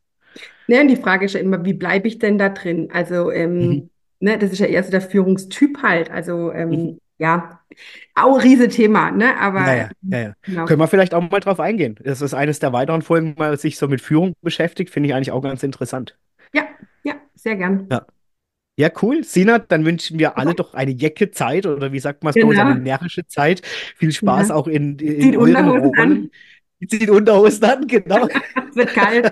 Ne, 0.67 0.81
und 0.81 0.87
die 0.87 0.95
Frage 0.95 1.25
ist 1.25 1.33
ja 1.33 1.39
immer, 1.39 1.63
wie 1.65 1.73
bleibe 1.73 2.07
ich 2.07 2.19
denn 2.19 2.37
da 2.37 2.49
drin? 2.49 2.89
Also, 2.91 3.31
Mhm. 3.31 3.35
ähm, 3.35 3.89
ne, 4.19 4.37
das 4.37 4.51
ist 4.51 4.59
ja 4.59 4.65
eher 4.67 4.83
so 4.83 4.91
der 4.91 5.01
Führungstyp 5.01 5.81
halt. 5.83 6.09
Also, 6.11 6.51
Mhm. 6.51 6.55
ähm, 6.57 6.99
ja, 7.17 7.61
auch 8.15 8.35
ein 8.35 8.41
Riesethema, 8.41 9.11
ne? 9.11 9.37
Aber, 9.39 9.59
Ja, 9.67 9.73
ja, 9.75 9.89
ja, 10.11 10.19
ähm, 10.19 10.23
ja. 10.23 10.33
genau. 10.45 10.65
Können 10.65 10.79
wir 10.79 10.87
vielleicht 10.87 11.13
auch 11.13 11.29
mal 11.29 11.39
drauf 11.39 11.59
eingehen. 11.59 11.97
Das 12.03 12.21
ist 12.21 12.33
eines 12.33 12.59
der 12.59 12.73
weiteren 12.73 13.01
Folgen, 13.01 13.35
mal 13.37 13.57
sich 13.57 13.77
so 13.77 13.87
mit 13.87 14.01
Führung 14.01 14.33
beschäftigt, 14.41 14.89
finde 14.89 15.09
ich 15.09 15.15
eigentlich 15.15 15.31
auch 15.31 15.41
ganz 15.41 15.63
interessant. 15.63 16.17
Ja, 16.53 16.67
ja, 17.03 17.15
sehr 17.35 17.55
gern. 17.55 17.87
Ja. 17.91 18.05
Ja, 18.77 18.89
cool. 19.01 19.23
Sina, 19.23 19.59
dann 19.59 19.85
wünschen 19.85 20.19
wir 20.19 20.37
alle 20.37 20.53
doch 20.53 20.73
eine 20.73 20.91
jecke 20.91 21.31
Zeit 21.31 21.65
oder 21.65 21.93
wie 21.93 21.99
sagt 21.99 22.23
man 22.23 22.31
es 22.31 22.35
bei 22.41 22.45
uns, 22.45 22.59
eine 22.59 22.73
genau. 22.73 22.83
närrische 22.83 23.25
Zeit. 23.25 23.61
Viel 23.95 24.11
Spaß 24.11 24.49
Ja. 24.49 24.55
auch 24.55 24.67
in, 24.67 24.99
in 24.99 25.21
Zieht 25.21 25.37
euren 25.37 25.69
Rollen. 25.69 25.93
an. 25.97 26.31
Zieht 26.89 27.09
Unterhosen 27.09 27.63
an, 27.65 27.87
genau. 27.87 28.27
Es 28.69 28.75
wird 28.75 28.93
kalt. 28.93 29.31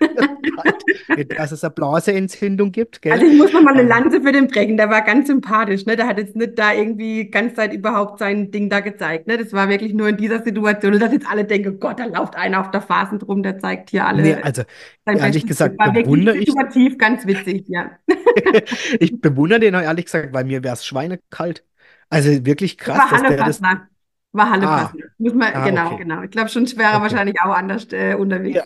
Dass 1.36 1.52
es 1.52 1.64
eine 1.64 1.70
Blasenentzündung 1.72 2.72
gibt, 2.72 3.02
Also 3.08 3.26
gell? 3.26 3.26
ich 3.26 3.36
muss 3.36 3.52
noch 3.52 3.62
mal 3.62 3.74
eine 3.74 3.82
Ähm, 3.82 3.88
Lanze 3.88 4.22
für 4.22 4.32
den 4.32 4.48
brechen. 4.48 4.76
Der 4.78 4.88
war 4.88 5.02
ganz 5.02 5.26
sympathisch, 5.26 5.84
ne? 5.86 5.96
Der 5.96 6.06
hat 6.06 6.16
jetzt 6.18 6.34
nicht 6.34 6.58
da 6.58 6.72
irgendwie 6.72 7.30
ganz 7.30 7.54
Zeit 7.54 7.72
überhaupt 7.74 8.18
sein 8.18 8.50
Ding 8.50 8.70
da 8.70 8.80
gezeigt, 8.80 9.26
ne? 9.26 9.36
Das 9.36 9.52
war 9.52 9.68
wirklich 9.68 9.92
nur 9.92 10.08
in 10.08 10.16
dieser 10.16 10.42
Situation. 10.42 10.94
Und 10.94 11.00
dass 11.00 11.12
jetzt 11.12 11.26
alle 11.28 11.44
denken, 11.44 11.78
Gott, 11.78 11.98
da 12.00 12.06
läuft 12.06 12.36
einer 12.36 12.60
auf 12.60 12.70
der 12.70 12.80
Phasen 12.80 13.18
drum, 13.18 13.42
der 13.42 13.58
zeigt 13.58 13.90
hier 13.90 14.06
nee, 14.10 14.34
alle 14.34 14.42
also 14.42 14.62
sein 15.04 15.18
ehrlich 15.18 15.46
gesagt 15.46 15.78
war 15.78 15.92
bewundere 15.92 16.38
ich, 16.38 16.56
situativ 16.56 16.98
ganz 16.98 17.26
witzig, 17.26 17.64
ja. 17.68 17.98
ich 19.00 19.20
bewundere 19.20 19.60
den 19.60 19.74
auch 19.76 19.82
ehrlich 19.82 20.06
gesagt, 20.06 20.32
weil 20.34 20.44
mir 20.44 20.62
wäre 20.64 20.74
es 20.74 20.84
schweinekalt. 20.86 21.64
Also 22.08 22.44
wirklich 22.46 22.78
krass, 22.78 23.08
war 23.10 23.10
dass 23.10 23.24
der 23.24 23.42
das. 23.44 23.62
Fassner. 23.62 23.88
War 24.32 24.50
Halle 24.50 24.66
Ah. 24.66 24.92
Muss 25.18 25.34
man, 25.34 25.52
ah, 25.54 25.64
genau, 25.64 25.86
okay. 25.88 26.02
genau. 26.04 26.22
Ich 26.22 26.30
glaube, 26.30 26.48
schon 26.48 26.66
schwerer 26.66 26.94
Okay. 26.94 27.02
wahrscheinlich 27.02 27.36
auch 27.42 27.54
anders 27.54 27.86
äh, 27.92 28.14
unterwegs 28.14 28.56
Ja. 28.56 28.64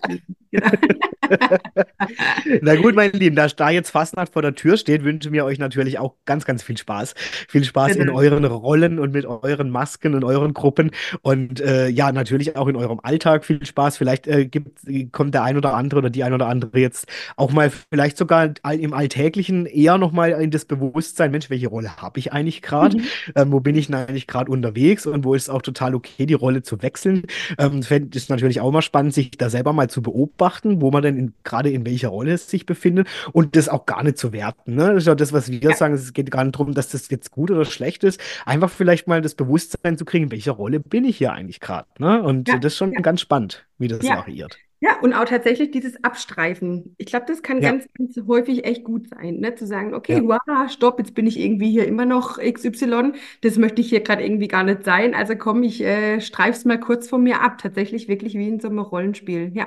Genau. 0.51 0.71
Na 2.63 2.77
gut, 2.77 2.95
meine 2.95 3.13
Lieben, 3.13 3.37
da 3.37 3.47
da 3.49 3.71
jetzt 3.71 3.91
Fastnacht 3.91 4.33
vor 4.33 4.43
der 4.43 4.55
Tür 4.55 4.77
steht, 4.77 5.05
wünschen 5.05 5.33
wir 5.33 5.45
euch 5.45 5.59
natürlich 5.59 5.99
auch 5.99 6.15
ganz, 6.25 6.45
ganz 6.45 6.63
viel 6.63 6.77
Spaß. 6.77 7.15
Viel 7.49 7.65
Spaß 7.65 7.97
in 7.97 8.07
Genau. 8.07 8.19
euren 8.19 8.45
Rollen 8.45 8.99
und 8.99 9.13
mit 9.13 9.27
euren 9.27 9.71
Masken 9.71 10.15
und 10.15 10.25
euren 10.25 10.55
Gruppen 10.55 10.91
und 11.23 11.61
äh, 11.61 11.89
ja, 11.89 12.13
natürlich 12.13 12.57
auch 12.57 12.69
in 12.69 12.77
eurem 12.77 13.01
Alltag 13.03 13.45
viel 13.45 13.65
Spaß. 13.65 13.97
Vielleicht 13.97 14.27
äh, 14.27 14.47
gibt, 14.47 14.81
kommt 15.13 15.35
der 15.35 15.43
ein 15.43 15.57
oder 15.57 15.75
andere 15.75 15.99
oder 15.99 16.11
die 16.11 16.23
ein 16.25 16.33
oder 16.33 16.47
andere 16.47 16.79
jetzt 16.79 17.07
auch 17.37 17.53
mal 17.53 17.71
vielleicht 17.71 18.17
sogar 18.17 18.51
im 18.71 18.93
Alltäglichen 18.93 19.67
eher 19.67 19.99
nochmal 19.99 20.31
in 20.31 20.51
das 20.51 20.65
Bewusstsein, 20.65 21.31
Mensch, 21.31 21.51
welche 21.51 21.69
Rolle 21.69 21.97
habe 21.97 22.19
ich 22.19 22.33
eigentlich 22.33 22.63
gerade? 22.63 22.99
Mhm. 22.99 23.05
Ähm, 23.35 23.53
wo 23.53 23.61
bin 23.61 23.75
ich 23.77 23.93
eigentlich 23.93 24.27
gerade 24.27 24.51
unterwegs 24.51 25.07
und 25.07 25.25
wo 25.25 25.35
ist 25.35 25.45
es 25.45 25.49
auch 25.57 25.63
total 25.63 25.95
okay, 25.95 26.27
die 26.27 26.35
Rolle 26.35 26.63
zu 26.63 26.83
wechseln? 26.83 27.25
Ähm, 27.59 27.83
fände 27.83 28.17
es 28.17 28.29
natürlich 28.29 28.61
auch 28.61 28.71
mal 28.71 28.83
spannend, 28.83 29.15
sich 29.15 29.31
da 29.33 29.51
selber 29.51 29.73
mal 29.73 29.89
zu 29.89 30.03
beobachten, 30.03 30.81
wo 30.81 30.91
man 30.91 31.03
denn 31.03 31.35
gerade 31.45 31.71
in 31.71 31.87
welcher 31.87 32.09
Rolle 32.09 32.33
es 32.33 32.49
sich 32.49 32.67
befindet 32.67 33.09
und 33.33 33.57
das 33.57 33.69
auch 33.69 33.87
gar 33.87 34.03
nicht 34.03 34.19
zu 34.19 34.33
werten. 34.33 34.75
Ne? 34.75 34.89
Das 34.95 35.05
ist 35.05 35.07
ja 35.07 35.15
das, 35.15 35.33
was 35.33 35.51
wir 35.51 35.75
sagen. 35.75 35.95
Es 35.95 36.13
geht 36.13 36.31
gar 36.31 36.45
nicht 36.45 36.55
darum, 36.55 36.75
dass 36.75 36.91
das 36.91 37.09
jetzt 37.11 37.31
gut 37.31 37.51
oder 37.51 37.65
schlecht 37.65 38.05
ist. 38.05 38.21
Einfach 38.45 38.71
vielleicht 38.71 39.09
mal 39.09 39.21
das 39.21 39.35
Bewusstsein 39.35 39.99
zu 39.99 40.05
kriegen, 40.05 40.25
in 40.25 40.31
welcher 40.31 40.53
Rolle 40.53 40.81
bin 40.81 41.05
ich 41.05 41.19
hier 41.19 41.33
eigentlich 41.33 41.61
gerade. 41.61 41.89
Ne? 41.99 42.23
Und 42.23 42.49
ja, 42.49 42.59
das 42.59 42.75
ist 42.75 42.79
schon 42.79 42.93
ja, 42.93 43.01
ganz 43.01 43.21
spannend, 43.21 43.67
wie 43.79 43.89
das 43.89 44.05
variiert. 44.05 44.59
Ja, 44.81 45.01
und 45.01 45.15
auch 45.15 45.25
tatsächlich 45.25 45.71
dieses 45.71 46.03
Abstreifen. 46.05 46.95
Ich 46.99 47.07
glaube, 47.07 47.25
das 47.27 47.43
kann 47.43 47.61
Ja, 47.61 47.71
ganz, 47.71 47.87
ganz 47.97 48.15
häufig 48.29 48.65
echt 48.67 48.85
gut 48.85 49.09
sein, 49.09 49.37
ne? 49.41 49.55
Zu 49.55 49.67
sagen, 49.67 49.95
okay, 49.95 50.21
ja, 50.21 50.23
wow, 50.23 50.71
stopp, 50.71 50.99
jetzt 50.99 51.15
bin 51.15 51.27
ich 51.27 51.39
irgendwie 51.41 51.71
hier 51.71 51.87
immer 51.87 52.05
noch 52.05 52.39
XY, 52.39 53.15
das 53.41 53.57
möchte 53.57 53.81
ich 53.81 53.89
hier 53.89 54.01
gerade 54.03 54.23
irgendwie 54.23 54.49
gar 54.49 54.65
nicht 54.65 54.85
sein. 54.85 55.15
Also 55.15 55.35
komm, 55.37 55.63
ich 55.63 55.81
äh, 55.83 56.21
streif's 56.21 56.65
mal 56.67 56.79
kurz 56.79 57.09
von 57.09 57.23
mir 57.23 57.41
ab. 57.41 57.57
Tatsächlich 57.59 58.07
wirklich 58.09 58.35
wie 58.35 58.49
in 58.49 58.61
so 58.61 58.69
einem 58.69 58.79
Rollenspiel. 58.81 59.51
Ja. 59.55 59.67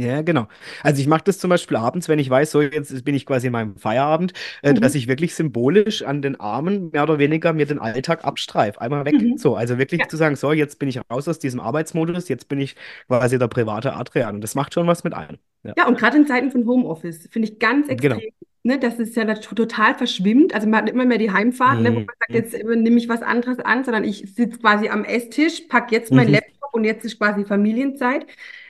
Ja, 0.00 0.22
genau. 0.22 0.46
Also 0.84 1.00
ich 1.00 1.08
mache 1.08 1.24
das 1.24 1.38
zum 1.40 1.50
Beispiel 1.50 1.76
abends, 1.76 2.08
wenn 2.08 2.20
ich 2.20 2.30
weiß, 2.30 2.52
so 2.52 2.62
jetzt 2.62 3.04
bin 3.04 3.16
ich 3.16 3.26
quasi 3.26 3.48
in 3.48 3.52
meinem 3.52 3.76
Feierabend, 3.76 4.32
äh, 4.62 4.72
dass 4.72 4.92
Mhm. 4.92 4.98
ich 4.98 5.08
wirklich 5.08 5.34
symbolisch 5.34 6.02
an 6.02 6.22
den 6.22 6.38
Armen 6.38 6.90
mehr 6.92 7.02
oder 7.02 7.18
weniger 7.18 7.52
mir 7.52 7.66
den 7.66 7.80
Alltag 7.80 8.24
abstreife. 8.24 8.80
Einmal 8.80 9.04
weg. 9.04 9.20
Mhm. 9.20 9.36
So, 9.36 9.56
also 9.56 9.76
wirklich 9.76 10.02
Ja. 10.02 10.08
zu 10.08 10.16
sagen, 10.16 10.36
so, 10.36 10.52
jetzt 10.52 10.78
bin 10.78 10.88
ich 10.88 11.00
raus 11.10 11.26
aus 11.26 11.40
diesem 11.40 11.58
Arbeitsmodus, 11.58 12.28
jetzt 12.28 12.48
bin 12.48 12.60
ich 12.60 12.76
quasi 13.08 13.38
der 13.40 13.48
private 13.48 13.94
Adrian. 13.94 14.36
Und 14.36 14.40
das 14.42 14.54
macht 14.54 14.72
schon 14.72 14.86
was 14.86 15.02
mit 15.02 15.14
einem. 15.14 15.38
Ja, 15.64 15.74
Ja, 15.76 15.88
und 15.88 15.98
gerade 15.98 16.16
in 16.16 16.26
Zeiten 16.28 16.52
von 16.52 16.64
Homeoffice 16.64 17.26
finde 17.32 17.48
ich 17.48 17.58
ganz 17.58 17.88
genau. 17.96 18.16
extrem, 18.16 18.30
ne, 18.62 18.78
dass 18.78 19.00
es 19.00 19.16
ja 19.16 19.24
total 19.34 19.96
verschwimmt. 19.96 20.54
Also 20.54 20.68
man 20.68 20.82
hat 20.82 20.90
immer 20.90 21.06
mehr 21.06 21.18
die 21.18 21.32
Heimfahrt, 21.32 21.80
ne, 21.80 21.90
wo 21.90 21.94
man 21.96 22.06
sagt, 22.20 22.30
Mhm. 22.30 22.34
jetzt 22.34 22.54
äh, 22.54 22.76
nehme 22.76 22.98
ich 22.98 23.08
was 23.08 23.22
anderes 23.22 23.58
an, 23.58 23.82
sondern 23.84 24.04
ich 24.04 24.32
sitze 24.32 24.60
quasi 24.60 24.88
am 24.90 25.04
Esstisch, 25.04 25.62
packe 25.62 25.92
jetzt 25.94 26.12
meinen 26.12 26.28
Mhm. 26.28 26.34
Laptop 26.34 26.72
und 26.74 26.84
jetzt 26.84 27.04
ist 27.04 27.18
quasi 27.18 27.44
Familienzeit. 27.44 28.26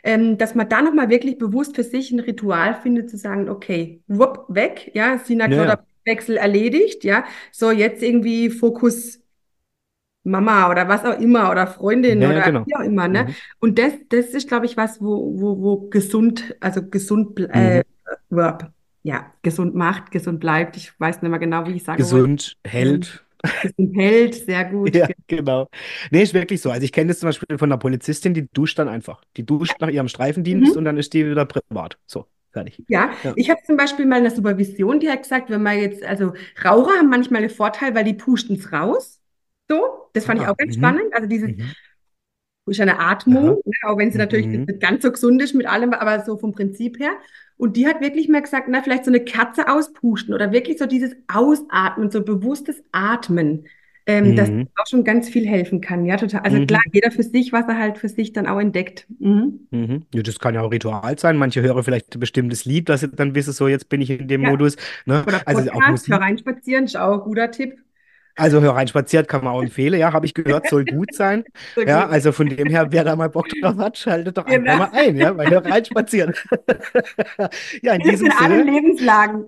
Ähm, 0.09 0.39
dass 0.39 0.55
man 0.55 0.69
da 0.69 0.81
nochmal 0.83 1.11
wirklich 1.11 1.39
bewusst 1.39 1.77
für 1.77 1.85
sich 1.85 2.11
ein 2.13 2.21
Ritual 2.21 2.75
findet, 2.83 3.11
zu 3.11 3.19
sagen, 3.19 3.49
okay, 3.51 4.03
wupp, 4.09 4.47
weg, 4.49 4.91
ja, 4.95 5.19
Sina 5.19 5.47
Ja, 5.47 5.79
erledigt, 6.07 7.05
ja, 7.05 7.25
so 7.53 7.71
jetzt 7.71 8.03
irgendwie 8.03 8.49
Fokus 8.51 9.21
Mama 10.25 10.71
oder 10.71 10.89
was 10.89 11.05
auch 11.05 11.19
immer 11.21 11.51
oder 11.51 11.67
Freundin 11.67 12.21
Ja, 12.23 12.31
oder 12.31 12.47
genau. 12.47 12.67
wie 12.67 12.75
auch 12.77 12.81
immer, 12.81 13.09
ne? 13.09 13.25
Mhm. 13.25 13.35
Und 13.61 13.79
das, 13.79 13.93
das 14.11 14.27
ist, 14.29 14.49
glaube 14.49 14.67
ich, 14.67 14.77
was, 14.77 15.01
wo, 15.01 15.41
wo, 15.41 15.59
wo 15.63 15.89
gesund, 15.91 16.57
also 16.61 16.83
gesund, 16.89 17.39
äh, 17.41 17.79
Mhm. 17.79 17.83
Verb, 18.31 18.73
ja, 19.03 19.33
gesund 19.43 19.75
macht, 19.75 20.11
gesund 20.11 20.41
bleibt. 20.41 20.77
Ich 20.77 20.99
weiß 21.01 21.23
nicht 21.23 21.31
mehr 21.31 21.39
genau, 21.39 21.67
wie 21.67 21.77
ich 21.77 21.85
sagen 21.85 22.11
wollte. 22.11 22.29
Gesund 22.29 22.57
Ähm, 22.67 22.71
hält. 22.71 23.25
Gesund 23.63 23.97
hält, 23.97 24.35
sehr 24.35 24.65
gut. 24.67 24.95
Ja, 24.95 25.07
Ge- 25.07 25.17
genau. 25.27 25.69
Nee, 26.11 26.23
ist 26.23 26.35
wirklich 26.35 26.61
so. 26.61 26.71
Also 26.71 26.85
ich 26.85 26.93
kenne 26.93 27.09
das 27.09 27.21
zum 27.21 27.29
Beispiel 27.29 27.59
von 27.59 27.71
einer 27.71 27.79
Polizistin, 27.79 28.35
die 28.35 28.49
duscht 28.53 28.79
dann 28.79 28.89
einfach. 28.89 29.23
Die 29.37 29.45
duscht 29.45 29.81
nach 29.81 29.89
ihrem 29.89 30.09
Streifendienst 30.09 30.73
Mhm. 30.73 30.79
und 30.79 30.85
dann 30.85 30.97
ist 30.97 31.13
die 31.15 31.27
wieder 31.29 31.45
privat. 31.47 31.99
So, 32.07 32.27
fertig. 32.53 32.83
Ja, 32.89 33.11
Ja. 33.23 33.33
ich 33.37 33.51
habe 33.51 33.61
zum 33.67 33.77
Beispiel 33.77 34.07
mal 34.07 34.17
in 34.19 34.25
der 34.25 34.33
Supervision, 34.35 35.01
die 35.01 35.11
hat 35.11 35.23
gesagt, 35.23 35.51
wenn 35.51 35.63
man 35.63 35.79
jetzt, 35.79 36.03
also 36.05 36.33
Raucher 36.65 36.93
haben 36.99 37.11
manchmal 37.11 37.43
einen 37.43 37.51
Vorteil, 37.51 37.95
weil 37.95 38.05
die 38.05 38.15
pusten 38.15 38.57
es 38.57 38.73
raus. 38.73 39.21
So, 39.69 40.09
das 40.15 40.25
fand 40.25 40.41
ich 40.41 40.47
Ah, 40.47 40.53
auch 40.53 40.57
ganz 40.57 40.77
mhm. 40.77 40.81
spannend. 40.81 41.13
Also 41.15 41.29
dieses, 41.29 41.51
Mhm. 41.51 41.75
Ist 42.69 42.81
eine 42.81 42.99
Atmung, 42.99 43.61
ne? 43.65 43.73
auch 43.85 43.99
wenn 43.99 44.11
sie 44.11 44.19
natürlich 44.19 44.47
mhm. 44.47 44.65
nicht 44.65 44.81
ganz 44.81 45.03
so 45.03 45.13
gesund 45.13 45.41
ist 45.43 45.55
mit 45.55 45.67
allem, 45.67 45.93
aber 45.93 46.25
so 46.25 46.37
vom 46.37 46.53
Prinzip 46.53 46.99
her. 46.99 47.13
Und 47.57 47.77
die 47.77 47.87
hat 47.87 48.01
wirklich 48.01 48.29
mal 48.29 48.41
gesagt, 48.41 48.69
na, 48.69 48.83
vielleicht 48.83 49.05
so 49.05 49.11
eine 49.11 49.25
Katze 49.25 49.69
auspusten 49.69 50.33
oder 50.33 50.53
wirklich 50.53 50.79
so 50.79 50.87
dieses 50.87 51.17
Ausatmen, 51.27 52.11
so 52.11 52.23
bewusstes 52.23 52.83
Atmen, 52.93 53.67
ähm, 54.07 54.31
mhm. 54.31 54.37
das 54.37 54.49
auch 54.49 54.87
schon 54.89 55.05
ganz 55.05 55.29
viel 55.29 55.47
helfen 55.47 55.83
kann. 55.83 56.07
Ja, 56.07 56.17
total. 56.17 56.41
Also 56.41 56.57
mhm. 56.57 56.67
klar, 56.67 56.81
jeder 56.93 57.11
für 57.11 57.23
sich, 57.23 57.53
was 57.53 57.67
er 57.69 57.79
halt 57.79 57.99
für 57.99 58.09
sich 58.09 58.33
dann 58.33 58.47
auch 58.47 58.59
entdeckt. 58.59 59.07
Mhm. 59.19 59.61
mhm. 59.71 60.03
Ja, 60.15 60.23
das 60.23 60.39
kann 60.39 60.55
ja 60.55 60.63
auch 60.63 60.73
Ritual 60.73 61.19
sein. 61.19 61.37
Manche 61.37 61.61
hören 61.61 61.83
vielleicht 61.83 62.17
ein 62.17 62.21
bestimmtes 62.21 62.65
Lied, 62.65 62.89
dass 62.89 63.01
sie 63.01 63.09
dann 63.09 63.35
wissen, 63.35 63.53
so 63.53 63.69
jetzt 63.69 63.91
bin 63.91 64.01
ich 64.01 64.11
in 64.11 64.27
dem 64.27 64.43
ja. 64.43 64.51
Modus. 64.51 64.77
Ne? 65.05 65.25
Oder 65.27 65.43
also 65.45 65.71
auch 65.73 65.89
Musik. 65.89 66.15
reinspazieren, 66.15 66.85
ist 66.85 66.97
auch 66.97 67.19
ein 67.19 67.21
guter 67.21 67.51
Tipp. 67.51 67.77
Also 68.39 68.61
hör 68.61 68.71
rein 68.71 68.87
spaziert 68.89 69.29
kann 69.29 69.43
man 69.43 69.53
auch 69.53 69.63
empfehlen, 69.63 69.99
ja, 69.99 70.13
habe 70.13 70.25
ich 70.25 70.35
gehört, 70.35 70.69
soll 70.69 70.85
gut 70.85 71.13
sein. 71.15 71.45
ja, 71.77 72.07
also 72.07 72.33
von 72.33 72.49
dem 72.49 72.69
her, 72.69 72.87
wer 72.91 73.05
da 73.05 73.17
mal 73.17 73.29
Bock 73.29 73.49
drauf 73.49 73.77
hat, 73.79 73.99
schaltet 73.99 74.39
doch 74.39 74.47
genau. 74.47 74.73
einfach 74.73 74.93
mal 74.93 74.99
ein, 74.99 75.17
ja, 75.17 75.37
weil 75.37 75.51
hör 75.51 75.65
rein 75.65 75.85
spazieren. 75.85 76.35
ja, 77.83 77.95
in 77.95 78.01
diesem 78.03 78.27
in 78.27 78.33
Sinne. 78.33 78.41
allen 78.41 78.67
Lebenslagen. 78.67 79.45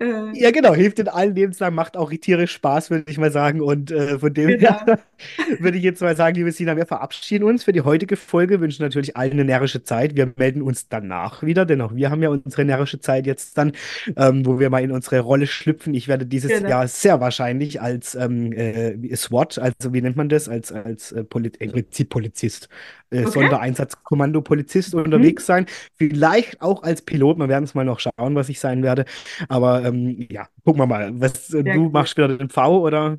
Äh. 0.00 0.38
Ja, 0.38 0.50
genau, 0.50 0.74
hilft 0.74 0.98
in 0.98 1.08
allen 1.08 1.34
Lebenslagen, 1.34 1.74
macht 1.74 1.96
auch 1.96 2.12
tierisch 2.12 2.52
Spaß, 2.52 2.90
würde 2.90 3.10
ich 3.10 3.18
mal 3.18 3.32
sagen. 3.32 3.60
Und 3.60 3.90
äh, 3.90 4.18
von 4.18 4.32
dem 4.32 4.48
genau. 4.48 4.84
her 4.84 4.98
würde 5.58 5.78
ich 5.78 5.84
jetzt 5.84 6.02
mal 6.02 6.16
sagen, 6.16 6.36
liebe 6.36 6.52
Sina, 6.52 6.76
wir 6.76 6.86
verabschieden 6.86 7.44
uns 7.44 7.64
für 7.64 7.72
die 7.72 7.80
heutige 7.80 8.16
Folge, 8.16 8.60
wünschen 8.60 8.82
natürlich 8.82 9.16
allen 9.16 9.32
eine 9.32 9.44
närrische 9.44 9.82
Zeit. 9.82 10.16
Wir 10.16 10.32
melden 10.36 10.62
uns 10.62 10.88
danach 10.88 11.42
wieder, 11.42 11.64
denn 11.64 11.80
auch 11.80 11.94
wir 11.94 12.10
haben 12.10 12.22
ja 12.22 12.28
unsere 12.28 12.64
närrische 12.64 13.00
Zeit 13.00 13.26
jetzt 13.26 13.56
dann, 13.56 13.72
ähm, 14.16 14.44
wo 14.44 14.58
wir 14.58 14.70
mal 14.70 14.82
in 14.82 14.92
unsere 14.92 15.20
Rolle 15.20 15.46
schlüpfen. 15.46 15.94
Ich 15.94 16.08
werde 16.08 16.26
dieses 16.26 16.50
genau. 16.50 16.68
Jahr 16.68 16.88
sehr 16.88 17.20
wahrscheinlich 17.20 17.80
als 17.80 18.14
äh, 18.14 18.25
ähm, 18.26 18.52
äh, 18.52 19.16
SWAT, 19.16 19.58
also 19.58 19.92
wie 19.92 20.00
nennt 20.00 20.16
man 20.16 20.28
das, 20.28 20.48
als, 20.48 20.72
als 20.72 21.12
äh, 21.12 21.24
Poli 21.24 21.50
äh, 21.58 22.04
Polizist, 22.04 22.68
äh, 23.10 23.20
okay. 23.20 23.30
Sondereinsatzkommando-Polizist 23.30 24.94
mhm. 24.94 25.02
unterwegs 25.02 25.46
sein. 25.46 25.66
Vielleicht 25.94 26.60
auch 26.60 26.82
als 26.82 27.02
Pilot, 27.02 27.38
wir 27.38 27.48
werden 27.48 27.64
es 27.64 27.74
mal 27.74 27.84
noch 27.84 28.00
schauen, 28.00 28.34
was 28.34 28.48
ich 28.48 28.60
sein 28.60 28.82
werde. 28.82 29.04
Aber 29.48 29.84
ähm, 29.84 30.26
ja, 30.30 30.48
gucken 30.64 30.82
wir 30.82 30.86
mal. 30.86 31.12
Was, 31.20 31.48
du 31.48 31.62
gut. 31.62 31.92
machst 31.92 32.16
wieder 32.16 32.36
den 32.36 32.48
V 32.48 32.80
oder? 32.80 33.18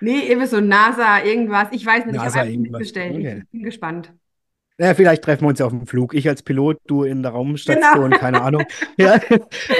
Nee, 0.00 0.28
eben 0.28 0.46
so 0.46 0.60
NASA, 0.60 1.22
irgendwas. 1.22 1.68
Ich 1.70 1.86
weiß 1.86 2.06
nicht, 2.06 2.16
NASA 2.16 2.44
ich 2.44 2.54
habe 2.54 2.58
mitbestellt. 2.58 3.14
Okay. 3.14 3.42
Ich 3.44 3.50
bin 3.50 3.62
gespannt. 3.62 4.12
Ja, 4.76 4.92
vielleicht 4.92 5.22
treffen 5.22 5.42
wir 5.42 5.50
uns 5.50 5.60
ja 5.60 5.66
auf 5.66 5.72
dem 5.72 5.86
Flug. 5.86 6.14
Ich 6.14 6.28
als 6.28 6.42
Pilot, 6.42 6.78
du 6.88 7.04
in 7.04 7.22
der 7.22 7.30
Raumstation, 7.30 8.10
genau. 8.10 8.18
keine 8.18 8.42
Ahnung. 8.42 8.64
Ja, 8.96 9.18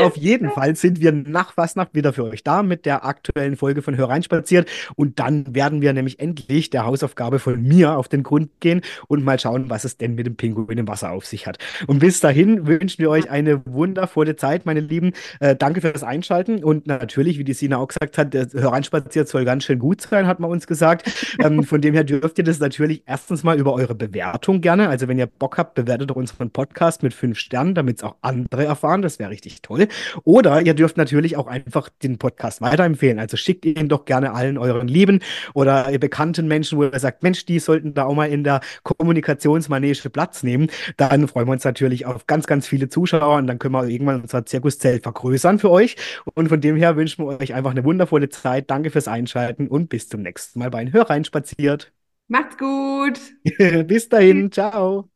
auf 0.03 0.17
jeden 0.17 0.51
Fall 0.51 0.75
sind 0.75 1.01
wir 1.01 1.13
nach 1.13 1.53
Fastnacht 1.53 1.95
wieder 1.95 2.13
für 2.13 2.25
euch 2.25 2.43
da 2.43 2.63
mit 2.63 2.85
der 2.85 3.05
aktuellen 3.05 3.57
Folge 3.57 3.81
von 3.81 3.97
Hör 3.97 4.09
rein 4.09 4.23
spaziert. 4.23 4.69
Und 4.97 5.21
dann 5.21 5.55
werden 5.55 5.83
wir 5.83 5.93
nämlich 5.93 6.19
endlich 6.19 6.71
der 6.71 6.85
Hausaufgabe 6.85 7.39
von 7.39 7.63
mir 7.63 7.97
auf 7.97 8.09
den 8.09 8.23
Grund 8.25 8.51
gehen 8.61 8.81
und 9.07 9.25
mal 9.25 9.39
schauen, 9.39 9.71
was 9.71 9.85
es 9.85 9.97
denn 9.99 10.15
mit 10.15 10.27
dem 10.27 10.37
Pinguin 10.37 10.79
im 10.79 10.89
Wasser 10.89 11.13
auf 11.13 11.27
sich 11.27 11.47
hat. 11.47 11.59
Und 11.87 12.01
bis 12.01 12.21
dahin 12.21 12.67
wünschen 12.67 12.99
wir 12.99 13.11
euch 13.11 13.31
eine 13.31 13.65
wundervolle 13.67 14.37
Zeit, 14.37 14.67
meine 14.67 14.81
Lieben. 14.81 15.13
Äh, 15.39 15.55
danke 15.55 15.81
fürs 15.81 16.03
Einschalten. 16.03 16.65
Und 16.65 16.87
natürlich, 16.87 17.39
wie 17.39 17.45
die 17.45 17.55
Sina 17.55 17.79
auch 17.79 17.89
gesagt 17.89 18.19
hat, 18.19 18.35
Hör 18.35 18.73
rein 18.73 18.85
spaziert 18.85 19.29
soll 19.29 19.45
ganz 19.45 19.65
schön 19.65 19.79
gut 19.79 20.01
sein, 20.03 20.27
hat 20.27 20.41
man 20.41 20.51
uns 20.51 20.67
gesagt. 20.67 21.11
ähm, 21.43 21.63
von 21.63 21.81
dem 21.81 21.95
her 21.95 22.05
dürft 22.05 22.39
ihr 22.39 22.45
das 22.45 22.59
natürlich 22.59 23.03
erstens 23.07 23.45
mal 23.45 23.59
über 23.59 23.75
eure 23.75 23.95
Bewertung 23.95 24.61
gerne 24.61 24.84
gerne. 24.85 24.93
Also 24.93 25.09
wenn 25.09 25.19
ihr 25.19 25.27
Bock 25.27 25.59
habt, 25.59 25.75
bewertet 25.75 26.11
doch 26.11 26.17
unseren 26.17 26.51
Podcast 26.51 27.03
mit 27.03 27.15
fünf 27.15 27.39
Sternen, 27.39 27.75
damit 27.75 27.99
es 27.99 28.05
auch 28.05 28.17
andere 28.21 28.65
erfahren. 28.65 29.03
Das 29.03 29.19
wäre 29.19 29.31
richtig 29.31 29.63
toll. 29.63 29.89
Oder 30.25 30.63
ihr 30.63 30.75
dürft 30.75 30.97
natürlich 30.97 31.37
auch 31.37 31.47
einfach 31.47 31.89
den 32.03 32.19
Podcast 32.19 32.61
weiterempfehlen. 32.61 33.19
Also 33.19 33.37
schickt 33.37 33.65
ihn 33.65 33.89
doch 33.89 34.05
gerne 34.05 34.33
allen 34.33 34.59
euren 34.59 34.89
Lieben 34.89 35.21
oder 35.55 35.91
bekannten 35.99 36.47
Menschen, 36.47 36.79
wo 36.79 36.85
ihr 36.85 36.99
sagt, 36.99 37.23
Mensch, 37.23 37.47
die 37.47 37.59
sollten 37.59 37.95
da 37.95 38.05
auch 38.05 38.15
mal 38.15 38.29
in 38.29 38.45
der 38.45 38.61
Kommunikationsmanege 38.83 40.11
Platz 40.11 40.43
nehmen. 40.43 40.69
Dann 40.97 41.29
freuen 41.29 41.47
wir 41.49 41.53
uns 41.53 41.65
natürlich 41.65 42.07
auf 42.07 42.27
ganz, 42.27 42.47
ganz 42.47 42.67
viele 42.67 42.89
Zuschauer 42.89 43.37
und 43.37 43.47
dann 43.47 43.59
können 43.59 43.75
wir 43.75 43.87
irgendwann 43.87 44.23
unser 44.23 44.45
Zirkuszelt 44.45 45.03
vergrößern 45.03 45.59
für 45.59 45.71
euch. 45.71 45.97
Und 46.35 46.49
von 46.49 46.61
dem 46.61 46.77
her 46.77 46.97
wünschen 46.97 47.25
wir 47.27 47.41
euch 47.41 47.55
einfach 47.55 47.71
eine 47.71 47.85
wundervolle 47.85 48.29
Zeit. 48.29 48.71
Danke 48.71 48.91
fürs 48.91 49.09
Einschalten 49.09 49.69
und 49.69 49.89
bis 49.89 50.09
zum 50.09 50.23
nächsten 50.23 50.59
Mal 50.59 50.71
bei 50.71 50.85
Hör 50.93 51.09
rein 51.09 51.25
spaziert. 51.25 51.93
Macht's 52.29 52.59
gut. 52.59 53.21
Bis 53.87 54.09
dahin. 54.09 54.51
Ciao. 54.51 55.11